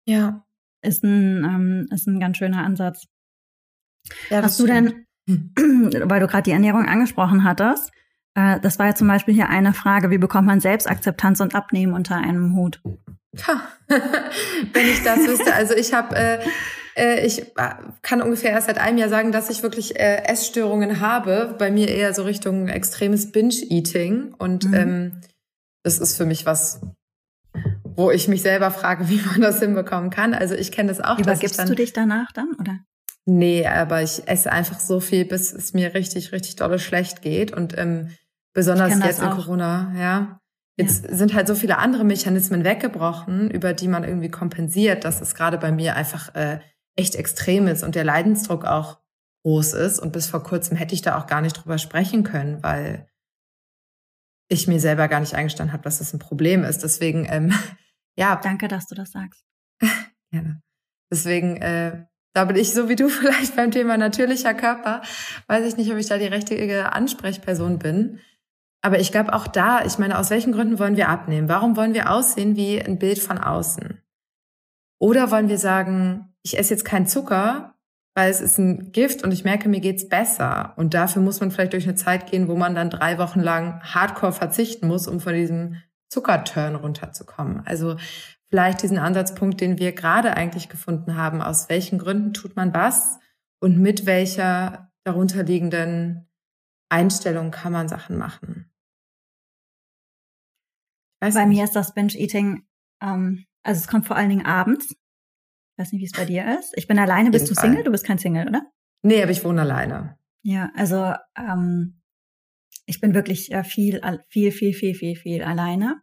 Ja. 0.06 0.46
Ist 0.82 1.02
ein, 1.02 1.44
ähm, 1.44 1.88
ist 1.90 2.06
ein 2.06 2.20
ganz 2.20 2.36
schöner 2.36 2.64
Ansatz. 2.64 3.06
Ja, 4.30 4.42
Hast 4.42 4.58
du 4.60 4.66
denn, 4.66 5.06
hm. 5.28 5.50
weil 6.04 6.20
du 6.20 6.26
gerade 6.26 6.44
die 6.44 6.52
Ernährung 6.52 6.86
angesprochen 6.86 7.44
hattest, 7.44 7.92
äh, 8.34 8.60
das 8.60 8.78
war 8.78 8.86
ja 8.86 8.94
zum 8.94 9.08
Beispiel 9.08 9.34
hier 9.34 9.48
eine 9.48 9.74
Frage, 9.74 10.10
wie 10.10 10.18
bekommt 10.18 10.46
man 10.46 10.60
Selbstakzeptanz 10.60 11.40
und 11.40 11.54
Abnehmen 11.54 11.92
unter 11.92 12.16
einem 12.16 12.56
Hut? 12.56 12.80
Ha, 13.46 13.62
wenn 13.88 14.86
ich 14.88 15.02
das 15.02 15.20
wüsste. 15.26 15.54
Also 15.54 15.74
ich 15.74 15.94
habe, 15.94 16.16
äh, 16.16 16.38
äh, 16.96 17.26
ich 17.26 17.42
äh, 17.42 17.74
kann 18.02 18.20
ungefähr 18.22 18.50
erst 18.50 18.66
seit 18.66 18.78
einem 18.78 18.98
Jahr 18.98 19.08
sagen, 19.08 19.32
dass 19.32 19.50
ich 19.50 19.62
wirklich 19.62 19.98
äh, 19.98 20.24
Essstörungen 20.24 21.00
habe. 21.00 21.54
Bei 21.58 21.70
mir 21.70 21.88
eher 21.88 22.12
so 22.14 22.24
Richtung 22.24 22.68
extremes 22.68 23.32
Binge-Eating. 23.32 24.34
Und 24.34 24.68
mhm. 24.68 24.74
ähm, 24.74 25.20
das 25.82 25.98
ist 25.98 26.16
für 26.16 26.26
mich 26.26 26.46
was, 26.46 26.80
wo 27.84 28.10
ich 28.10 28.28
mich 28.28 28.42
selber 28.42 28.70
frage, 28.70 29.08
wie 29.08 29.20
man 29.22 29.40
das 29.40 29.60
hinbekommen 29.60 30.10
kann. 30.10 30.34
Also 30.34 30.54
ich 30.54 30.72
kenne 30.72 30.88
das 30.88 31.00
auch. 31.00 31.18
Übergibst 31.18 31.58
dann, 31.58 31.68
du 31.68 31.74
dich 31.74 31.92
danach 31.92 32.32
dann, 32.32 32.54
oder? 32.58 32.80
Nee, 33.24 33.66
aber 33.66 34.02
ich 34.02 34.26
esse 34.26 34.50
einfach 34.50 34.80
so 34.80 34.98
viel, 34.98 35.24
bis 35.24 35.52
es 35.52 35.74
mir 35.74 35.94
richtig, 35.94 36.32
richtig 36.32 36.56
dolle 36.56 36.78
schlecht 36.78 37.22
geht. 37.22 37.52
Und 37.52 37.76
ähm, 37.78 38.10
besonders 38.52 38.98
jetzt 38.98 39.22
in 39.22 39.30
Corona, 39.30 39.92
ja. 39.96 40.40
Jetzt 40.76 41.04
ja. 41.04 41.14
sind 41.14 41.34
halt 41.34 41.46
so 41.46 41.54
viele 41.54 41.78
andere 41.78 42.04
Mechanismen 42.04 42.64
weggebrochen, 42.64 43.50
über 43.50 43.74
die 43.74 43.88
man 43.88 44.04
irgendwie 44.04 44.30
kompensiert, 44.30 45.04
dass 45.04 45.20
es 45.20 45.34
gerade 45.34 45.58
bei 45.58 45.70
mir 45.70 45.96
einfach 45.96 46.34
äh, 46.34 46.60
echt 46.96 47.14
extrem 47.14 47.68
ist 47.68 47.84
und 47.84 47.94
der 47.94 48.04
Leidensdruck 48.04 48.64
auch 48.64 49.00
groß 49.44 49.74
ist. 49.74 49.98
Und 50.00 50.12
bis 50.12 50.26
vor 50.26 50.42
kurzem 50.42 50.76
hätte 50.76 50.94
ich 50.94 51.02
da 51.02 51.18
auch 51.18 51.26
gar 51.26 51.42
nicht 51.42 51.54
drüber 51.54 51.78
sprechen 51.78 52.24
können, 52.24 52.62
weil 52.62 53.06
ich 54.48 54.66
mir 54.66 54.80
selber 54.80 55.08
gar 55.08 55.20
nicht 55.20 55.34
eingestanden 55.34 55.72
habe, 55.72 55.84
dass 55.84 55.98
das 55.98 56.12
ein 56.12 56.18
Problem 56.18 56.64
ist. 56.64 56.82
Deswegen, 56.82 57.26
ähm, 57.28 57.52
ja. 58.16 58.36
Danke, 58.36 58.66
dass 58.68 58.86
du 58.86 58.94
das 58.94 59.12
sagst. 59.12 59.44
Gerne. 60.30 60.62
Deswegen, 61.10 61.56
äh, 61.56 62.06
da 62.34 62.44
bin 62.44 62.56
ich 62.56 62.72
so 62.72 62.88
wie 62.88 62.96
du 62.96 63.08
vielleicht 63.10 63.56
beim 63.56 63.70
Thema 63.70 63.96
natürlicher 63.96 64.54
Körper. 64.54 65.02
Weiß 65.46 65.66
ich 65.66 65.76
nicht, 65.76 65.90
ob 65.92 65.98
ich 65.98 66.06
da 66.06 66.18
die 66.18 66.26
richtige 66.26 66.92
Ansprechperson 66.92 67.78
bin. 67.78 68.20
Aber 68.84 68.98
ich 68.98 69.12
glaube 69.12 69.32
auch 69.32 69.46
da, 69.46 69.84
ich 69.84 69.98
meine, 69.98 70.18
aus 70.18 70.30
welchen 70.30 70.52
Gründen 70.52 70.78
wollen 70.78 70.96
wir 70.96 71.08
abnehmen? 71.08 71.48
Warum 71.48 71.76
wollen 71.76 71.94
wir 71.94 72.10
aussehen 72.10 72.56
wie 72.56 72.82
ein 72.82 72.98
Bild 72.98 73.20
von 73.20 73.38
außen? 73.38 74.02
Oder 74.98 75.30
wollen 75.30 75.48
wir 75.48 75.58
sagen, 75.58 76.34
ich 76.42 76.58
esse 76.58 76.74
jetzt 76.74 76.84
keinen 76.84 77.06
Zucker, 77.06 77.74
weil 78.14 78.30
es 78.30 78.40
ist 78.40 78.58
ein 78.58 78.92
Gift 78.92 79.22
und 79.22 79.32
ich 79.32 79.44
merke, 79.44 79.68
mir 79.68 79.80
geht's 79.80 80.08
besser. 80.08 80.74
Und 80.76 80.94
dafür 80.94 81.22
muss 81.22 81.40
man 81.40 81.50
vielleicht 81.50 81.72
durch 81.72 81.84
eine 81.84 81.94
Zeit 81.94 82.30
gehen, 82.30 82.48
wo 82.48 82.56
man 82.56 82.74
dann 82.74 82.90
drei 82.90 83.18
Wochen 83.18 83.40
lang 83.40 83.80
hardcore 83.82 84.32
verzichten 84.32 84.88
muss, 84.88 85.06
um 85.06 85.20
von 85.20 85.34
diesem 85.34 85.76
Zuckerturn 86.08 86.74
runterzukommen. 86.74 87.62
Also 87.64 87.96
vielleicht 88.52 88.82
diesen 88.82 88.98
Ansatzpunkt, 88.98 89.62
den 89.62 89.78
wir 89.78 89.92
gerade 89.92 90.36
eigentlich 90.36 90.68
gefunden 90.68 91.16
haben. 91.16 91.40
Aus 91.40 91.70
welchen 91.70 91.98
Gründen 91.98 92.34
tut 92.34 92.54
man 92.54 92.74
was 92.74 93.18
und 93.60 93.78
mit 93.78 94.04
welcher 94.04 94.92
darunterliegenden 95.04 96.28
Einstellung 96.90 97.50
kann 97.50 97.72
man 97.72 97.88
Sachen 97.88 98.18
machen? 98.18 98.70
Bei 101.18 101.28
nicht. 101.28 101.46
mir 101.46 101.64
ist 101.64 101.74
das 101.74 101.94
Binge-Eating, 101.94 102.66
ähm, 103.00 103.46
also 103.62 103.78
es 103.78 103.88
kommt 103.88 104.06
vor 104.06 104.16
allen 104.16 104.28
Dingen 104.28 104.44
abends. 104.44 104.90
Ich 104.90 105.78
weiß 105.78 105.92
nicht, 105.92 106.02
wie 106.02 106.06
es 106.06 106.12
bei 106.12 106.26
dir 106.26 106.58
ist. 106.58 106.76
Ich 106.76 106.86
bin 106.86 106.98
alleine. 106.98 107.30
Bist 107.30 107.48
du 107.48 107.54
Single? 107.54 107.84
Du 107.84 107.90
bist 107.90 108.04
kein 108.04 108.18
Single, 108.18 108.48
oder? 108.48 108.70
Nee, 109.00 109.22
aber 109.22 109.32
ich 109.32 109.42
wohne 109.44 109.62
alleine. 109.62 110.18
Ja, 110.42 110.70
also 110.74 111.14
ähm, 111.38 112.02
ich 112.84 113.00
bin 113.00 113.14
wirklich 113.14 113.50
äh, 113.50 113.64
viel, 113.64 114.02
viel, 114.28 114.52
viel, 114.52 114.74
viel, 114.74 114.94
viel, 114.94 115.16
viel 115.16 115.42
alleine. 115.42 116.02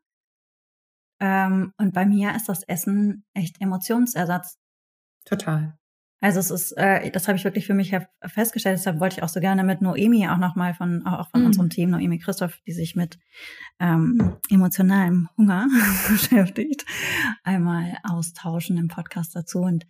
Ähm, 1.19 1.73
und 1.77 1.93
bei 1.93 2.05
mir 2.05 2.35
ist 2.35 2.49
das 2.49 2.63
Essen 2.63 3.25
echt 3.33 3.61
Emotionsersatz. 3.61 4.57
Total. 5.25 5.77
Also 6.21 6.39
es 6.39 6.51
ist, 6.51 6.71
äh, 6.73 7.11
das 7.11 7.27
habe 7.27 7.37
ich 7.37 7.45
wirklich 7.45 7.65
für 7.65 7.73
mich 7.73 7.95
festgestellt. 8.25 8.77
Deshalb 8.77 8.99
wollte 8.99 9.17
ich 9.17 9.23
auch 9.23 9.29
so 9.29 9.39
gerne 9.39 9.63
mit 9.63 9.81
Noemi 9.81 10.27
auch 10.27 10.37
nochmal 10.37 10.73
von 10.73 11.05
auch 11.05 11.29
von 11.29 11.41
mhm. 11.41 11.47
unserem 11.47 11.69
Team 11.69 11.91
Noemi 11.91 12.19
Christoph, 12.19 12.59
die 12.67 12.73
sich 12.73 12.95
mit 12.95 13.17
ähm, 13.79 14.35
emotionalem 14.49 15.29
Hunger 15.37 15.67
beschäftigt, 16.09 16.85
einmal 17.43 17.97
austauschen 18.03 18.77
im 18.77 18.89
Podcast 18.89 19.33
dazu 19.33 19.59
und 19.59 19.87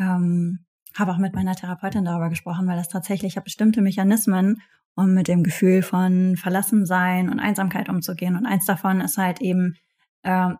ähm, 0.00 0.64
habe 0.94 1.12
auch 1.12 1.18
mit 1.18 1.34
meiner 1.34 1.54
Therapeutin 1.54 2.04
darüber 2.04 2.28
gesprochen, 2.28 2.66
weil 2.66 2.76
das 2.76 2.88
tatsächlich 2.88 3.36
hat 3.36 3.44
bestimmte 3.44 3.80
Mechanismen, 3.80 4.62
um 4.96 5.14
mit 5.14 5.28
dem 5.28 5.44
Gefühl 5.44 5.82
von 5.82 6.36
Verlassensein 6.36 7.28
und 7.28 7.38
Einsamkeit 7.38 7.88
umzugehen. 7.88 8.36
Und 8.36 8.46
eins 8.46 8.64
davon 8.64 9.00
ist 9.00 9.16
halt 9.16 9.40
eben 9.40 9.76
äh, 10.22 10.54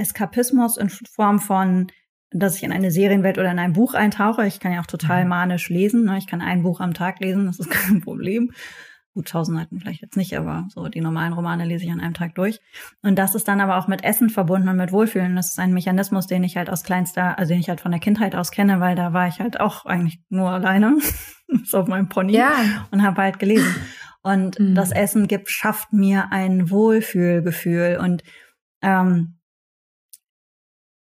Eskapismus 0.00 0.76
in 0.76 0.88
Form 0.88 1.38
von 1.38 1.88
dass 2.30 2.56
ich 2.56 2.62
in 2.62 2.72
eine 2.72 2.90
Serienwelt 2.90 3.38
oder 3.38 3.50
in 3.50 3.58
ein 3.58 3.72
Buch 3.72 3.94
eintauche. 3.94 4.46
Ich 4.46 4.60
kann 4.60 4.72
ja 4.72 4.80
auch 4.80 4.86
total 4.86 5.24
mhm. 5.24 5.30
manisch 5.30 5.68
lesen. 5.68 6.04
Ne? 6.04 6.18
Ich 6.18 6.26
kann 6.26 6.40
ein 6.40 6.62
Buch 6.62 6.80
am 6.80 6.94
Tag 6.94 7.20
lesen, 7.20 7.46
das 7.46 7.58
ist 7.58 7.70
kein 7.70 8.00
Problem. 8.00 8.52
Gut, 9.12 9.28
tausend 9.28 9.58
Seiten 9.58 9.80
vielleicht 9.80 10.02
jetzt 10.02 10.16
nicht, 10.16 10.38
aber 10.38 10.68
so 10.68 10.86
die 10.86 11.00
normalen 11.00 11.32
Romane 11.32 11.64
lese 11.64 11.84
ich 11.84 11.90
an 11.90 11.98
einem 11.98 12.14
Tag 12.14 12.36
durch. 12.36 12.60
Und 13.02 13.18
das 13.18 13.34
ist 13.34 13.48
dann 13.48 13.60
aber 13.60 13.76
auch 13.76 13.88
mit 13.88 14.04
Essen 14.04 14.30
verbunden 14.30 14.68
und 14.68 14.76
mit 14.76 14.92
Wohlfühlen. 14.92 15.34
Das 15.34 15.48
ist 15.48 15.58
ein 15.58 15.74
Mechanismus, 15.74 16.28
den 16.28 16.44
ich 16.44 16.56
halt 16.56 16.70
aus 16.70 16.84
kleinster, 16.84 17.36
also 17.36 17.52
den 17.52 17.58
ich 17.58 17.68
halt 17.68 17.80
von 17.80 17.90
der 17.90 17.98
Kindheit 17.98 18.36
aus 18.36 18.52
kenne, 18.52 18.78
weil 18.78 18.94
da 18.94 19.12
war 19.12 19.26
ich 19.26 19.40
halt 19.40 19.58
auch 19.58 19.84
eigentlich 19.84 20.20
nur 20.28 20.50
alleine, 20.50 20.96
so 21.64 21.78
auf 21.78 21.88
meinem 21.88 22.08
Pony 22.08 22.34
ja. 22.34 22.52
und 22.92 23.02
habe 23.02 23.22
halt 23.22 23.40
gelesen. 23.40 23.74
Und 24.22 24.60
mhm. 24.60 24.76
das 24.76 24.92
Essen 24.92 25.26
gibt, 25.26 25.50
schafft 25.50 25.92
mir 25.92 26.30
ein 26.30 26.70
Wohlfühlgefühl 26.70 27.98
und 28.00 28.22
ähm, 28.80 29.39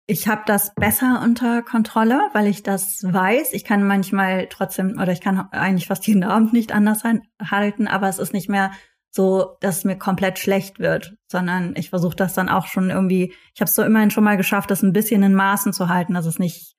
ich 0.07 0.29
habe 0.29 0.43
das 0.47 0.73
besser 0.75 1.21
unter 1.23 1.63
Kontrolle, 1.63 2.21
weil 2.33 2.47
ich 2.47 2.63
das 2.63 3.03
weiß. 3.03 3.53
Ich 3.53 3.65
kann 3.65 3.87
manchmal 3.87 4.47
trotzdem, 4.49 4.99
oder 5.01 5.13
ich 5.13 5.21
kann 5.21 5.49
eigentlich 5.51 5.89
fast 5.89 6.07
jeden 6.07 6.23
Abend 6.23 6.53
nicht 6.53 6.73
anders 6.73 7.03
halten, 7.43 7.89
aber 7.89 8.09
es 8.09 8.19
ist 8.19 8.33
nicht 8.33 8.49
mehr 8.49 8.71
so, 9.11 9.57
dass 9.61 9.79
es 9.79 9.85
mir 9.85 9.97
komplett 9.97 10.39
schlecht 10.39 10.79
wird, 10.79 11.17
sondern 11.31 11.75
ich 11.75 11.91
versuche 11.91 12.15
das 12.15 12.35
dann 12.35 12.49
auch 12.49 12.67
schon 12.67 12.91
irgendwie, 12.91 13.35
ich 13.55 13.61
habe 13.61 13.69
es 13.69 13.75
so 13.75 13.83
immerhin 13.83 14.11
schon 14.11 14.25
mal 14.25 14.37
geschafft, 14.37 14.71
das 14.71 14.83
ein 14.83 14.93
bisschen 14.93 15.23
in 15.23 15.35
Maßen 15.35 15.73
zu 15.73 15.89
halten, 15.89 16.15
dass 16.15 16.27
es 16.27 16.39
nicht 16.39 16.77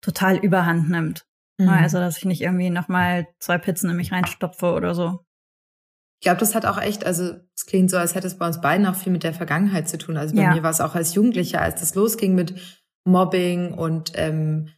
total 0.00 0.36
überhand 0.36 0.88
nimmt. 0.88 1.26
Mhm. 1.58 1.68
Also, 1.68 1.98
dass 1.98 2.16
ich 2.18 2.24
nicht 2.24 2.40
irgendwie 2.40 2.70
nochmal 2.70 3.26
zwei 3.38 3.58
Pizzen 3.58 3.90
in 3.90 3.96
mich 3.96 4.12
reinstopfe 4.12 4.72
oder 4.72 4.94
so. 4.94 5.24
Ich 6.22 6.24
glaube, 6.24 6.38
das 6.38 6.54
hat 6.54 6.66
auch 6.66 6.80
echt, 6.80 7.04
also 7.04 7.34
es 7.56 7.66
klingt 7.66 7.90
so, 7.90 7.96
als 7.96 8.14
hätte 8.14 8.28
es 8.28 8.38
bei 8.38 8.46
uns 8.46 8.60
beiden 8.60 8.86
auch 8.86 8.94
viel 8.94 9.10
mit 9.10 9.24
der 9.24 9.34
Vergangenheit 9.34 9.88
zu 9.88 9.98
tun. 9.98 10.16
Also 10.16 10.36
bei 10.36 10.42
ja. 10.42 10.54
mir 10.54 10.62
war 10.62 10.70
es 10.70 10.80
auch 10.80 10.94
als 10.94 11.16
Jugendlicher, 11.16 11.60
als 11.60 11.80
das 11.80 11.96
losging 11.96 12.36
mit 12.36 12.54
Mobbing 13.04 13.74
und 13.74 14.12
ähm, 14.14 14.68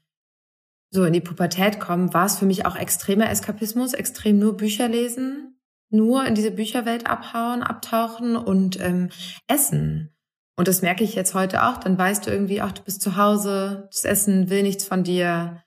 so 0.90 1.04
in 1.04 1.12
die 1.12 1.20
Pubertät 1.20 1.80
kommen, 1.80 2.14
war 2.14 2.24
es 2.24 2.38
für 2.38 2.46
mich 2.46 2.64
auch 2.64 2.76
extremer 2.76 3.28
Eskapismus, 3.28 3.92
extrem 3.92 4.38
nur 4.38 4.56
Bücher 4.56 4.88
lesen, 4.88 5.60
nur 5.90 6.24
in 6.24 6.34
diese 6.34 6.50
Bücherwelt 6.50 7.06
abhauen, 7.06 7.62
abtauchen 7.62 8.36
und 8.36 8.80
ähm, 8.80 9.10
essen. 9.46 10.16
Und 10.56 10.66
das 10.66 10.80
merke 10.80 11.04
ich 11.04 11.14
jetzt 11.14 11.34
heute 11.34 11.64
auch. 11.64 11.76
Dann 11.76 11.98
weißt 11.98 12.26
du 12.26 12.30
irgendwie, 12.30 12.62
ach, 12.62 12.72
du 12.72 12.80
bist 12.84 13.02
zu 13.02 13.18
Hause, 13.18 13.90
das 13.92 14.06
Essen 14.06 14.48
will 14.48 14.62
nichts 14.62 14.86
von 14.86 15.04
dir 15.04 15.62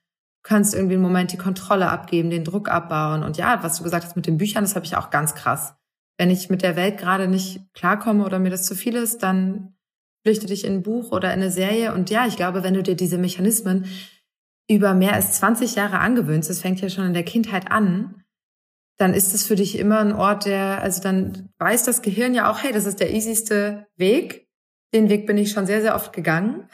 kannst 0.47 0.73
irgendwie 0.73 0.93
einen 0.93 1.03
Moment 1.03 1.33
die 1.33 1.37
Kontrolle 1.37 1.89
abgeben, 1.89 2.29
den 2.29 2.45
Druck 2.45 2.69
abbauen. 2.69 3.21
Und 3.21 3.35
ja, 3.35 3.61
was 3.63 3.77
du 3.77 3.83
gesagt 3.83 4.05
hast 4.05 4.15
mit 4.15 4.27
den 4.27 4.37
Büchern, 4.37 4.63
das 4.63 4.75
habe 4.75 4.85
ich 4.85 4.95
auch 4.95 5.09
ganz 5.09 5.35
krass. 5.35 5.75
Wenn 6.17 6.29
ich 6.29 6.49
mit 6.49 6.61
der 6.61 6.77
Welt 6.77 6.97
gerade 6.97 7.27
nicht 7.27 7.59
klarkomme 7.73 8.23
oder 8.25 8.39
mir 8.39 8.49
das 8.49 8.63
zu 8.63 8.73
viel 8.73 8.95
ist, 8.95 9.23
dann 9.23 9.75
flüchte 10.23 10.47
dich 10.47 10.63
in 10.63 10.75
ein 10.75 10.83
Buch 10.83 11.11
oder 11.11 11.33
in 11.33 11.41
eine 11.41 11.51
Serie. 11.51 11.93
Und 11.93 12.09
ja, 12.09 12.25
ich 12.27 12.37
glaube, 12.37 12.63
wenn 12.63 12.75
du 12.75 12.81
dir 12.81 12.95
diese 12.95 13.17
Mechanismen 13.17 13.87
über 14.69 14.93
mehr 14.93 15.13
als 15.13 15.33
20 15.33 15.75
Jahre 15.75 15.99
angewöhnst, 15.99 16.49
das 16.49 16.61
fängt 16.61 16.79
ja 16.79 16.87
schon 16.87 17.07
in 17.07 17.13
der 17.13 17.23
Kindheit 17.23 17.69
an, 17.69 18.23
dann 18.97 19.13
ist 19.13 19.33
es 19.33 19.45
für 19.45 19.57
dich 19.57 19.77
immer 19.77 19.99
ein 19.99 20.13
Ort, 20.13 20.45
der, 20.45 20.81
also 20.81 21.01
dann 21.01 21.49
weiß 21.59 21.83
das 21.83 22.01
Gehirn 22.01 22.33
ja 22.33 22.49
auch, 22.49 22.63
hey, 22.63 22.71
das 22.71 22.85
ist 22.85 23.01
der 23.01 23.13
easyste 23.13 23.85
Weg. 23.97 24.47
Den 24.93 25.09
Weg 25.09 25.27
bin 25.27 25.37
ich 25.37 25.51
schon 25.51 25.65
sehr, 25.65 25.81
sehr 25.81 25.93
oft 25.93 26.13
gegangen 26.13 26.69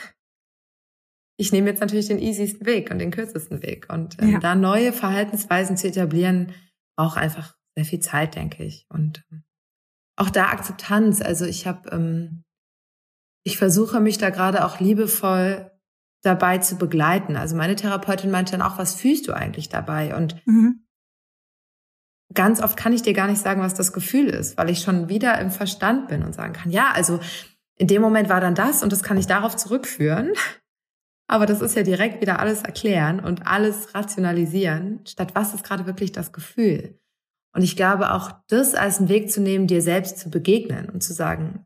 ich 1.38 1.52
nehme 1.52 1.70
jetzt 1.70 1.82
natürlich 1.82 2.08
den 2.08 2.20
easiesten 2.20 2.66
Weg 2.66 2.92
und 2.92 3.00
den 3.00 3.12
kürzesten 3.12 3.62
Weg. 3.64 3.88
Und 3.92 4.22
ähm, 4.22 4.34
ja. 4.34 4.40
da 4.40 4.56
neue 4.56 4.94
Verhaltensweisen 4.94 5.78
zu 5.78 5.88
etablieren, 5.88 6.54
braucht 6.96 7.18
einfach 7.18 7.56
sehr 7.76 7.86
viel 7.86 8.00
Zeit, 8.00 8.36
denke 8.36 8.64
ich. 8.64 8.86
Und 8.90 9.24
ähm, 9.32 9.44
auch 10.16 10.30
da 10.30 10.48
Akzeptanz. 10.48 11.22
Also 11.22 11.46
ich 11.46 11.66
habe, 11.66 11.90
ähm, 11.90 12.44
ich 13.44 13.58
versuche 13.58 14.00
mich 14.00 14.18
da 14.18 14.30
gerade 14.30 14.64
auch 14.66 14.80
liebevoll 14.80 15.72
dabei 16.22 16.60
zu 16.60 16.78
begleiten. 16.78 17.36
Also 17.36 17.56
meine 17.56 17.76
Therapeutin 17.76 18.32
meinte 18.32 18.54
dann 18.54 18.62
auch, 18.62 18.78
was 18.78 18.96
fühlst 18.96 19.28
du 19.28 19.34
eigentlich 19.34 19.70
dabei? 19.70 20.16
Und 20.16 20.42
mhm. 20.46 20.86
ganz 22.34 22.62
oft 22.62 22.78
kann 22.78 22.94
ich 22.94 23.02
dir 23.02 23.14
gar 23.14 23.28
nicht 23.28 23.42
sagen, 23.42 23.62
was 23.62 23.74
das 23.74 23.92
Gefühl 23.92 24.30
ist, 24.30 24.58
weil 24.58 24.70
ich 24.70 24.80
schon 24.80 25.10
wieder 25.10 25.40
im 25.40 25.52
Verstand 25.52 26.08
bin 26.08 26.24
und 26.24 26.34
sagen 26.34 26.54
kann, 26.54 26.72
ja, 26.72 26.92
also 26.94 27.20
in 27.76 27.88
dem 27.88 28.02
Moment 28.02 28.30
war 28.30 28.40
dann 28.40 28.56
das 28.56 28.84
und 28.84 28.94
das 28.94 29.04
kann 29.04 29.18
ich 29.18 29.28
darauf 29.28 29.56
zurückführen. 29.56 30.32
Aber 31.28 31.46
das 31.46 31.62
ist 31.62 31.76
ja 31.76 31.84
direkt 31.84 32.22
wieder 32.22 32.40
alles 32.40 32.64
erklären 32.64 33.20
und 33.20 33.48
alles 33.48 33.96
rationalisieren, 33.96 35.02
statt 35.08 35.36
was 35.36 35.54
ist 35.54 35.64
gerade 35.64 35.86
wirklich 35.86 36.12
das 36.12 36.34
Gefühl. 36.34 37.00
Und 37.56 37.64
ich 37.64 37.76
glaube 37.76 38.12
auch 38.12 38.32
das 38.48 38.76
als 38.76 39.00
einen 39.00 39.10
Weg 39.10 39.32
zu 39.32 39.42
nehmen, 39.42 39.68
dir 39.68 39.82
selbst 39.82 40.18
zu 40.18 40.30
begegnen 40.30 40.90
und 40.90 41.02
zu 41.02 41.14
sagen, 41.14 41.66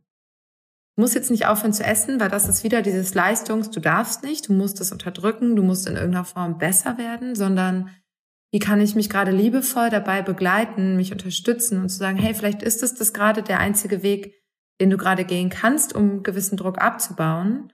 du 0.96 1.02
musst 1.02 1.16
jetzt 1.16 1.32
nicht 1.32 1.48
aufhören 1.48 1.74
zu 1.74 1.84
essen, 1.84 2.20
weil 2.20 2.30
das 2.30 2.50
ist 2.50 2.64
wieder 2.64 2.82
dieses 2.82 3.14
Leistungs, 3.14 3.70
du 3.70 3.80
darfst 3.80 4.24
nicht, 4.24 4.50
du 4.50 4.54
musst 4.54 4.82
es 4.82 4.92
unterdrücken, 4.92 5.56
du 5.56 5.64
musst 5.64 5.88
in 5.88 5.96
irgendeiner 5.96 6.26
Form 6.26 6.58
besser 6.58 6.98
werden, 6.98 7.36
sondern 7.36 7.90
wie 8.52 8.60
kann 8.60 8.82
ich 8.82 8.96
mich 8.96 9.10
gerade 9.10 9.32
liebevoll 9.32 9.90
dabei 9.90 10.22
begleiten, 10.22 10.96
mich 10.96 11.12
unterstützen 11.12 11.82
und 11.82 11.90
zu 11.90 11.98
sagen, 11.98 12.18
hey, 12.18 12.34
vielleicht 12.34 12.64
ist 12.64 12.84
es 12.84 12.96
das 12.96 13.14
gerade 13.14 13.44
der 13.44 13.60
einzige 13.60 14.04
Weg, 14.04 14.34
den 14.80 14.90
du 14.90 14.98
gerade 14.98 15.26
gehen 15.26 15.50
kannst, 15.50 15.94
um 15.94 16.24
gewissen 16.24 16.58
Druck 16.58 16.80
abzubauen 16.80 17.74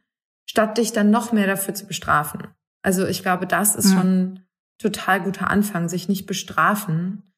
statt 0.50 0.78
dich 0.78 0.92
dann 0.92 1.10
noch 1.10 1.32
mehr 1.32 1.48
dafür 1.48 1.74
zu 1.74 1.86
bestrafen. 1.86 2.48
Also 2.84 3.06
ich 3.06 3.22
glaube, 3.22 3.48
das 3.48 3.76
ist 3.76 3.92
mhm. 3.92 3.98
schon 3.98 4.40
total 4.78 5.22
guter 5.22 5.50
Anfang, 5.50 5.88
sich 5.88 6.10
nicht 6.10 6.26
bestrafen, 6.26 7.34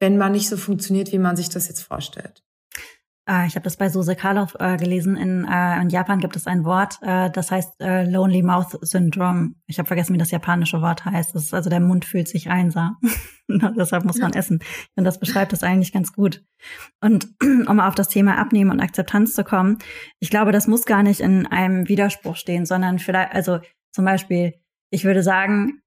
wenn 0.00 0.16
man 0.16 0.32
nicht 0.32 0.48
so 0.48 0.56
funktioniert, 0.56 1.12
wie 1.12 1.18
man 1.18 1.36
sich 1.36 1.50
das 1.50 1.68
jetzt 1.68 1.82
vorstellt. 1.82 2.42
Äh, 3.28 3.46
ich 3.46 3.54
habe 3.54 3.64
das 3.64 3.76
bei 3.76 3.88
Suse 3.88 4.16
Karloff 4.16 4.56
äh, 4.58 4.76
gelesen. 4.76 5.16
In, 5.16 5.44
äh, 5.44 5.80
in 5.80 5.88
Japan 5.88 6.20
gibt 6.20 6.36
es 6.36 6.46
ein 6.46 6.64
Wort, 6.64 6.98
äh, 7.02 7.30
das 7.30 7.50
heißt 7.50 7.80
äh, 7.80 8.04
Lonely 8.04 8.42
Mouth 8.42 8.78
Syndrome. 8.82 9.54
Ich 9.66 9.78
habe 9.78 9.86
vergessen, 9.86 10.14
wie 10.14 10.18
das 10.18 10.30
japanische 10.30 10.80
Wort 10.82 11.04
heißt. 11.04 11.34
Das 11.34 11.44
ist 11.44 11.54
also 11.54 11.70
der 11.70 11.80
Mund 11.80 12.04
fühlt 12.04 12.28
sich 12.28 12.50
einsam. 12.50 12.96
Deshalb 13.48 14.04
muss 14.04 14.18
man 14.18 14.32
essen. 14.32 14.60
Und 14.96 15.04
das 15.04 15.18
beschreibt 15.18 15.52
es 15.52 15.62
eigentlich 15.62 15.92
ganz 15.92 16.12
gut. 16.12 16.44
Und 17.00 17.28
um 17.68 17.80
auf 17.80 17.94
das 17.94 18.08
Thema 18.08 18.38
Abnehmen 18.38 18.70
und 18.70 18.80
Akzeptanz 18.80 19.34
zu 19.34 19.44
kommen, 19.44 19.78
ich 20.20 20.30
glaube, 20.30 20.52
das 20.52 20.66
muss 20.66 20.86
gar 20.86 21.02
nicht 21.02 21.20
in 21.20 21.46
einem 21.46 21.88
Widerspruch 21.88 22.36
stehen, 22.36 22.66
sondern 22.66 22.98
vielleicht, 22.98 23.32
also 23.32 23.60
zum 23.92 24.04
Beispiel, 24.04 24.54
ich 24.90 25.04
würde 25.04 25.22
sagen, 25.22 25.80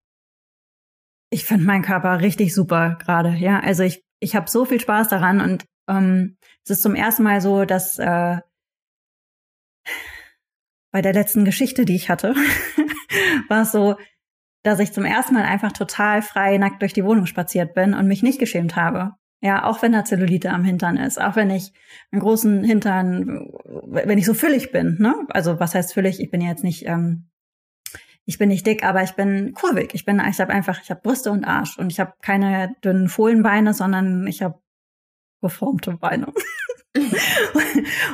ich 1.30 1.46
finde 1.46 1.66
meinen 1.66 1.84
Körper 1.84 2.22
richtig 2.22 2.54
super 2.54 2.98
gerade. 3.02 3.36
Ja, 3.36 3.60
also 3.60 3.84
ich 3.84 4.02
ich 4.20 4.36
habe 4.36 4.50
so 4.50 4.66
viel 4.66 4.80
Spaß 4.80 5.10
daran 5.10 5.42
und 5.42 5.66
ähm, 5.88 6.38
es 6.64 6.72
ist 6.72 6.82
zum 6.82 6.96
ersten 6.96 7.24
Mal 7.24 7.42
so, 7.42 7.66
dass 7.66 8.00
äh, 8.00 8.38
bei 10.92 11.02
der 11.02 11.14
letzten 11.14 11.46
Geschichte, 11.46 11.86
die 11.86 11.96
ich 11.96 12.10
hatte, 12.10 12.36
war 13.50 13.62
es 13.62 13.72
so, 13.72 13.96
dass 14.64 14.80
ich 14.80 14.92
zum 14.92 15.06
ersten 15.06 15.34
Mal 15.34 15.46
einfach 15.46 15.72
total 15.72 16.22
frei 16.22 16.58
nackt 16.58 16.82
durch 16.82 16.94
die 16.94 17.04
Wohnung 17.04 17.26
spaziert 17.26 17.74
bin 17.74 17.94
und 17.94 18.08
mich 18.08 18.24
nicht 18.24 18.40
geschämt 18.40 18.76
habe. 18.76 19.14
Ja, 19.40 19.66
auch 19.66 19.82
wenn 19.84 19.92
da 19.92 20.04
Zellulite 20.04 20.50
am 20.50 20.64
Hintern 20.64 20.98
ist, 20.98 21.22
auch 21.22 21.36
wenn 21.36 21.52
ich 21.52 21.72
einen 22.12 22.22
großen 22.22 22.64
Hintern, 22.64 23.48
wenn 23.86 24.18
ich 24.18 24.26
so 24.26 24.34
füllig 24.34 24.72
bin, 24.72 24.98
ne? 25.00 25.16
Also 25.30 25.60
was 25.60 25.76
heißt 25.76 25.94
füllig? 25.94 26.20
Ich 26.20 26.32
bin 26.32 26.42
ja 26.42 26.50
jetzt 26.50 26.64
nicht, 26.64 26.88
ähm, 26.88 27.30
ich 28.26 28.40
bin 28.40 28.50
nicht 28.50 28.66
dick, 28.66 28.84
aber 28.84 29.04
ich 29.04 29.12
bin 29.12 29.54
kurvig. 29.54 29.92
Ich 29.94 30.06
bin, 30.06 30.20
ich 30.28 30.40
habe 30.42 30.52
einfach, 30.52 30.82
ich 30.82 30.90
habe 30.90 31.02
Brüste 31.02 31.32
und 31.32 31.46
Arsch 31.46 31.78
und 31.78 31.92
ich 31.92 32.00
habe 32.00 32.14
keine 32.22 32.76
dünnen 32.84 33.10
Fohlenbeine, 33.10 33.76
sondern 33.76 34.26
ich 34.26 34.42
habe 34.42 34.60
geformte 35.42 35.94
Beine. 35.94 36.34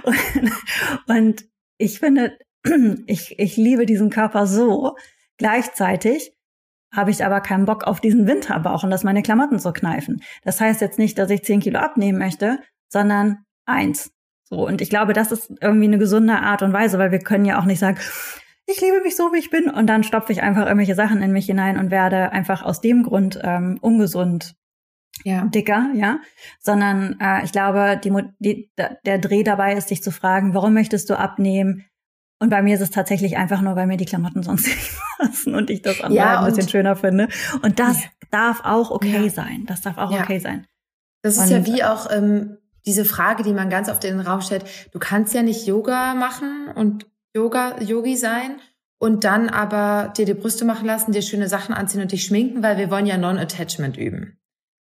und, 0.04 0.52
und 1.08 1.46
ich 1.78 2.00
finde, 2.00 2.38
ich, 3.08 3.40
ich 3.40 3.58
liebe 3.58 3.86
diesen 3.86 4.10
Körper 4.10 4.48
so. 4.48 4.96
Gleichzeitig 5.38 6.34
habe 6.94 7.12
ich 7.12 7.26
aber 7.26 7.42
keinen 7.42 7.66
Bock 7.66 7.86
auf 7.86 8.00
diesen 8.00 8.28
Winterbauch 8.28 8.84
und 8.84 8.92
dass 8.92 9.04
meine 9.04 9.24
Klamotten 9.24 9.60
so 9.60 9.72
kneifen. 9.72 10.22
Das 10.44 10.62
heißt 10.62 10.80
jetzt 10.80 11.00
nicht, 11.00 11.18
dass 11.18 11.30
ich 11.32 11.44
zehn 11.44 11.60
Kilo 11.60 11.80
abnehmen 11.80 12.20
möchte, 12.20 12.60
sondern 12.88 13.40
eins. 13.66 14.12
So. 14.44 14.68
Und 14.68 14.82
ich 14.82 14.90
glaube, 14.90 15.14
das 15.14 15.32
ist 15.32 15.52
irgendwie 15.62 15.88
eine 15.88 15.98
gesunde 15.98 16.36
Art 16.36 16.62
und 16.62 16.74
Weise, 16.74 17.00
weil 17.00 17.12
wir 17.12 17.20
können 17.20 17.46
ja 17.46 17.60
auch 17.60 17.66
nicht 17.66 17.80
sagen, 17.80 17.98
ich 18.66 18.80
liebe 18.80 19.02
mich 19.02 19.16
so, 19.16 19.34
wie 19.34 19.40
ich 19.40 19.50
bin, 19.50 19.70
und 19.70 19.88
dann 19.88 20.04
stopfe 20.04 20.32
ich 20.32 20.42
einfach 20.42 20.66
irgendwelche 20.66 20.96
Sachen 20.96 21.22
in 21.22 21.34
mich 21.34 21.48
hinein 21.48 21.78
und 21.78 21.92
werde 21.92 22.32
einfach 22.32 22.64
aus 22.64 22.80
dem 22.80 23.04
Grund 23.04 23.40
ähm, 23.44 23.78
ungesund 23.82 24.56
ja. 25.24 25.46
dicker, 25.46 25.90
ja, 25.96 26.20
sondern 26.60 27.18
äh, 27.20 27.44
ich 27.44 27.52
glaube, 27.52 28.00
die, 28.04 28.12
die, 28.40 28.72
der 29.06 29.18
Dreh 29.20 29.44
dabei 29.44 29.74
ist, 29.74 29.90
dich 29.90 30.04
zu 30.04 30.12
fragen, 30.12 30.54
warum 30.54 30.74
möchtest 30.74 31.10
du 31.10 31.18
abnehmen? 31.18 31.86
Und 32.40 32.50
bei 32.50 32.62
mir 32.62 32.76
ist 32.76 32.82
es 32.82 32.92
tatsächlich 32.92 33.38
einfach 33.38 33.62
nur, 33.62 33.76
weil 33.76 33.88
mir 33.88 33.98
die 33.98 34.06
Klamotten 34.06 34.44
sonst 34.44 34.68
nicht 34.68 34.92
passen 35.18 35.56
und 35.56 35.70
ich 35.70 35.82
das 35.82 36.02
andere 36.02 36.18
ja, 36.18 36.40
ein 36.42 36.54
bisschen 36.54 36.70
schöner 36.70 36.96
finde. 36.96 37.30
Und 37.62 37.80
das 37.80 38.04
ja. 38.04 38.10
darf 38.32 38.62
auch 38.64 38.92
okay 38.92 39.26
ja. 39.26 39.30
sein. 39.30 39.66
Das 39.66 39.82
darf 39.82 39.98
auch 39.98 40.12
okay 40.12 40.40
sein. 40.40 40.68
Das 41.22 41.38
ist 41.38 41.44
und, 41.44 41.52
ja 41.52 41.66
wie 41.66 41.84
auch 41.84 42.12
ähm, 42.12 42.58
diese 42.86 43.06
Frage, 43.06 43.44
die 43.44 43.54
man 43.54 43.70
ganz 43.70 43.90
oft 43.90 44.04
in 44.04 44.18
den 44.18 44.28
Raum 44.28 44.42
stellt. 44.42 44.66
Du 44.92 45.00
kannst 45.00 45.34
ja 45.34 45.42
nicht 45.42 45.66
Yoga 45.66 46.16
machen 46.16 46.68
und 46.76 47.08
Yoga, 47.34 47.80
Yogi 47.82 48.18
sein 48.18 48.58
und 49.00 49.24
dann 49.24 49.50
aber 49.50 50.14
dir 50.16 50.26
die 50.26 50.34
Brüste 50.34 50.66
machen 50.66 50.86
lassen, 50.86 51.14
dir 51.14 51.22
schöne 51.22 51.48
Sachen 51.48 51.74
anziehen 51.74 52.02
und 52.02 52.12
dich 52.12 52.26
schminken, 52.26 52.62
weil 52.62 52.78
wir 52.78 52.92
wollen 52.92 53.06
ja 53.06 53.18
Non-Attachment 53.18 53.98
üben. 53.98 54.38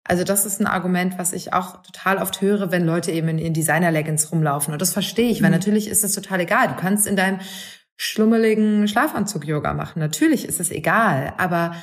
Also 0.08 0.24
das 0.24 0.46
ist 0.46 0.60
ein 0.62 0.68
Argument, 0.68 1.18
was 1.18 1.34
ich 1.34 1.54
auch 1.54 1.82
total 1.82 2.18
oft 2.18 2.42
höre, 2.42 2.72
wenn 2.72 2.86
Leute 2.86 3.12
eben 3.12 3.28
in, 3.28 3.40
in 3.40 3.54
Designer-Leggings 3.54 4.32
rumlaufen. 4.32 4.74
Und 4.74 4.82
das 4.82 4.94
verstehe 4.94 5.30
ich, 5.30 5.42
weil 5.42 5.50
mhm. 5.50 5.58
natürlich 5.58 5.88
ist 5.88 6.04
es 6.04 6.14
total 6.14 6.40
egal. 6.40 6.70
Du 6.70 6.76
kannst 6.76 7.08
in 7.08 7.16
deinem 7.16 7.40
schlummeligen 7.98 8.88
Schlafanzug 8.88 9.46
Yoga 9.46 9.74
machen. 9.74 10.00
Natürlich 10.00 10.46
ist 10.46 10.60
es 10.60 10.72
egal, 10.72 11.34
aber 11.38 11.76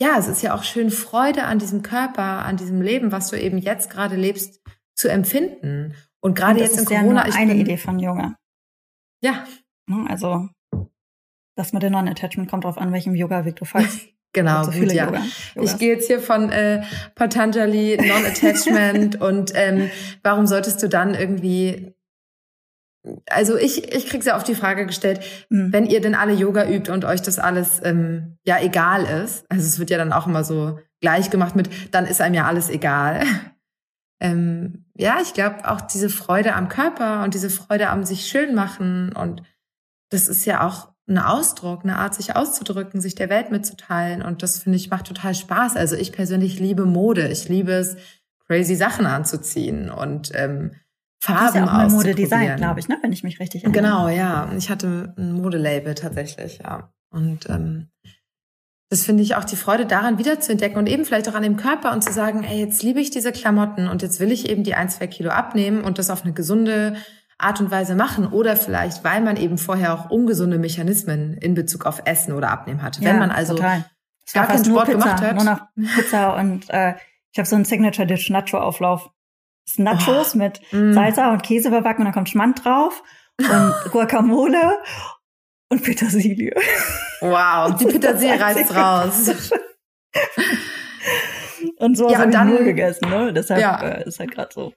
ja, 0.00 0.16
es 0.18 0.28
ist 0.28 0.42
ja 0.42 0.54
auch 0.54 0.62
schön, 0.62 0.90
Freude 0.90 1.44
an 1.44 1.58
diesem 1.58 1.82
Körper, 1.82 2.44
an 2.44 2.58
diesem 2.58 2.82
Leben, 2.82 3.12
was 3.12 3.30
du 3.30 3.40
eben 3.40 3.56
jetzt 3.58 3.88
gerade 3.88 4.14
lebst, 4.14 4.60
zu 4.94 5.08
empfinden. 5.08 5.94
Und 6.20 6.34
gerade 6.34 6.60
jetzt 6.60 6.78
in 6.78 6.84
Corona. 6.84 7.22
Das 7.22 7.30
ist 7.30 7.34
ja 7.36 7.40
eine 7.40 7.54
Idee 7.54 7.78
von 7.78 7.98
Yoga. 7.98 8.36
Ja. 9.22 9.46
Ne, 9.88 10.04
also 10.08 10.48
das 11.56 11.72
mit 11.72 11.82
dem 11.82 11.92
Non-Attachment 11.92 12.50
kommt 12.50 12.64
drauf 12.64 12.76
an, 12.76 12.92
welchem 12.92 13.14
Yoga-Weg 13.14 13.56
du 13.56 13.64
folgst. 13.64 14.08
Genau, 14.36 14.64
so 14.64 14.70
gut, 14.70 14.92
ja. 14.92 15.06
Yoga, 15.06 15.22
ich 15.62 15.78
gehe 15.78 15.94
jetzt 15.94 16.08
hier 16.08 16.20
von 16.20 16.52
äh, 16.52 16.82
Patanjali, 17.14 17.96
Non-Attachment 17.96 19.18
und 19.22 19.52
ähm, 19.54 19.90
warum 20.22 20.46
solltest 20.46 20.82
du 20.82 20.90
dann 20.90 21.14
irgendwie 21.14 21.94
also 23.30 23.56
ich, 23.56 23.94
ich 23.94 24.08
krieg's 24.08 24.26
ja 24.26 24.36
oft 24.36 24.46
die 24.46 24.54
Frage 24.54 24.84
gestellt, 24.84 25.20
mhm. 25.48 25.72
wenn 25.72 25.86
ihr 25.86 26.02
denn 26.02 26.14
alle 26.14 26.34
Yoga 26.34 26.68
übt 26.68 26.92
und 26.92 27.06
euch 27.06 27.22
das 27.22 27.38
alles 27.38 27.80
ähm, 27.82 28.36
ja 28.44 28.60
egal 28.60 29.04
ist, 29.04 29.46
also 29.48 29.64
es 29.64 29.78
wird 29.78 29.88
ja 29.88 29.96
dann 29.96 30.12
auch 30.12 30.26
immer 30.26 30.44
so 30.44 30.78
gleich 31.00 31.30
gemacht 31.30 31.56
mit, 31.56 31.70
dann 31.94 32.04
ist 32.04 32.20
einem 32.20 32.34
ja 32.34 32.44
alles 32.44 32.68
egal. 32.68 33.22
ähm, 34.20 34.84
ja, 34.94 35.16
ich 35.22 35.32
glaube 35.32 35.66
auch 35.70 35.80
diese 35.80 36.10
Freude 36.10 36.54
am 36.54 36.68
Körper 36.68 37.24
und 37.24 37.32
diese 37.32 37.48
Freude 37.48 37.88
am 37.88 38.04
sich 38.04 38.26
schön 38.26 38.54
machen 38.54 39.14
und 39.14 39.42
das 40.10 40.28
ist 40.28 40.44
ja 40.44 40.66
auch 40.66 40.92
ein 41.08 41.18
Ausdruck, 41.18 41.84
eine 41.84 41.96
Art, 41.96 42.14
sich 42.14 42.34
auszudrücken, 42.34 43.00
sich 43.00 43.14
der 43.14 43.28
Welt 43.28 43.50
mitzuteilen. 43.50 44.22
Und 44.22 44.42
das 44.42 44.58
finde 44.58 44.76
ich 44.76 44.90
macht 44.90 45.06
total 45.06 45.34
Spaß. 45.34 45.76
Also 45.76 45.94
ich 45.96 46.12
persönlich 46.12 46.58
liebe 46.58 46.84
Mode. 46.84 47.28
Ich 47.28 47.48
liebe 47.48 47.72
es, 47.72 47.96
crazy 48.46 48.74
Sachen 48.76 49.06
anzuziehen 49.06 49.90
und 49.90 50.30
ähm, 50.34 50.72
Farben 51.18 51.40
das 51.40 51.48
ist 51.48 51.54
ja 51.56 51.64
auch 51.64 51.72
mal 51.72 51.90
Modedesign, 51.90 52.56
glaube 52.56 52.80
ich, 52.80 52.88
ne? 52.88 52.98
wenn 53.02 53.12
ich 53.12 53.24
mich 53.24 53.40
richtig 53.40 53.64
erinnere. 53.64 53.82
Genau, 53.82 54.08
ja. 54.08 54.48
Ich 54.56 54.70
hatte 54.70 55.14
ein 55.16 55.32
Modelabel 55.32 55.94
tatsächlich, 55.94 56.60
ja. 56.62 56.92
Und 57.10 57.48
ähm, 57.48 57.88
das 58.88 59.02
finde 59.02 59.22
ich 59.22 59.34
auch 59.34 59.44
die 59.44 59.56
Freude 59.56 59.86
daran 59.86 60.18
wiederzuentdecken 60.18 60.78
und 60.78 60.86
eben 60.86 61.04
vielleicht 61.04 61.28
auch 61.28 61.34
an 61.34 61.42
dem 61.42 61.56
Körper 61.56 61.92
und 61.92 62.04
zu 62.04 62.12
sagen, 62.12 62.44
ey, 62.44 62.60
jetzt 62.60 62.82
liebe 62.82 63.00
ich 63.00 63.10
diese 63.10 63.32
Klamotten 63.32 63.88
und 63.88 64.02
jetzt 64.02 64.20
will 64.20 64.30
ich 64.30 64.48
eben 64.48 64.62
die 64.62 64.74
ein, 64.74 64.88
zwei 64.88 65.06
Kilo 65.08 65.30
abnehmen 65.30 65.82
und 65.82 65.98
das 65.98 66.10
auf 66.10 66.22
eine 66.22 66.34
gesunde 66.34 66.94
Art 67.38 67.60
und 67.60 67.70
Weise 67.70 67.94
machen 67.94 68.26
oder 68.26 68.56
vielleicht, 68.56 69.04
weil 69.04 69.20
man 69.20 69.36
eben 69.36 69.58
vorher 69.58 69.92
auch 69.92 70.10
ungesunde 70.10 70.58
Mechanismen 70.58 71.34
in 71.34 71.54
Bezug 71.54 71.84
auf 71.84 72.02
Essen 72.06 72.32
oder 72.32 72.50
Abnehmen 72.50 72.82
hatte. 72.82 73.02
Ja, 73.02 73.10
Wenn 73.10 73.18
man 73.18 73.30
also 73.30 73.54
total. 73.54 73.84
gar 74.32 74.46
keinen 74.46 74.64
Sport 74.64 74.86
Pizza, 74.86 74.98
gemacht 74.98 75.20
hat. 75.20 75.34
Nur 75.34 75.44
noch 75.44 75.60
Pizza 75.94 76.36
und 76.36 76.70
äh, 76.70 76.94
ich 77.32 77.38
habe 77.38 77.46
so 77.46 77.56
einen 77.56 77.66
Signature 77.66 78.06
Dish 78.06 78.30
Nacho 78.30 78.58
Auflauf. 78.58 79.10
Das 79.66 79.78
Nachos 79.78 80.34
oh, 80.34 80.38
mit 80.38 80.60
mm. 80.72 80.92
Salsa 80.92 81.32
und 81.32 81.42
Käse 81.42 81.68
überbacken 81.68 82.02
und 82.02 82.04
dann 82.06 82.14
kommt 82.14 82.28
Schmand 82.28 82.64
drauf 82.64 83.02
und 83.38 83.74
Guacamole 83.90 84.78
und 85.68 85.82
Petersilie. 85.82 86.54
Wow, 87.20 87.74
die 87.78 87.86
Petersilie 87.86 88.40
reißt 88.40 88.74
raus. 88.74 89.30
und 91.78 91.96
so 91.96 92.08
ja, 92.08 92.18
habe 92.18 92.30
ich 92.30 92.36
dann, 92.36 92.48
nur 92.48 92.62
gegessen, 92.62 93.10
ne? 93.10 93.32
Deshalb 93.32 93.60
ja. 93.60 93.80
äh, 93.82 94.08
ist 94.08 94.20
halt 94.20 94.30
gerade 94.30 94.54
so. 94.54 94.72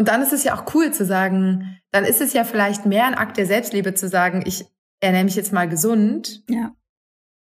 Und 0.00 0.08
dann 0.08 0.22
ist 0.22 0.32
es 0.32 0.44
ja 0.44 0.58
auch 0.58 0.74
cool 0.74 0.94
zu 0.94 1.04
sagen, 1.04 1.78
dann 1.90 2.06
ist 2.06 2.22
es 2.22 2.32
ja 2.32 2.44
vielleicht 2.44 2.86
mehr 2.86 3.04
ein 3.04 3.14
Akt 3.14 3.36
der 3.36 3.44
Selbstliebe 3.44 3.92
zu 3.92 4.08
sagen, 4.08 4.42
ich 4.46 4.64
ernähre 5.00 5.24
mich 5.24 5.36
jetzt 5.36 5.52
mal 5.52 5.68
gesund 5.68 6.42
ja. 6.48 6.74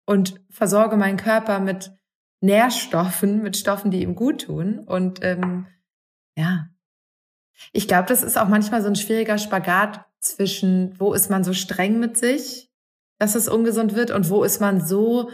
und 0.05 0.41
versorge 0.49 0.97
meinen 0.97 1.15
Körper 1.15 1.61
mit 1.61 1.93
Nährstoffen, 2.41 3.43
mit 3.43 3.55
Stoffen, 3.55 3.91
die 3.91 4.01
ihm 4.01 4.13
gut 4.13 4.41
tun. 4.41 4.79
Und 4.79 5.23
ähm, 5.23 5.67
ja, 6.35 6.67
ich 7.71 7.87
glaube, 7.87 8.09
das 8.09 8.23
ist 8.23 8.37
auch 8.37 8.49
manchmal 8.49 8.81
so 8.81 8.89
ein 8.89 8.97
schwieriger 8.97 9.37
Spagat 9.37 10.03
zwischen, 10.19 10.99
wo 10.99 11.13
ist 11.13 11.29
man 11.29 11.45
so 11.45 11.53
streng 11.53 11.97
mit 11.97 12.17
sich, 12.17 12.69
dass 13.19 13.35
es 13.35 13.47
ungesund 13.47 13.95
wird, 13.95 14.11
und 14.11 14.29
wo 14.29 14.43
ist 14.43 14.59
man 14.59 14.85
so 14.85 15.31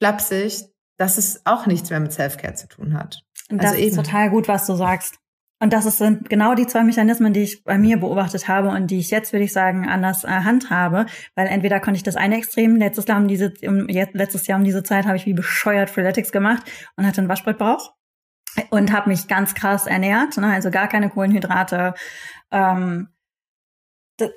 flapsig, 0.00 0.64
dass 0.96 1.18
es 1.18 1.46
auch 1.46 1.66
nichts 1.66 1.90
mehr 1.90 2.00
mit 2.00 2.12
Selfcare 2.12 2.54
zu 2.54 2.66
tun 2.66 2.94
hat. 2.94 3.22
Und 3.48 3.62
das 3.62 3.74
also 3.74 3.84
ist 3.84 3.94
total 3.94 4.30
gut, 4.30 4.48
was 4.48 4.66
du 4.66 4.74
sagst. 4.74 5.20
Und 5.60 5.72
das 5.72 5.84
sind 5.96 6.30
genau 6.30 6.54
die 6.54 6.66
zwei 6.66 6.84
Mechanismen, 6.84 7.32
die 7.32 7.42
ich 7.42 7.64
bei 7.64 7.78
mir 7.78 7.98
beobachtet 7.98 8.46
habe 8.46 8.68
und 8.68 8.88
die 8.90 9.00
ich 9.00 9.10
jetzt, 9.10 9.32
würde 9.32 9.44
ich 9.44 9.52
sagen, 9.52 9.88
anders 9.88 10.24
äh, 10.24 10.28
handhabe. 10.28 11.06
Weil 11.34 11.48
entweder 11.48 11.80
konnte 11.80 11.96
ich 11.96 12.04
das 12.04 12.14
eine 12.14 12.36
Extrem, 12.36 12.76
letztes 12.76 13.06
Jahr 13.06 13.18
um 13.18 13.26
diese, 13.26 13.52
um, 13.66 13.88
jetzt, 13.88 14.14
letztes 14.14 14.46
Jahr 14.46 14.58
um 14.58 14.64
diese 14.64 14.84
Zeit 14.84 15.06
habe 15.06 15.16
ich 15.16 15.26
wie 15.26 15.34
bescheuert 15.34 15.90
Freeletics 15.90 16.30
gemacht 16.30 16.62
und 16.96 17.06
hatte 17.06 17.20
einen 17.20 17.28
Waschbrettbauch 17.28 17.92
und 18.70 18.92
habe 18.92 19.10
mich 19.10 19.26
ganz 19.26 19.54
krass 19.54 19.86
ernährt, 19.86 20.36
ne? 20.36 20.52
also 20.52 20.70
gar 20.70 20.88
keine 20.88 21.10
Kohlenhydrate. 21.10 21.94
Ähm, 22.50 23.08
das, 24.16 24.30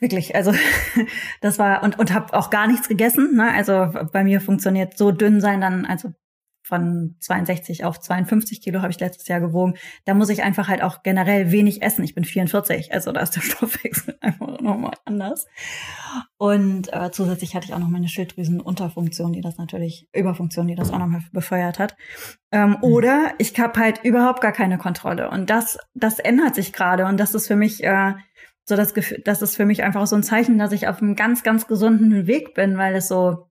wirklich, 0.00 0.34
also 0.34 0.52
das 1.40 1.58
war 1.58 1.82
und 1.82 1.98
und 1.98 2.12
habe 2.12 2.32
auch 2.34 2.50
gar 2.50 2.66
nichts 2.66 2.88
gegessen. 2.88 3.34
Ne? 3.34 3.50
Also 3.52 3.90
bei 4.12 4.24
mir 4.24 4.40
funktioniert 4.40 4.96
so 4.96 5.10
dünn 5.10 5.40
sein 5.40 5.60
dann, 5.60 5.86
also 5.86 6.12
von 6.62 7.16
62 7.20 7.84
auf 7.84 8.00
52 8.00 8.60
Kilo 8.62 8.80
habe 8.80 8.90
ich 8.90 9.00
letztes 9.00 9.26
Jahr 9.28 9.40
gewogen. 9.40 9.74
Da 10.04 10.14
muss 10.14 10.28
ich 10.28 10.42
einfach 10.42 10.68
halt 10.68 10.82
auch 10.82 11.02
generell 11.02 11.50
wenig 11.50 11.82
essen. 11.82 12.04
Ich 12.04 12.14
bin 12.14 12.24
44, 12.24 12.92
also 12.92 13.12
da 13.12 13.20
ist 13.20 13.34
der 13.36 13.40
Stoffwechsel 13.42 14.16
einfach 14.20 14.60
nochmal 14.60 14.94
anders. 15.04 15.46
Und 16.38 16.92
äh, 16.92 17.10
zusätzlich 17.10 17.54
hatte 17.54 17.66
ich 17.66 17.74
auch 17.74 17.78
noch 17.78 17.88
meine 17.88 18.08
Schilddrüsenunterfunktion, 18.08 19.32
die 19.32 19.40
das 19.40 19.58
natürlich, 19.58 20.08
Überfunktion, 20.14 20.68
die 20.68 20.74
das 20.74 20.92
auch 20.92 20.98
nochmal 20.98 21.22
befeuert 21.32 21.78
hat. 21.78 21.96
Ähm, 22.52 22.70
mhm. 22.70 22.76
Oder 22.82 23.32
ich 23.38 23.58
habe 23.58 23.78
halt 23.78 24.04
überhaupt 24.04 24.40
gar 24.40 24.52
keine 24.52 24.78
Kontrolle. 24.78 25.30
Und 25.30 25.50
das, 25.50 25.78
das 25.94 26.18
ändert 26.18 26.54
sich 26.54 26.72
gerade. 26.72 27.06
Und 27.06 27.18
das 27.18 27.34
ist 27.34 27.48
für 27.48 27.56
mich 27.56 27.82
äh, 27.82 28.14
so 28.64 28.76
das 28.76 28.94
Gefühl, 28.94 29.20
das 29.24 29.42
ist 29.42 29.56
für 29.56 29.66
mich 29.66 29.82
einfach 29.82 30.06
so 30.06 30.16
ein 30.16 30.22
Zeichen, 30.22 30.58
dass 30.58 30.72
ich 30.72 30.86
auf 30.86 31.02
einem 31.02 31.16
ganz, 31.16 31.42
ganz 31.42 31.66
gesunden 31.66 32.26
Weg 32.26 32.54
bin, 32.54 32.78
weil 32.78 32.94
es 32.94 33.08
so 33.08 33.48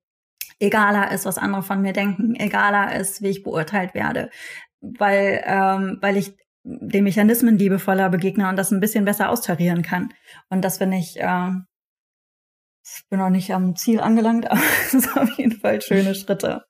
egaler 0.62 1.12
ist, 1.12 1.26
was 1.26 1.38
andere 1.38 1.64
von 1.64 1.82
mir 1.82 1.93
denken, 1.93 2.36
egaler 2.36 2.95
ist, 2.95 3.22
wie 3.22 3.30
ich 3.30 3.43
beurteilt 3.43 3.93
werde, 3.93 4.30
weil, 4.80 5.43
ähm, 5.45 5.97
weil 6.01 6.18
ich 6.18 6.36
den 6.64 7.03
Mechanismen 7.03 7.57
liebevoller 7.57 8.09
begegne 8.09 8.47
und 8.47 8.55
das 8.55 8.72
ein 8.72 8.80
bisschen 8.80 9.05
besser 9.05 9.30
austarieren 9.30 9.82
kann. 9.82 10.14
Und 10.49 10.64
das 10.64 10.78
finde 10.78 10.97
ich, 10.97 11.20
äh, 11.20 11.49
ich 12.84 13.07
bin 13.09 13.20
noch 13.20 13.30
nicht 13.30 13.53
am 13.53 13.76
Ziel 13.76 13.99
angelangt, 13.99 14.49
aber 14.51 14.62
es 14.82 14.91
sind 14.91 15.18
auf 15.18 15.38
jeden 15.38 15.59
Fall 15.59 15.82
schöne 15.82 16.16
Schritte. 16.16 16.64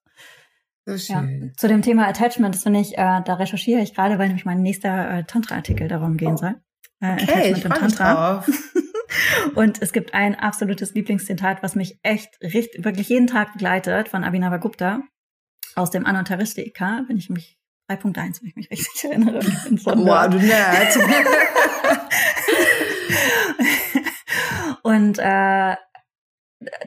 So 0.86 0.98
schön. 0.98 1.48
Ja. 1.48 1.54
Zu 1.58 1.68
dem 1.68 1.82
Thema 1.82 2.08
Attachment, 2.08 2.56
das 2.56 2.64
finde 2.64 2.80
ich, 2.80 2.98
äh, 2.98 3.22
da 3.24 3.36
recherchiere 3.36 3.82
ich 3.82 3.94
gerade, 3.94 4.18
weil 4.18 4.28
nämlich 4.28 4.46
mein 4.46 4.62
nächster 4.62 5.20
äh, 5.20 5.24
Tantra-Artikel 5.26 5.88
darum 5.88 6.18
gehen 6.18 6.38
soll. 6.38 6.56
Äh, 7.02 7.14
okay, 7.14 7.54
Attachment 7.54 7.58
ich 7.58 7.64
freue 7.64 7.84
mich 7.84 7.96
drauf. 7.96 8.50
Und 9.56 9.82
es 9.82 9.94
gibt 9.94 10.14
ein 10.14 10.36
absolutes 10.36 10.94
Lieblingszitat, 10.94 11.64
was 11.64 11.76
mich 11.76 12.00
echt 12.04 12.40
richtig, 12.42 12.84
wirklich 12.84 13.10
jeden 13.10 13.28
Tag 13.28 13.54
begleitet 13.54 14.10
von 14.10 14.24
Abhinava 14.24 14.58
Gupta 14.58 15.02
aus 15.76 15.92
dem 15.92 16.06
Anontaristika, 16.06 17.04
wenn 17.08 17.18
ich 17.18 17.30
mich 17.30 17.58
3.1, 17.90 18.42
wenn 18.42 18.50
ich 18.50 18.56
mich 18.56 18.72
richtig 18.72 19.04
erinnere. 19.10 19.40
Du. 19.40 19.78
Und 24.84 25.20
äh, 25.20 25.76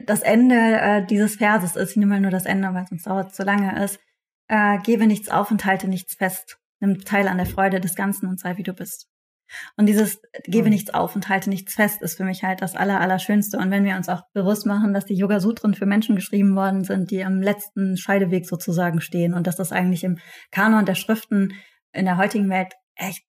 das 0.05 0.21
Ende 0.21 0.55
äh, 0.55 1.05
dieses 1.05 1.35
Verses 1.35 1.75
ist, 1.75 1.91
ich 1.91 1.97
nehme 1.97 2.15
mal 2.15 2.21
nur 2.21 2.31
das 2.31 2.45
Ende, 2.45 2.73
weil 2.73 2.83
es 2.83 2.89
sonst 2.89 3.07
dauert 3.07 3.35
zu 3.35 3.43
lange 3.43 3.83
ist, 3.83 3.99
äh, 4.47 4.79
gebe 4.79 5.07
nichts 5.07 5.29
auf 5.29 5.51
und 5.51 5.65
halte 5.65 5.87
nichts 5.87 6.15
fest. 6.15 6.57
Nimm 6.79 7.03
teil 7.03 7.27
an 7.27 7.37
der 7.37 7.45
Freude 7.45 7.79
des 7.79 7.95
Ganzen 7.95 8.27
und 8.27 8.39
sei 8.39 8.57
wie 8.57 8.63
du 8.63 8.73
bist. 8.73 9.07
Und 9.77 9.85
dieses 9.85 10.21
gebe 10.43 10.69
nichts 10.69 10.93
auf 10.93 11.15
und 11.15 11.29
halte 11.29 11.49
nichts 11.49 11.73
fest 11.75 12.01
ist 12.01 12.17
für 12.17 12.23
mich 12.23 12.43
halt 12.43 12.61
das 12.61 12.75
Aller, 12.75 12.99
Allerschönste. 12.99 13.57
Und 13.57 13.71
wenn 13.71 13.83
wir 13.83 13.95
uns 13.95 14.09
auch 14.09 14.23
bewusst 14.33 14.65
machen, 14.65 14.93
dass 14.93 15.05
die 15.05 15.15
Yoga 15.15 15.39
Sutren 15.39 15.73
für 15.73 15.85
Menschen 15.85 16.15
geschrieben 16.15 16.55
worden 16.55 16.83
sind, 16.83 17.11
die 17.11 17.23
am 17.23 17.41
letzten 17.41 17.97
Scheideweg 17.97 18.47
sozusagen 18.47 19.01
stehen 19.01 19.33
und 19.33 19.47
dass 19.47 19.55
das 19.55 19.71
eigentlich 19.71 20.03
im 20.03 20.17
Kanon 20.51 20.85
der 20.85 20.95
Schriften 20.95 21.53
in 21.93 22.05
der 22.05 22.17
heutigen 22.17 22.49
Welt 22.49 22.73
echt 22.95 23.23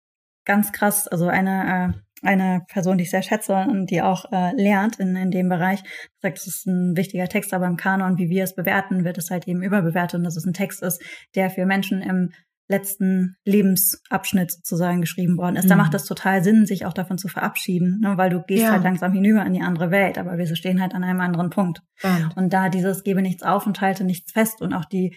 ganz 0.45 0.73
krass, 0.73 1.09
also 1.09 1.27
eine 1.29 1.95
äh, 1.95 2.07
eine 2.23 2.65
Person, 2.69 2.97
die 2.97 3.05
ich 3.05 3.11
sehr 3.11 3.23
schätze 3.23 3.55
und 3.55 3.91
die 3.91 4.03
auch 4.03 4.31
äh, 4.33 4.53
lernt 4.57 4.99
in, 4.99 5.17
in 5.17 5.31
dem 5.31 5.49
Bereich, 5.49 5.83
sagt, 6.23 6.39
es 6.39 6.47
ist 6.47 6.67
ein 6.67 6.97
wichtiger 6.97 7.29
Text, 7.29 7.53
aber 7.53 7.67
im 7.67 7.77
Kanon, 7.77 8.19
wie 8.19 8.31
wir 8.31 8.45
es 8.45 8.55
bewerten, 8.55 9.05
wird 9.05 9.19
es 9.19 9.31
halt 9.31 9.47
eben 9.47 9.63
überbewertet 9.63 10.19
und 10.19 10.25
dass 10.25 10.37
es 10.37 10.47
ein 10.47 10.55
Text 10.55 10.83
ist, 10.83 11.03
der 11.35 11.51
für 11.51 11.67
Menschen 11.67 12.03
im 12.03 12.33
letzten 12.69 13.37
Lebensabschnitt 13.45 14.51
sozusagen 14.51 15.01
geschrieben 15.01 15.37
worden 15.39 15.57
ist. 15.57 15.65
Mhm. 15.65 15.69
Da 15.71 15.77
macht 15.77 15.95
es 15.95 16.05
total 16.05 16.43
Sinn, 16.43 16.67
sich 16.67 16.85
auch 16.85 16.93
davon 16.93 17.19
zu 17.19 17.29
verabschieden, 17.29 18.01
ne, 18.01 18.17
weil 18.17 18.31
du 18.31 18.43
gehst 18.43 18.65
ja. 18.65 18.73
halt 18.73 18.83
langsam 18.83 19.13
hinüber 19.13 19.45
in 19.47 19.53
die 19.53 19.63
andere 19.63 19.91
Welt, 19.91 20.19
aber 20.19 20.37
wir 20.37 20.57
stehen 20.57 20.81
halt 20.81 20.95
an 20.95 21.05
einem 21.05 21.21
anderen 21.21 21.51
Punkt. 21.51 21.83
Ja. 22.03 22.31
Und 22.35 22.53
da 22.53 22.69
dieses 22.69 23.05
gebe 23.05 23.23
nichts 23.23 23.43
auf 23.43 23.67
und 23.67 23.81
halte 23.81 24.05
nichts 24.05 24.33
fest 24.33 24.63
und 24.63 24.73
auch 24.73 24.85
die 24.85 25.17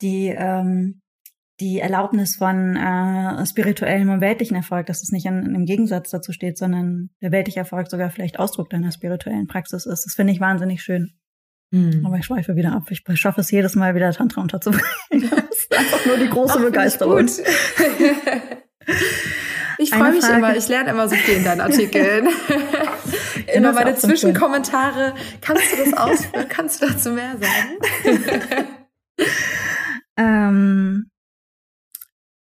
die 0.00 0.34
ähm, 0.36 1.02
die 1.60 1.78
Erlaubnis 1.78 2.36
von 2.36 2.76
äh, 2.76 3.46
spirituellem 3.46 4.10
und 4.10 4.20
weltlichen 4.20 4.56
Erfolg, 4.56 4.86
dass 4.86 5.02
es 5.02 5.12
nicht 5.12 5.26
in, 5.26 5.44
in, 5.44 5.54
im 5.54 5.64
Gegensatz 5.64 6.10
dazu 6.10 6.32
steht, 6.32 6.58
sondern 6.58 7.10
der 7.20 7.30
weltliche 7.30 7.60
Erfolg 7.60 7.88
sogar 7.88 8.10
vielleicht 8.10 8.38
Ausdruck 8.40 8.70
deiner 8.70 8.90
spirituellen 8.90 9.46
Praxis 9.46 9.86
ist. 9.86 10.04
Das 10.04 10.14
finde 10.14 10.32
ich 10.32 10.40
wahnsinnig 10.40 10.82
schön. 10.82 11.12
Hm. 11.70 12.04
Aber 12.04 12.18
ich 12.18 12.24
schweife 12.24 12.56
wieder 12.56 12.72
ab. 12.72 12.90
Ich 12.90 13.02
schaffe 13.14 13.40
es 13.40 13.50
jedes 13.50 13.76
Mal 13.76 13.94
wieder 13.94 14.12
Tantra 14.12 14.42
unterzubringen. 14.42 14.84
einfach 15.78 16.06
nur 16.06 16.16
die 16.16 16.28
große 16.28 16.54
Ach, 16.58 16.62
Begeisterung. 16.62 17.26
Ich 19.78 19.90
freue 19.90 20.12
mich 20.12 20.24
Frage. 20.24 20.38
immer, 20.38 20.56
ich 20.56 20.68
lerne 20.68 20.90
immer 20.90 21.08
so 21.08 21.16
viel 21.16 21.36
in 21.36 21.44
deinen 21.44 21.60
Artikeln. 21.62 22.28
immer 23.52 23.72
meine 23.72 23.96
Zwischenkommentare. 23.96 25.14
Kannst 25.40 25.72
du 25.72 25.76
das 25.76 25.92
ausführen? 25.94 26.46
Kannst 26.48 26.82
du 26.82 26.86
dazu 26.86 27.10
mehr 27.10 27.36
sagen? 27.38 28.68
ähm, 30.16 31.10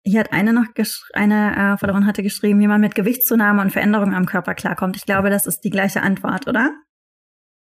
hier 0.03 0.19
hat 0.19 0.33
eine 0.33 0.51
noch 0.51 0.65
eine 1.13 1.73
äh, 1.73 1.77
Followerin 1.77 2.07
hatte 2.07 2.23
geschrieben, 2.23 2.59
wie 2.59 2.67
man 2.67 2.81
mit 2.81 2.95
Gewichtszunahme 2.95 3.61
und 3.61 3.71
Veränderungen 3.71 4.13
am 4.15 4.25
Körper 4.25 4.53
klarkommt. 4.55 4.97
Ich 4.97 5.05
glaube, 5.05 5.29
das 5.29 5.45
ist 5.45 5.61
die 5.61 5.69
gleiche 5.69 6.01
Antwort, 6.01 6.47
oder? 6.47 6.71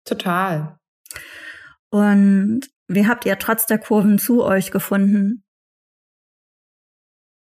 Total. 0.05 0.79
Und 1.91 2.69
wie 2.89 3.07
habt 3.07 3.27
ihr 3.27 3.39
trotz 3.39 3.67
der 3.67 3.79
Kurven 3.79 4.19
zu 4.19 4.43
euch 4.43 4.71
gefunden? 4.71 5.45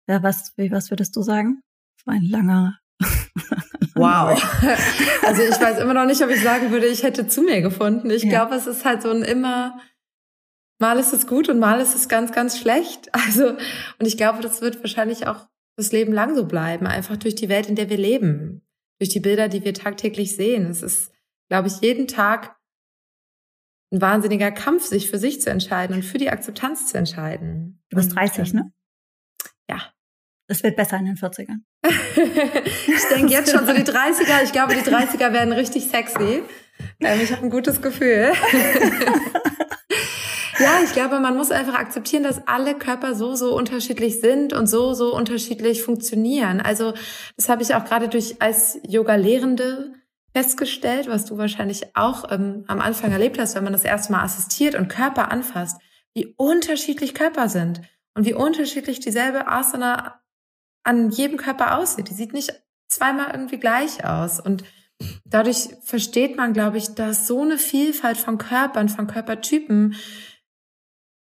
Ja, 0.08 0.22
was, 0.24 0.54
wie, 0.58 0.72
was 0.72 0.92
würdest 0.92 1.16
du 1.16 1.22
sagen? 1.22 1.62
Das 1.98 2.08
war 2.08 2.14
ein 2.16 2.30
langer. 2.30 2.80
wow. 3.96 4.42
also 5.26 5.42
ich 5.42 5.60
weiß 5.60 5.80
immer 5.80 5.94
noch 5.94 6.06
nicht, 6.06 6.22
ob 6.22 6.30
ich 6.30 6.42
sagen 6.42 6.72
würde, 6.72 6.88
ich 6.88 7.04
hätte 7.04 7.28
zu 7.28 7.42
mir 7.42 7.62
gefunden. 7.62 8.10
Ich 8.10 8.24
ja. 8.24 8.30
glaube, 8.30 8.56
es 8.56 8.68
ist 8.68 8.86
halt 8.86 9.02
so 9.02 9.10
ein 9.10 9.24
immer, 9.24 9.80
mal 10.80 11.00
ist 11.00 11.14
es 11.14 11.28
gut 11.28 11.50
und 11.50 11.60
mal 11.60 11.80
ist 11.80 11.96
es 11.96 12.10
ganz, 12.10 12.32
ganz 12.32 12.58
schlecht. 12.58 13.10
Also, 13.28 13.52
und 13.52 14.06
ich 14.06 14.18
glaube, 14.18 14.42
das 14.42 14.62
wird 14.62 14.82
wahrscheinlich 14.82 15.28
auch 15.28 15.48
das 15.78 15.92
Leben 15.92 16.12
lang 16.12 16.36
so 16.36 16.46
bleiben, 16.46 16.88
einfach 16.88 17.18
durch 17.18 17.36
die 17.36 17.50
Welt, 17.50 17.70
in 17.70 17.76
der 17.76 17.90
wir 17.90 17.98
leben, 17.98 18.66
durch 19.00 19.10
die 19.10 19.20
Bilder, 19.20 19.48
die 19.48 19.64
wir 19.64 19.74
tagtäglich 19.74 20.36
sehen. 20.36 20.66
Es 20.68 20.82
ist, 20.82 21.12
glaube 21.50 21.68
ich, 21.68 21.82
jeden 21.82 22.08
Tag 22.08 22.57
ein 23.92 24.02
wahnsinniger 24.02 24.52
Kampf, 24.52 24.86
sich 24.86 25.10
für 25.10 25.18
sich 25.18 25.42
zu 25.42 25.50
entscheiden 25.50 25.96
und 25.96 26.04
für 26.04 26.18
die 26.18 26.30
Akzeptanz 26.30 26.88
zu 26.88 26.98
entscheiden. 26.98 27.82
Du 27.90 27.98
bist 27.98 28.16
30, 28.16 28.54
ne? 28.54 28.72
Ja. 29.70 29.94
Es 30.50 30.64
wird 30.64 30.76
besser 30.76 30.98
in 30.98 31.06
den 31.06 31.16
40ern. 31.16 31.60
ich 31.84 33.06
denke 33.14 33.34
jetzt 33.34 33.52
schon 33.52 33.66
so 33.66 33.74
die 33.74 33.84
30er. 33.84 34.44
Ich 34.44 34.52
glaube, 34.52 34.76
die 34.76 34.82
30er 34.82 35.34
werden 35.34 35.54
richtig 35.54 35.88
sexy. 35.88 36.44
Ähm, 37.00 37.20
ich 37.22 37.32
habe 37.32 37.44
ein 37.44 37.50
gutes 37.50 37.82
Gefühl. 37.82 38.32
Ja, 40.60 40.80
ich 40.84 40.92
glaube, 40.92 41.20
man 41.20 41.38
muss 41.38 41.52
einfach 41.52 41.76
akzeptieren, 41.76 42.24
dass 42.24 42.48
alle 42.48 42.74
Körper 42.74 43.14
so, 43.14 43.36
so 43.36 43.56
unterschiedlich 43.56 44.20
sind 44.22 44.54
und 44.54 44.66
so, 44.66 44.94
so 44.94 45.16
unterschiedlich 45.16 45.84
funktionieren. 45.84 46.62
Also 46.62 46.94
das 47.36 47.48
habe 47.48 47.62
ich 47.62 47.76
auch 47.76 47.86
gerade 47.86 48.08
durch 48.08 48.42
als 48.42 48.80
Yoga-Lehrende 48.88 49.94
festgestellt, 50.38 51.08
was 51.08 51.26
du 51.26 51.40
wahrscheinlich 51.40 51.96
auch 51.96 52.32
ähm, 52.32 52.64
am 52.68 52.80
Anfang 52.80 53.12
erlebt 53.12 53.40
hast, 53.40 53.56
wenn 53.56 53.64
man 53.64 53.74
das 53.74 53.84
erste 53.84 54.12
Mal 54.12 54.22
assistiert 54.22 54.76
und 54.76 54.88
Körper 54.88 55.32
anfasst, 55.32 55.82
wie 56.14 56.36
unterschiedlich 56.38 57.16
Körper 57.16 57.50
sind 57.50 57.82
und 58.14 58.28
wie 58.28 58.36
unterschiedlich 58.36 59.00
dieselbe 59.00 59.48
Asana 59.48 60.22
an 60.84 61.10
jedem 61.10 61.38
Körper 61.38 61.80
aussieht. 61.80 62.12
Die 62.12 62.14
sieht 62.14 62.34
nicht 62.34 62.54
zweimal 62.88 63.32
irgendwie 63.32 63.58
gleich 63.58 64.06
aus 64.06 64.40
und 64.40 64.64
dadurch 65.26 65.70
versteht 65.84 66.38
man, 66.38 66.54
glaube 66.54 66.78
ich, 66.78 66.94
dass 66.94 67.26
so 67.26 67.42
eine 67.42 67.58
Vielfalt 67.58 68.18
von 68.18 68.38
Körpern, 68.38 68.90
von 68.90 69.08
Körpertypen 69.08 69.96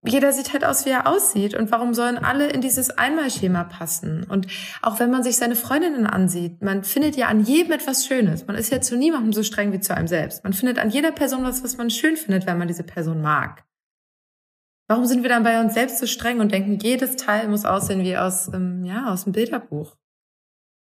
jeder 0.04 0.34
sieht 0.34 0.52
halt 0.54 0.66
aus, 0.66 0.86
wie 0.86 0.90
er 0.90 1.08
aussieht. 1.08 1.54
Und 1.54 1.72
warum 1.72 1.94
sollen 1.94 2.18
alle 2.18 2.48
in 2.48 2.62
dieses 2.62 2.98
Einmalschema 2.98 3.64
passen? 3.66 4.24
Und 4.24 4.48
auch 4.82 5.00
wenn 5.00 5.12
man 5.12 5.24
sich 5.24 5.38
seine 5.38 5.56
Freundinnen 5.56 6.08
ansieht, 6.08 6.62
man 6.62 6.84
findet 6.84 7.16
ja 7.16 7.28
an 7.28 7.42
jedem 7.42 7.74
etwas 7.74 8.06
Schönes. 8.06 8.48
Man 8.48 8.56
ist 8.56 8.72
ja 8.72 8.82
zu 8.82 8.98
niemandem 8.98 9.32
so 9.32 9.44
streng 9.44 9.72
wie 9.74 9.80
zu 9.80 9.96
einem 9.96 10.08
selbst. 10.08 10.44
Man 10.44 10.54
findet 10.54 10.80
an 10.80 10.90
jeder 10.90 11.12
Person 11.12 11.44
was, 11.44 11.64
was 11.64 11.78
man 11.78 11.90
schön 11.92 12.18
findet, 12.18 12.48
wenn 12.48 12.58
man 12.58 12.68
diese 12.68 12.84
Person 12.84 13.22
mag. 13.22 13.64
Warum 14.88 15.06
sind 15.06 15.22
wir 15.22 15.30
dann 15.30 15.44
bei 15.44 15.62
uns 15.62 15.74
selbst 15.74 16.00
so 16.00 16.08
streng 16.08 16.40
und 16.40 16.52
denken, 16.52 16.80
jedes 16.80 17.16
Teil 17.16 17.48
muss 17.48 17.64
aussehen 17.64 18.04
wie 18.04 18.18
aus, 18.18 18.50
ähm, 18.54 18.84
ja, 18.84 19.08
aus 19.08 19.24
dem 19.24 19.34
Bilderbuch? 19.34 19.96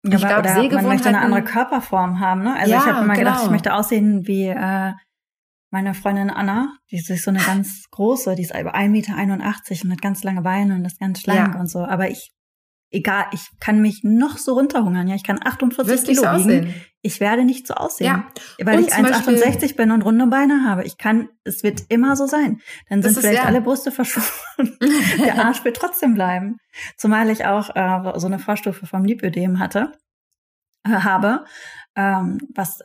Ja, 0.07 0.15
ich 0.15 0.27
glaube, 0.27 0.49
man 0.77 0.87
möchte 0.87 1.09
eine 1.09 1.21
andere 1.21 1.43
Körperform 1.43 2.21
haben. 2.21 2.43
Ne? 2.43 2.55
Also 2.57 2.71
ja, 2.71 2.79
ich 2.79 2.87
habe 2.87 3.05
immer 3.05 3.15
genau. 3.15 3.31
gedacht, 3.31 3.45
ich 3.45 3.51
möchte 3.51 3.75
aussehen 3.75 4.27
wie 4.27 4.47
äh, 4.47 4.93
meine 5.71 5.95
Freundin 5.95 6.31
Anna, 6.31 6.77
die 6.91 6.97
ist 6.97 7.07
so 7.23 7.31
eine 7.31 7.41
ganz 7.41 7.85
große, 7.91 8.35
die 8.35 8.43
ist 8.43 8.55
über 8.55 8.75
1,81 8.75 8.89
Meter 8.89 9.15
und 9.85 9.93
hat 9.93 10.03
ganz 10.03 10.25
lange 10.25 10.43
Beine 10.43 10.75
und 10.75 10.85
ist 10.85 10.99
ganz 10.99 11.21
schlank 11.21 11.55
ja. 11.55 11.61
und 11.61 11.69
so. 11.69 11.81
Aber 11.81 12.11
ich, 12.11 12.33
egal, 12.91 13.27
ich 13.33 13.49
kann 13.61 13.81
mich 13.81 14.01
noch 14.03 14.37
so 14.37 14.55
runterhungern. 14.55 15.07
Ja, 15.07 15.15
ich 15.15 15.23
kann 15.23 15.39
48 15.43 16.05
Kilo 16.05 16.23
so 16.23 16.49
wiegen. 16.49 16.75
Ich 17.03 17.21
werde 17.21 17.45
nicht 17.45 17.69
so 17.69 17.75
aussehen. 17.75 18.07
Ja. 18.59 18.67
Weil 18.67 18.79
und 18.79 18.89
ich 18.89 18.95
1,68 18.95 19.77
bin 19.77 19.93
und 19.93 20.03
runde 20.03 20.27
Beine 20.27 20.65
habe. 20.67 20.85
Ich 20.85 20.99
kann, 20.99 21.29
es 21.45 21.63
wird 21.63 21.85
immer 21.89 22.17
so 22.17 22.27
sein. 22.27 22.61
Dann 22.89 23.03
sind 23.03 23.17
vielleicht 23.17 23.43
ja. 23.43 23.45
alle 23.45 23.61
Brüste 23.61 23.93
verschwunden. 23.93 24.77
Der 25.25 25.45
Arsch 25.45 25.65
wird 25.65 25.77
trotzdem 25.77 26.15
bleiben. 26.15 26.59
Zumal 26.97 27.31
ich 27.31 27.47
auch 27.47 27.71
äh, 27.75 28.19
so 28.19 28.27
eine 28.27 28.41
Vorstufe 28.41 28.87
vom 28.87 29.05
Lipödem 29.05 29.61
hatte, 29.61 29.93
äh, 30.85 30.91
habe 30.91 31.45
ähm, 32.01 32.39
was 32.55 32.81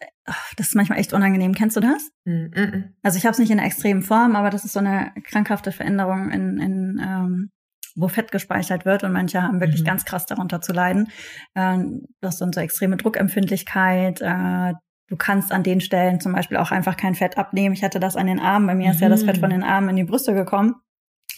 das 0.58 0.68
ist 0.68 0.76
manchmal 0.76 1.00
echt 1.00 1.14
unangenehm. 1.14 1.54
Kennst 1.54 1.78
du 1.78 1.82
das? 1.82 2.10
Mm 2.26 2.46
-mm. 2.46 2.84
Also 3.04 3.18
ich 3.18 3.26
habe 3.26 3.34
es 3.34 3.40
nicht 3.40 3.52
in 3.52 3.60
einer 3.60 3.68
extremen 3.68 4.02
Form, 4.02 4.36
aber 4.36 4.50
das 4.50 4.66
ist 4.66 4.74
so 4.74 4.80
eine 4.80 5.12
krankhafte 5.24 5.72
Veränderung 5.72 6.32
in, 6.32 6.58
in 6.58 7.02
ähm, 7.04 7.50
wo 7.96 8.08
Fett 8.08 8.32
gespeichert 8.32 8.86
wird 8.86 9.04
und 9.04 9.14
manche 9.14 9.42
haben 9.42 9.62
wirklich 9.62 9.82
mhm. 9.82 9.86
ganz 9.86 10.06
krass 10.06 10.26
darunter 10.26 10.62
zu 10.62 10.74
leiden. 10.74 11.10
Ähm, 11.56 12.06
du 12.20 12.28
hast 12.28 12.42
dann 12.42 12.52
so 12.52 12.60
extreme 12.60 12.98
Druckempfindlichkeit. 12.98 14.22
Äh, 14.22 14.74
du 15.08 15.16
kannst 15.16 15.52
an 15.52 15.64
den 15.64 15.80
Stellen 15.80 16.20
zum 16.20 16.34
Beispiel 16.34 16.58
auch 16.58 16.72
einfach 16.72 16.98
kein 16.98 17.16
Fett 17.16 17.38
abnehmen. 17.38 17.74
Ich 17.74 17.84
hatte 17.84 18.00
das 18.00 18.18
an 18.18 18.28
den 18.28 18.40
Armen. 18.40 18.68
Bei 18.68 18.76
mir 18.76 18.88
mhm. 18.88 18.96
ist 18.96 19.02
ja 19.02 19.10
das 19.10 19.24
Fett 19.24 19.38
von 19.38 19.50
mhm. 19.50 19.54
den 19.54 19.64
Armen 19.64 19.90
in 19.90 19.96
die 19.96 20.04
Brüste 20.04 20.34
gekommen. 20.34 20.76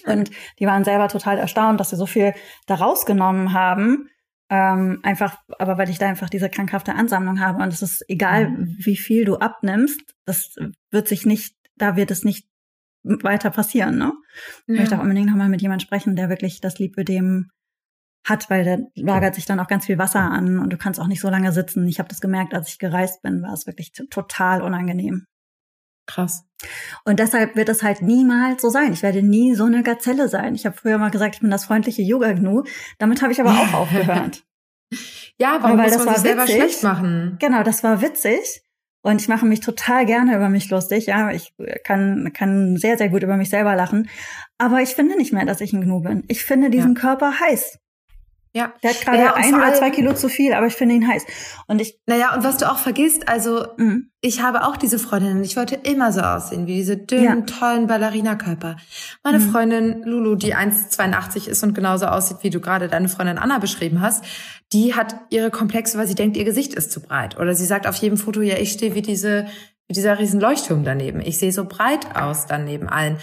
Und 0.05 0.32
die 0.59 0.65
waren 0.65 0.84
selber 0.84 1.09
total 1.09 1.38
erstaunt, 1.38 1.80
dass 1.80 1.89
sie 1.89 1.97
so 1.97 2.05
viel 2.05 2.34
da 2.65 2.75
rausgenommen 2.75 3.53
haben 3.53 4.09
ähm, 4.49 4.99
einfach, 5.03 5.37
aber 5.59 5.77
weil 5.77 5.89
ich 5.89 5.97
da 5.97 6.07
einfach 6.07 6.29
diese 6.29 6.49
krankhafte 6.49 6.95
Ansammlung 6.95 7.39
habe 7.39 7.61
und 7.61 7.73
es 7.73 7.81
ist 7.81 8.03
egal, 8.07 8.49
mhm. 8.49 8.75
wie 8.79 8.97
viel 8.97 9.25
du 9.25 9.37
abnimmst, 9.37 10.01
das 10.25 10.55
wird 10.89 11.07
sich 11.07 11.25
nicht, 11.25 11.55
da 11.75 11.95
wird 11.95 12.11
es 12.11 12.23
nicht 12.23 12.47
weiter 13.03 13.49
passieren, 13.51 13.97
ne? 13.97 14.13
Ich 14.67 14.75
ja. 14.75 14.81
möchte 14.81 14.97
auch 14.97 15.03
unbedingt 15.03 15.27
nochmal 15.27 15.49
mit 15.49 15.61
jemandem 15.61 15.85
sprechen, 15.85 16.15
der 16.15 16.29
wirklich 16.29 16.61
das 16.61 16.79
Lipödem 16.79 17.49
hat, 18.25 18.49
weil 18.49 18.63
da 18.63 18.77
lagert 18.95 19.35
sich 19.35 19.45
dann 19.45 19.59
auch 19.59 19.67
ganz 19.67 19.85
viel 19.85 19.97
Wasser 19.97 20.19
an 20.19 20.59
und 20.59 20.71
du 20.71 20.77
kannst 20.77 20.99
auch 20.99 21.07
nicht 21.07 21.21
so 21.21 21.29
lange 21.29 21.51
sitzen. 21.51 21.87
Ich 21.87 21.99
habe 21.99 22.09
das 22.09 22.19
gemerkt, 22.19 22.53
als 22.53 22.69
ich 22.69 22.79
gereist 22.79 23.21
bin, 23.21 23.41
war 23.41 23.53
es 23.53 23.67
wirklich 23.67 23.91
total 24.09 24.61
unangenehm. 24.61 25.25
Krass. 26.08 26.45
Und 27.05 27.20
deshalb 27.20 27.55
wird 27.55 27.70
es 27.70 27.84
halt 27.84 28.01
niemals 28.01 28.62
so 28.62 28.70
sein. 28.70 28.93
Ich 28.93 29.03
werde 29.03 29.22
nie 29.22 29.53
so 29.53 29.66
eine 29.66 29.84
Gazelle 29.84 30.28
sein. 30.28 30.55
Ich 30.55 30.66
habe 30.66 30.76
früher 30.76 30.97
mal 30.97 31.12
gesagt, 31.12 31.36
ich 31.36 31.41
bin 31.41 31.51
das 31.51 31.66
freundliche 31.66 32.01
Yoga-Gnu. 32.01 32.64
Damit 32.97 33.22
habe 33.22 33.32
ich 33.32 33.39
aber 33.39 33.51
auch 33.51 33.74
aufgehört. 33.82 34.43
ja, 35.38 35.60
warum 35.62 35.78
weil 35.78 35.91
muss 35.91 36.05
man 36.05 36.16
sich 36.16 36.24
selber 36.24 36.43
witzig. 36.43 36.55
schlecht 36.55 36.84
machen? 36.84 37.38
Genau, 37.39 37.62
das 37.62 37.84
war 37.84 38.01
witzig. 38.01 38.64
Und 39.03 39.22
ich 39.22 39.28
mache 39.28 39.45
mich 39.45 39.60
total 39.60 40.05
gerne 40.05 40.36
über 40.36 40.49
mich 40.49 40.70
lustig. 40.70 41.05
Ja, 41.05 41.32
ich 41.32 41.53
kann, 41.84 42.32
kann 42.34 42.78
sehr, 42.78 42.97
sehr 42.97 43.10
gut 43.10 43.24
über 43.24 43.38
mich 43.38 43.49
selber 43.49 43.76
lachen. 43.76 44.10
Aber 44.58 44.82
ich 44.82 44.95
finde 44.95 45.16
nicht 45.18 45.32
mehr, 45.32 45.45
dass 45.45 45.62
ich 45.62 45.74
ein 45.74 45.82
Gnu 45.82 46.01
bin. 46.01 46.24
Ich 46.28 46.43
finde 46.43 46.70
diesen 46.70 46.95
ja. 46.95 47.01
Körper 47.01 47.39
heiß. 47.39 47.80
Ja. 48.58 48.74
Der 48.82 48.89
hat 48.89 49.01
gerade 49.01 49.18
ja, 49.20 49.34
ein 49.36 49.53
oder 49.53 49.72
zwei 49.76 49.91
Kilo 49.91 50.14
zu 50.14 50.30
viel, 50.30 50.53
aber 50.53 50.66
ich 50.66 50.74
finde 50.74 50.95
ihn 50.95 51.08
heiß. 51.08 51.24
Und 51.68 51.80
ich. 51.80 51.99
Naja, 52.08 52.34
und 52.34 52.43
was 52.43 52.58
du 52.58 52.70
auch 52.70 52.80
vergisst, 52.80 53.30
also 53.30 53.68
mhm. 53.78 54.10
ich 54.20 54.41
habe 54.41 54.66
auch 54.66 54.78
diese 54.78 54.97
Freundinnen. 54.97 55.43
Ich 55.43 55.55
wollte 55.55 55.76
immer 55.76 56.12
so 56.12 56.22
aussehen 56.22 56.66
wie 56.66 56.74
diese 56.74 56.97
dünnen, 56.97 57.45
ja. 57.47 57.60
tollen 57.60 57.86
Ballerinakörper. 57.86 58.78
Meine 59.24 59.38
mhm. 59.38 59.51
Freundin 59.51 60.03
Lulu, 60.03 60.34
die 60.34 60.55
1,82 60.55 61.47
ist 61.47 61.64
und 61.64 61.76
genauso 61.76 62.08
aussieht, 62.08 62.38
wie 62.41 62.49
du 62.49 62.60
gerade 62.60 62.88
deine 62.88 63.10
Freundin 63.10 63.38
Anna 63.38 63.60
beschrieben 63.60 64.01
hast, 64.01 64.26
die 64.74 64.95
hat 64.95 65.16
ihre 65.30 65.51
Komplexe, 65.51 65.99
weil 65.99 66.08
sie 66.08 66.16
denkt, 66.16 66.36
ihr 66.36 66.45
Gesicht 66.45 66.74
ist 66.74 66.91
zu 66.91 66.99
breit. 66.99 67.38
Oder 67.38 67.53
sie 67.53 67.66
sagt 67.66 67.86
auf 67.86 67.95
jedem 67.97 68.18
Foto, 68.18 68.41
ja, 68.41 68.58
ich 68.58 68.72
stehe 68.72 68.95
wie 68.95 69.03
diese, 69.03 69.45
wie 69.88 69.93
dieser 69.93 70.18
riesen 70.18 70.41
Leuchtturm 70.41 70.84
daneben. 70.84 71.22
Ich 71.22 71.38
sehe 71.38 71.51
so 71.51 71.66
breit 71.66 72.16
aus 72.16 72.47
dann 72.47 72.66
neben 72.66 72.89
allen. 72.89 73.18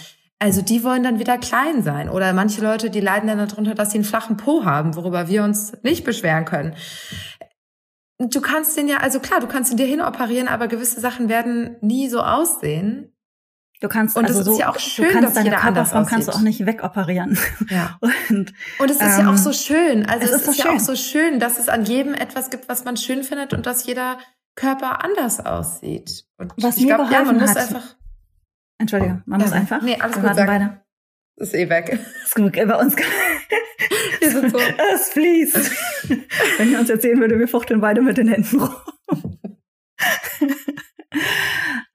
Also 0.44 0.60
die 0.60 0.84
wollen 0.84 1.02
dann 1.02 1.18
wieder 1.18 1.38
klein 1.38 1.82
sein. 1.82 2.10
Oder 2.10 2.34
manche 2.34 2.60
Leute, 2.60 2.90
die 2.90 3.00
leiden 3.00 3.28
dann 3.28 3.38
darunter, 3.38 3.74
dass 3.74 3.92
sie 3.92 3.96
einen 3.96 4.04
flachen 4.04 4.36
Po 4.36 4.66
haben, 4.66 4.94
worüber 4.94 5.26
wir 5.26 5.42
uns 5.42 5.72
nicht 5.82 6.04
beschweren 6.04 6.44
können. 6.44 6.74
Du 8.18 8.42
kannst 8.42 8.76
den 8.76 8.86
ja, 8.86 8.98
also 8.98 9.20
klar, 9.20 9.40
du 9.40 9.46
kannst 9.46 9.70
ihn 9.70 9.78
dir 9.78 9.86
hinoperieren, 9.86 10.46
aber 10.46 10.68
gewisse 10.68 11.00
Sachen 11.00 11.30
werden 11.30 11.78
nie 11.80 12.10
so 12.10 12.20
aussehen. 12.20 13.10
Du 13.80 13.88
kannst 13.88 14.18
und 14.18 14.26
also 14.26 14.38
es 14.42 14.46
ist 14.46 14.58
ja 14.58 14.68
auch 14.68 14.78
schön, 14.78 15.06
du 15.06 15.12
kannst 15.12 15.34
dass 15.34 15.44
jeder 15.44 15.56
Körperform 15.56 16.04
kannst 16.04 16.28
du 16.28 16.32
auch 16.32 16.40
nicht 16.40 16.66
wegoperieren. 16.66 17.38
Ja. 17.70 17.98
Und, 18.02 18.52
und 18.80 18.90
es 18.90 18.96
ist 18.96 19.02
ähm, 19.02 19.20
ja 19.20 19.26
auch 19.28 19.30
ähm, 19.30 19.38
so 19.38 19.52
schön. 19.54 20.04
Also 20.04 20.26
es, 20.26 20.30
es 20.30 20.42
ist, 20.42 20.48
ist 20.48 20.58
ja 20.58 20.64
schön. 20.64 20.76
auch 20.76 20.80
so 20.80 20.94
schön, 20.94 21.40
dass 21.40 21.58
es 21.58 21.70
an 21.70 21.86
jedem 21.86 22.12
etwas 22.12 22.50
gibt, 22.50 22.68
was 22.68 22.84
man 22.84 22.98
schön 22.98 23.24
findet 23.24 23.54
und 23.54 23.64
dass 23.64 23.86
jeder 23.86 24.18
Körper 24.56 25.02
anders 25.02 25.40
aussieht. 25.40 26.26
Und 26.36 26.52
was 26.58 26.76
ich 26.76 26.84
glaube, 26.84 27.10
ja, 27.10 27.24
man 27.24 27.40
muss 27.40 27.56
einfach 27.56 27.96
Entschuldigung, 28.78 29.22
man 29.26 29.40
ja, 29.40 29.46
muss 29.46 29.54
einfach. 29.54 29.82
Nee, 29.82 29.96
alles 30.00 30.16
gut. 30.16 30.34
Sag. 30.34 30.46
Beide. 30.46 30.80
Ist 31.36 31.54
eh 31.54 31.68
weg. 31.68 31.98
Ist 32.24 32.34
gut, 32.34 32.52
bei 32.52 32.76
uns. 32.76 32.96
Wir 34.20 34.30
sind 34.30 34.50
so. 34.50 34.58
Es 34.58 35.08
fließt. 35.10 35.70
Wenn 36.58 36.72
ihr 36.72 36.78
uns 36.78 36.90
erzählen 36.90 37.18
würde, 37.20 37.38
wir 37.38 37.48
fuchteln 37.48 37.80
beide 37.80 38.00
mit 38.02 38.16
den 38.16 38.28
Händen 38.28 38.60
rum. 38.60 38.74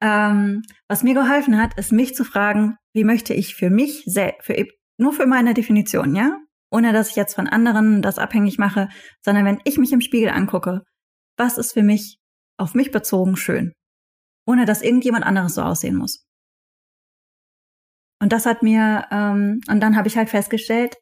ähm, 0.02 0.62
was 0.88 1.04
mir 1.04 1.14
geholfen 1.14 1.62
hat, 1.62 1.78
ist 1.78 1.92
mich 1.92 2.16
zu 2.16 2.24
fragen, 2.24 2.78
wie 2.94 3.04
möchte 3.04 3.34
ich 3.34 3.56
für 3.56 3.70
mich 3.70 4.04
selbst, 4.06 4.46
für, 4.46 4.66
nur 4.98 5.14
für 5.14 5.26
meine 5.26 5.54
Definition, 5.54 6.16
ja? 6.16 6.40
Ohne 6.72 6.94
dass 6.94 7.10
ich 7.10 7.16
jetzt 7.16 7.34
von 7.34 7.48
anderen 7.48 8.02
das 8.02 8.20
abhängig 8.20 8.58
mache, 8.58 8.90
sondern 9.22 9.46
wenn 9.46 9.60
ich 9.64 9.78
mich 9.78 9.92
im 9.92 10.02
Spiegel 10.02 10.30
angucke, 10.30 10.84
was 11.38 11.58
ist 11.58 11.74
für 11.74 11.84
mich 11.84 12.20
auf 12.58 12.76
mich 12.76 12.92
bezogen 12.92 13.38
schön? 13.38 13.74
Ohne 14.46 14.66
dass 14.66 14.82
irgendjemand 14.82 15.26
anderes 15.26 15.56
so 15.56 15.62
aussehen 15.62 15.96
muss. 15.96 16.29
Und 18.22 18.34
das 18.34 18.46
hat 18.46 18.64
mir, 18.64 19.08
ähm, 19.12 19.62
und 19.70 19.80
dann 19.80 19.96
habe 19.96 20.08
ich 20.08 20.18
halt 20.18 20.30
festgestellt, 20.30 20.98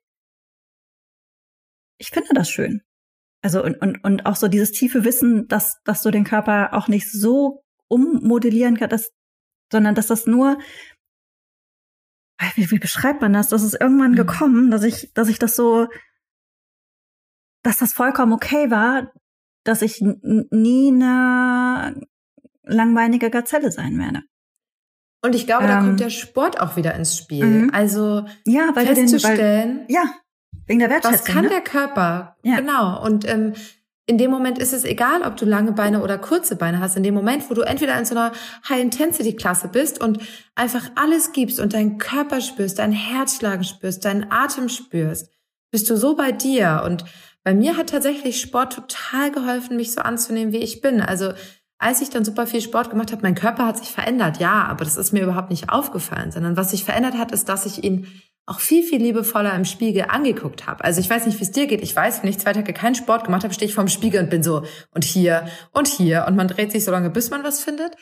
ich 1.99 2.09
finde 2.09 2.29
das 2.33 2.49
schön. 2.49 2.81
Also 3.41 3.63
und, 3.63 3.81
und, 3.81 4.03
und 4.03 4.25
auch 4.25 4.35
so 4.35 4.47
dieses 4.47 4.71
tiefe 4.71 5.03
Wissen, 5.03 5.47
dass, 5.47 5.81
dass 5.83 6.01
du 6.01 6.11
den 6.11 6.23
Körper 6.23 6.73
auch 6.73 6.87
nicht 6.87 7.11
so 7.11 7.63
ummodellieren 7.87 8.77
kannst, 8.77 8.93
dass, 8.93 9.11
sondern 9.71 9.95
dass 9.95 10.07
das 10.07 10.27
nur, 10.27 10.57
wie, 12.55 12.69
wie 12.69 12.79
beschreibt 12.79 13.21
man 13.21 13.33
das? 13.33 13.49
Das 13.49 13.63
ist 13.63 13.79
irgendwann 13.79 14.11
mhm. 14.11 14.17
gekommen, 14.17 14.71
dass 14.71 14.83
ich, 14.83 15.11
dass 15.13 15.27
ich 15.27 15.39
das 15.39 15.55
so, 15.55 15.87
dass 17.63 17.77
das 17.77 17.93
vollkommen 17.93 18.33
okay 18.33 18.69
war, 18.69 19.11
dass 19.63 19.81
ich 19.81 20.01
nie 20.01 20.91
eine 20.91 21.99
langweinige 22.63 23.29
Gazelle 23.29 23.71
sein 23.71 23.97
werde. 23.97 24.21
Und 25.21 25.35
ich 25.35 25.45
glaube, 25.45 25.63
ähm, 25.63 25.69
da 25.69 25.77
kommt 25.79 25.89
ähm, 25.89 25.97
der 25.97 26.09
Sport 26.09 26.61
auch 26.61 26.75
wieder 26.75 26.93
ins 26.95 27.17
Spiel. 27.17 27.45
Mhm. 27.45 27.69
Also 27.73 28.25
ja, 28.45 28.69
weil 28.73 28.85
festzustellen, 28.87 29.87
den, 29.87 29.87
weil, 29.87 29.91
ja, 29.91 30.03
wegen 30.67 30.79
der 30.79 30.89
Wertschätzung. 30.89 31.19
Was 31.19 31.25
kann 31.25 31.43
ne? 31.43 31.49
der 31.49 31.61
Körper? 31.61 32.35
Ja. 32.43 32.57
Genau. 32.57 33.03
Und 33.03 33.27
ähm, 33.27 33.53
in 34.09 34.17
dem 34.17 34.31
Moment 34.31 34.57
ist 34.57 34.71
es 34.71 34.85
egal, 34.85 35.21
ob 35.23 35.35
du 35.35 35.45
lange 35.45 35.73
Beine 35.73 36.01
oder 36.01 36.17
kurze 36.17 36.55
Beine 36.55 36.79
hast. 36.79 36.95
In 36.95 37.03
dem 37.03 37.13
Moment, 37.13 37.49
wo 37.49 37.53
du 37.53 37.61
entweder 37.61 37.97
in 37.99 38.05
so 38.05 38.15
einer 38.15 38.31
High-Intensity-Klasse 38.69 39.67
bist 39.67 39.99
und 40.01 40.19
einfach 40.55 40.89
alles 40.95 41.33
gibst 41.33 41.59
und 41.59 41.73
deinen 41.73 41.97
Körper 41.97 42.39
spürst, 42.39 42.79
dein 42.79 42.93
Herzschlagen 42.93 43.65
spürst, 43.65 44.05
deinen 44.05 44.31
Atem 44.31 44.69
spürst, 44.69 45.29
bist 45.71 45.89
du 45.89 45.97
so 45.97 46.15
bei 46.15 46.31
dir. 46.31 46.83
Und 46.85 47.03
bei 47.43 47.53
mir 47.53 47.75
hat 47.75 47.89
tatsächlich 47.89 48.39
Sport 48.39 48.73
total 48.73 49.31
geholfen, 49.31 49.75
mich 49.75 49.91
so 49.91 49.99
anzunehmen, 49.99 50.53
wie 50.53 50.57
ich 50.57 50.79
bin. 50.79 51.01
Also 51.01 51.33
als 51.79 52.01
ich 52.01 52.09
dann 52.09 52.25
super 52.25 52.47
viel 52.47 52.61
Sport 52.61 52.89
gemacht 52.89 53.11
habe, 53.11 53.21
mein 53.21 53.35
Körper 53.35 53.65
hat 53.65 53.77
sich 53.77 53.91
verändert, 53.91 54.39
ja, 54.39 54.65
aber 54.65 54.83
das 54.83 54.97
ist 54.97 55.13
mir 55.13 55.23
überhaupt 55.23 55.51
nicht 55.51 55.69
aufgefallen, 55.69 56.31
sondern 56.31 56.57
was 56.57 56.71
sich 56.71 56.83
verändert 56.83 57.17
hat, 57.17 57.31
ist, 57.31 57.49
dass 57.49 57.65
ich 57.65 57.83
ihn 57.83 58.07
auch 58.47 58.61
viel, 58.61 58.81
viel 58.81 59.01
liebevoller 59.01 59.53
im 59.53 59.65
Spiegel 59.65 60.05
angeguckt 60.07 60.67
habe. 60.67 60.83
Also 60.83 61.01
ich 61.01 61.09
weiß 61.09 61.25
nicht, 61.25 61.37
wie 61.39 61.43
es 61.43 61.51
dir 61.51 61.67
geht. 61.67 61.81
Ich 61.81 61.93
weiß, 61.93 62.23
wenn 62.23 62.29
ich 62.29 62.39
zwei 62.39 62.53
Tage 62.53 62.71
keinen 62.71 62.95
Sport 62.95 63.25
gemacht 63.25 63.43
habe, 63.43 63.53
stehe 63.53 63.67
ich 63.67 63.75
vorm 63.75 63.89
Spiegel 63.89 64.23
und 64.23 64.29
bin 64.29 64.41
so 64.41 64.63
und 64.91 65.03
hier 65.03 65.47
und 65.73 65.87
hier 65.87 66.25
und 66.27 66.37
man 66.37 66.47
dreht 66.47 66.71
sich 66.71 66.85
so 66.85 66.91
lange, 66.91 67.09
bis 67.09 67.29
man 67.29 67.43
was 67.43 67.61
findet. 67.61 67.95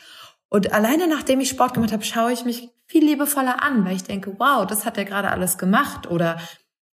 Und 0.48 0.72
alleine 0.72 1.08
nachdem 1.08 1.40
ich 1.40 1.48
Sport 1.48 1.74
gemacht 1.74 1.92
habe, 1.92 2.04
schaue 2.04 2.32
ich 2.32 2.44
mich 2.44 2.70
viel 2.86 3.04
liebevoller 3.04 3.62
an, 3.62 3.84
weil 3.84 3.96
ich 3.96 4.04
denke, 4.04 4.34
wow, 4.38 4.64
das 4.64 4.86
hat 4.86 4.96
er 4.96 5.04
gerade 5.04 5.30
alles 5.30 5.58
gemacht. 5.58 6.08
Oder 6.08 6.38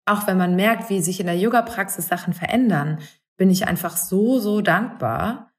auch 0.05 0.27
wenn 0.27 0.37
man 0.37 0.55
merkt, 0.55 0.91
wie 0.91 1.01
sich 1.01 1.19
in 1.19 1.27
der 1.27 1.39
Yoga-Praxis 1.39 2.07
Sachen 2.07 2.35
verändern, 2.35 2.99
bin 3.39 3.51
ich 3.51 3.67
einfach 3.67 3.97
so, 3.97 4.39
so 4.39 4.61
dankbar, 4.61 5.53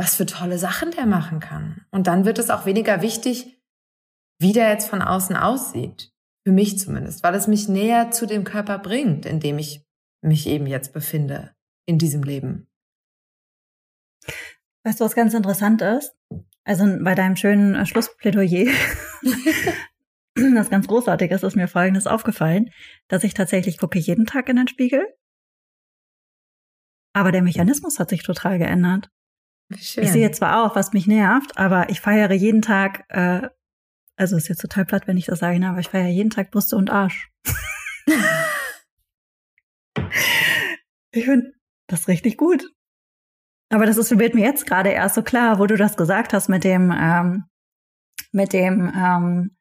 was 0.00 0.16
für 0.16 0.24
tolle 0.24 0.56
Sachen 0.56 0.92
der 0.92 1.04
machen 1.04 1.40
kann. 1.40 1.84
Und 1.90 2.06
dann 2.06 2.24
wird 2.24 2.38
es 2.38 2.48
auch 2.48 2.64
weniger 2.64 3.02
wichtig, 3.02 3.60
wie 4.38 4.54
der 4.54 4.70
jetzt 4.70 4.88
von 4.88 5.02
außen 5.02 5.36
aussieht. 5.36 6.10
Für 6.42 6.52
mich 6.52 6.78
zumindest, 6.78 7.22
weil 7.22 7.34
es 7.34 7.46
mich 7.46 7.68
näher 7.68 8.10
zu 8.10 8.24
dem 8.24 8.44
Körper 8.44 8.78
bringt, 8.78 9.26
in 9.26 9.40
dem 9.40 9.58
ich 9.58 9.84
mich 10.22 10.46
eben 10.46 10.66
jetzt 10.66 10.94
befinde, 10.94 11.54
in 11.84 11.98
diesem 11.98 12.22
Leben. 12.22 12.66
Weißt 14.84 15.00
du, 15.00 15.04
was 15.04 15.14
ganz 15.14 15.34
interessant 15.34 15.82
ist? 15.82 16.16
Also 16.64 16.86
bei 17.02 17.14
deinem 17.14 17.36
schönen 17.36 17.74
äh, 17.74 17.84
Schlussplädoyer, 17.84 18.72
das 20.54 20.70
ganz 20.70 20.88
großartig 20.88 21.30
ist, 21.30 21.44
ist 21.44 21.56
mir 21.56 21.68
Folgendes 21.68 22.06
aufgefallen, 22.06 22.70
dass 23.08 23.22
ich 23.22 23.34
tatsächlich 23.34 23.76
gucke 23.76 23.98
jeden 23.98 24.24
Tag 24.24 24.48
in 24.48 24.56
den 24.56 24.68
Spiegel. 24.68 25.06
Aber 27.12 27.32
der 27.32 27.42
Mechanismus 27.42 27.98
hat 27.98 28.08
sich 28.08 28.22
total 28.22 28.58
geändert. 28.58 29.10
Schön. 29.78 30.04
Ich 30.04 30.10
sehe 30.10 30.30
zwar 30.32 30.64
auch, 30.64 30.74
was 30.74 30.92
mich 30.92 31.06
nervt, 31.06 31.56
aber 31.56 31.90
ich 31.90 32.00
feiere 32.00 32.32
jeden 32.32 32.60
Tag, 32.60 33.04
äh, 33.08 33.48
also 34.16 34.36
ist 34.36 34.48
jetzt 34.48 34.60
total 34.60 34.84
platt, 34.84 35.06
wenn 35.06 35.16
ich 35.16 35.26
das 35.26 35.38
sage, 35.38 35.60
ne, 35.60 35.68
aber 35.68 35.78
ich 35.78 35.88
feiere 35.88 36.08
jeden 36.08 36.30
Tag 36.30 36.50
Brüste 36.50 36.76
und 36.76 36.90
Arsch. 36.90 37.30
ich 41.12 41.24
finde 41.24 41.52
das 41.86 42.08
richtig 42.08 42.36
gut. 42.36 42.64
Aber 43.72 43.86
das 43.86 43.96
ist, 43.96 44.18
wird 44.18 44.34
mir 44.34 44.44
jetzt 44.44 44.66
gerade 44.66 44.90
erst 44.90 45.14
so 45.14 45.22
klar, 45.22 45.60
wo 45.60 45.66
du 45.66 45.76
das 45.76 45.96
gesagt 45.96 46.32
hast 46.32 46.48
mit 46.48 46.64
dem, 46.64 46.92
ähm, 46.92 47.44
mit 48.32 48.52
dem, 48.52 48.92
ähm, 48.92 49.56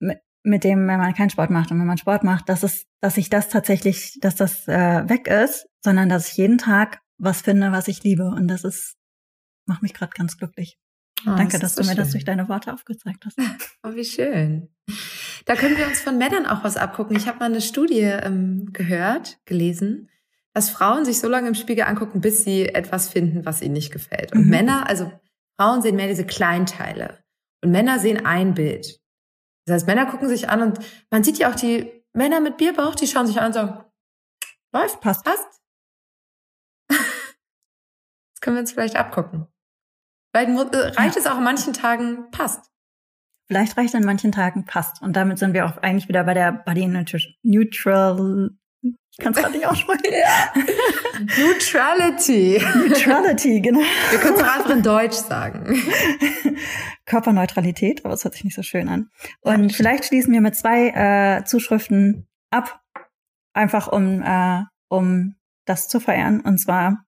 mit, 0.00 0.18
mit 0.42 0.64
dem, 0.64 0.88
wenn 0.88 0.98
man 0.98 1.12
keinen 1.12 1.28
Sport 1.28 1.50
macht 1.50 1.70
und 1.70 1.78
wenn 1.78 1.86
man 1.86 1.98
Sport 1.98 2.24
macht, 2.24 2.48
dass 2.48 2.62
es, 2.62 2.86
dass 3.02 3.18
ich 3.18 3.28
das 3.28 3.50
tatsächlich, 3.50 4.18
dass 4.20 4.36
das 4.36 4.66
äh, 4.66 5.06
weg 5.08 5.26
ist, 5.28 5.66
sondern 5.84 6.08
dass 6.08 6.30
ich 6.30 6.36
jeden 6.36 6.58
Tag 6.58 7.00
was 7.18 7.42
finde, 7.42 7.72
was 7.72 7.88
ich 7.88 8.02
liebe. 8.02 8.24
Und 8.24 8.48
das 8.48 8.64
ist, 8.64 8.96
macht 9.66 9.82
mich 9.82 9.94
gerade 9.94 10.12
ganz 10.16 10.36
glücklich. 10.36 10.78
Oh, 11.22 11.36
Danke, 11.36 11.58
das 11.58 11.60
dass 11.60 11.74
du 11.76 11.82
mir 11.82 11.88
schön. 11.88 11.96
das 11.96 12.10
durch 12.10 12.24
deine 12.24 12.48
Worte 12.48 12.72
aufgezeigt 12.72 13.24
hast. 13.24 13.38
Oh, 13.84 13.94
wie 13.94 14.04
schön. 14.04 14.68
Da 15.44 15.56
können 15.56 15.76
wir 15.76 15.86
uns 15.86 16.00
von 16.00 16.18
Männern 16.18 16.46
auch 16.46 16.62
was 16.62 16.76
abgucken. 16.76 17.16
Ich 17.16 17.26
habe 17.26 17.40
mal 17.40 17.46
eine 17.46 17.60
Studie 17.60 18.00
ähm, 18.00 18.72
gehört, 18.72 19.40
gelesen, 19.44 20.08
dass 20.52 20.70
Frauen 20.70 21.04
sich 21.04 21.18
so 21.18 21.28
lange 21.28 21.48
im 21.48 21.54
Spiegel 21.54 21.84
angucken, 21.84 22.20
bis 22.20 22.44
sie 22.44 22.68
etwas 22.68 23.08
finden, 23.08 23.44
was 23.44 23.60
ihnen 23.60 23.72
nicht 23.72 23.92
gefällt. 23.92 24.32
Und 24.32 24.44
mhm. 24.44 24.50
Männer, 24.50 24.88
also 24.88 25.10
Frauen 25.58 25.82
sehen 25.82 25.96
mehr 25.96 26.06
diese 26.06 26.26
Kleinteile. 26.26 27.24
Und 27.60 27.72
Männer 27.72 27.98
sehen 27.98 28.24
ein 28.24 28.54
Bild. 28.54 29.00
Das 29.64 29.74
heißt, 29.74 29.86
Männer 29.86 30.06
gucken 30.06 30.28
sich 30.28 30.48
an 30.48 30.62
und 30.62 30.78
man 31.10 31.24
sieht 31.24 31.38
ja 31.38 31.50
auch 31.50 31.56
die 31.56 31.90
Männer 32.12 32.40
mit 32.40 32.56
Bierbauch, 32.56 32.94
die 32.94 33.06
schauen 33.06 33.26
sich 33.26 33.40
an 33.40 33.46
und 33.46 33.52
sagen, 33.52 33.84
läuft, 34.72 35.00
passt, 35.00 35.24
passt 35.24 35.61
können 38.42 38.56
wir 38.56 38.60
uns 38.60 38.72
vielleicht 38.72 38.96
abgucken. 38.96 39.46
Vielleicht 40.34 40.74
äh, 40.74 40.78
reicht 41.00 41.16
es 41.16 41.26
auch 41.26 41.36
an 41.36 41.44
manchen 41.44 41.72
Tagen 41.72 42.30
passt. 42.30 42.70
Vielleicht 43.48 43.76
reicht 43.76 43.90
es 43.90 43.94
an 43.94 44.04
manchen 44.04 44.32
Tagen 44.32 44.64
passt. 44.64 45.00
Und 45.02 45.14
damit 45.14 45.38
sind 45.38 45.54
wir 45.54 45.66
auch 45.66 45.78
eigentlich 45.78 46.08
wieder 46.08 46.24
bei 46.24 46.34
der 46.34 46.52
Body 46.52 46.86
Neutral 46.86 48.50
Ich 48.82 49.18
kann 49.18 49.32
es 49.32 49.38
gerade 49.38 49.52
nicht 49.52 49.66
aussprechen. 49.66 50.04
ja. 50.10 50.52
Neutrality. 51.38 52.62
Neutrality, 52.88 53.60
genau. 53.60 53.80
Wir 54.10 54.18
können 54.18 54.36
es 54.36 54.42
auch 54.42 54.56
einfach 54.56 54.70
in 54.70 54.82
Deutsch 54.82 55.16
sagen. 55.16 55.82
Körperneutralität, 57.04 58.04
aber 58.04 58.14
es 58.14 58.24
hört 58.24 58.34
sich 58.34 58.44
nicht 58.44 58.56
so 58.56 58.62
schön 58.62 58.88
an. 58.88 59.10
Und 59.40 59.70
ja, 59.70 59.76
vielleicht 59.76 60.06
schließen 60.06 60.32
wir 60.32 60.40
mit 60.40 60.56
zwei 60.56 60.88
äh, 60.88 61.44
Zuschriften 61.44 62.26
ab, 62.50 62.80
einfach 63.52 63.88
um, 63.88 64.22
äh, 64.22 64.62
um 64.88 65.36
das 65.66 65.88
zu 65.88 66.00
feiern. 66.00 66.40
Und 66.40 66.58
zwar 66.58 67.04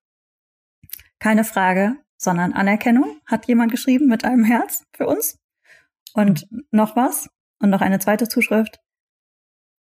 keine 1.24 1.44
Frage, 1.44 1.96
sondern 2.18 2.52
Anerkennung, 2.52 3.18
hat 3.24 3.48
jemand 3.48 3.72
geschrieben 3.72 4.08
mit 4.08 4.26
einem 4.26 4.44
Herz 4.44 4.84
für 4.94 5.06
uns. 5.06 5.38
Und 6.12 6.46
noch 6.70 6.96
was 6.96 7.30
und 7.60 7.70
noch 7.70 7.80
eine 7.80 7.98
zweite 7.98 8.28
Zuschrift. 8.28 8.78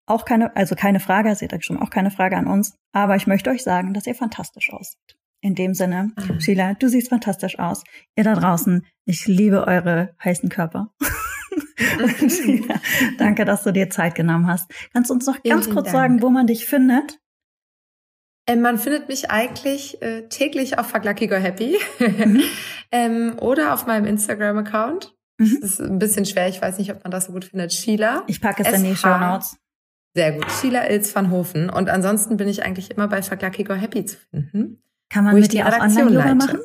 Auch 0.06 0.24
keine, 0.24 0.54
also 0.54 0.76
keine 0.76 1.00
Frage, 1.00 1.34
seht 1.34 1.52
ihr 1.52 1.60
schon, 1.60 1.82
auch 1.82 1.90
keine 1.90 2.12
Frage 2.12 2.36
an 2.36 2.46
uns. 2.46 2.76
Aber 2.92 3.16
ich 3.16 3.26
möchte 3.26 3.50
euch 3.50 3.64
sagen, 3.64 3.92
dass 3.92 4.06
ihr 4.06 4.14
fantastisch 4.14 4.72
aussieht. 4.72 5.16
In 5.40 5.56
dem 5.56 5.74
Sinne, 5.74 6.12
mhm. 6.16 6.40
Sheila, 6.40 6.74
du 6.74 6.88
siehst 6.88 7.08
fantastisch 7.08 7.58
aus. 7.58 7.82
Ihr 8.14 8.22
da 8.22 8.34
draußen, 8.34 8.86
ich 9.04 9.26
liebe 9.26 9.66
eure 9.66 10.14
heißen 10.22 10.48
Körper. 10.48 10.94
Sheila, 12.28 12.76
danke, 13.18 13.44
dass 13.44 13.64
du 13.64 13.72
dir 13.72 13.90
Zeit 13.90 14.14
genommen 14.14 14.46
hast. 14.46 14.72
Kannst 14.92 15.10
du 15.10 15.14
uns 15.14 15.26
noch 15.26 15.42
ganz 15.42 15.64
Vielen 15.64 15.74
kurz 15.74 15.86
Dank. 15.86 15.96
sagen, 15.96 16.22
wo 16.22 16.30
man 16.30 16.46
dich 16.46 16.66
findet? 16.66 17.18
Ähm, 18.46 18.60
man 18.60 18.78
findet 18.78 19.08
mich 19.08 19.30
eigentlich 19.30 20.02
äh, 20.02 20.28
täglich 20.28 20.78
auf 20.78 20.88
Fuck 20.88 21.04
Lucky 21.04 21.28
Go 21.28 21.36
Happy 21.36 21.78
mhm. 21.98 22.42
ähm, 22.90 23.34
oder 23.38 23.72
auf 23.72 23.86
meinem 23.86 24.06
Instagram-Account. 24.06 25.14
Mhm. 25.38 25.58
Das 25.60 25.70
ist 25.70 25.80
ein 25.80 25.98
bisschen 25.98 26.26
schwer, 26.26 26.48
ich 26.48 26.60
weiß 26.60 26.78
nicht, 26.78 26.90
ob 26.92 27.04
man 27.04 27.10
das 27.10 27.26
so 27.26 27.32
gut 27.32 27.44
findet. 27.44 27.72
Sheila. 27.72 28.24
Ich 28.26 28.40
packe 28.40 28.64
es 28.64 28.72
in 28.72 28.84
die 28.84 28.96
Show 28.96 29.16
Notes. 29.16 29.56
Sehr 30.14 30.32
gut. 30.32 30.50
Sheila 30.50 30.88
Ilz 30.90 31.14
van 31.14 31.30
Hofen. 31.30 31.70
Und 31.70 31.88
ansonsten 31.88 32.36
bin 32.36 32.48
ich 32.48 32.64
eigentlich 32.64 32.90
immer 32.90 33.08
bei 33.08 33.22
Fuck 33.22 33.42
Lucky 33.42 33.64
Go 33.64 33.74
Happy 33.74 34.04
zu 34.04 34.16
finden. 34.30 34.82
Kann 35.08 35.24
man 35.24 35.34
mit 35.34 35.52
dir 35.52 35.66
auch 35.66 35.80
Online-Yoga 35.80 36.34
machen? 36.34 36.60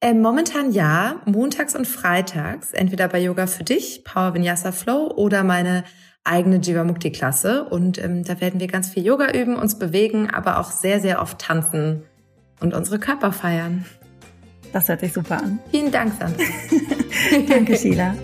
Äh, 0.00 0.12
momentan 0.12 0.72
ja, 0.72 1.22
montags 1.24 1.74
und 1.74 1.86
freitags, 1.86 2.72
entweder 2.72 3.08
bei 3.08 3.20
Yoga 3.20 3.46
für 3.46 3.64
dich, 3.64 4.04
Power 4.04 4.34
Vinyasa 4.34 4.72
Flow 4.72 5.10
oder 5.10 5.44
meine 5.44 5.84
eigene 6.24 6.56
Jivamukti-Klasse. 6.56 7.64
Und 7.64 8.02
ähm, 8.02 8.24
da 8.24 8.40
werden 8.40 8.58
wir 8.60 8.66
ganz 8.66 8.88
viel 8.88 9.04
Yoga 9.04 9.30
üben, 9.30 9.56
uns 9.56 9.78
bewegen, 9.78 10.30
aber 10.30 10.58
auch 10.58 10.70
sehr, 10.70 11.00
sehr 11.00 11.22
oft 11.22 11.38
tanzen 11.38 12.02
und 12.60 12.74
unsere 12.74 12.98
Körper 12.98 13.32
feiern. 13.32 13.84
Das 14.72 14.88
hört 14.88 15.00
sich 15.00 15.12
super 15.12 15.38
an. 15.38 15.60
Vielen 15.70 15.92
Dank, 15.92 16.14
Sandra. 16.18 16.42
Danke, 17.48 17.76
Sheila. 17.76 18.14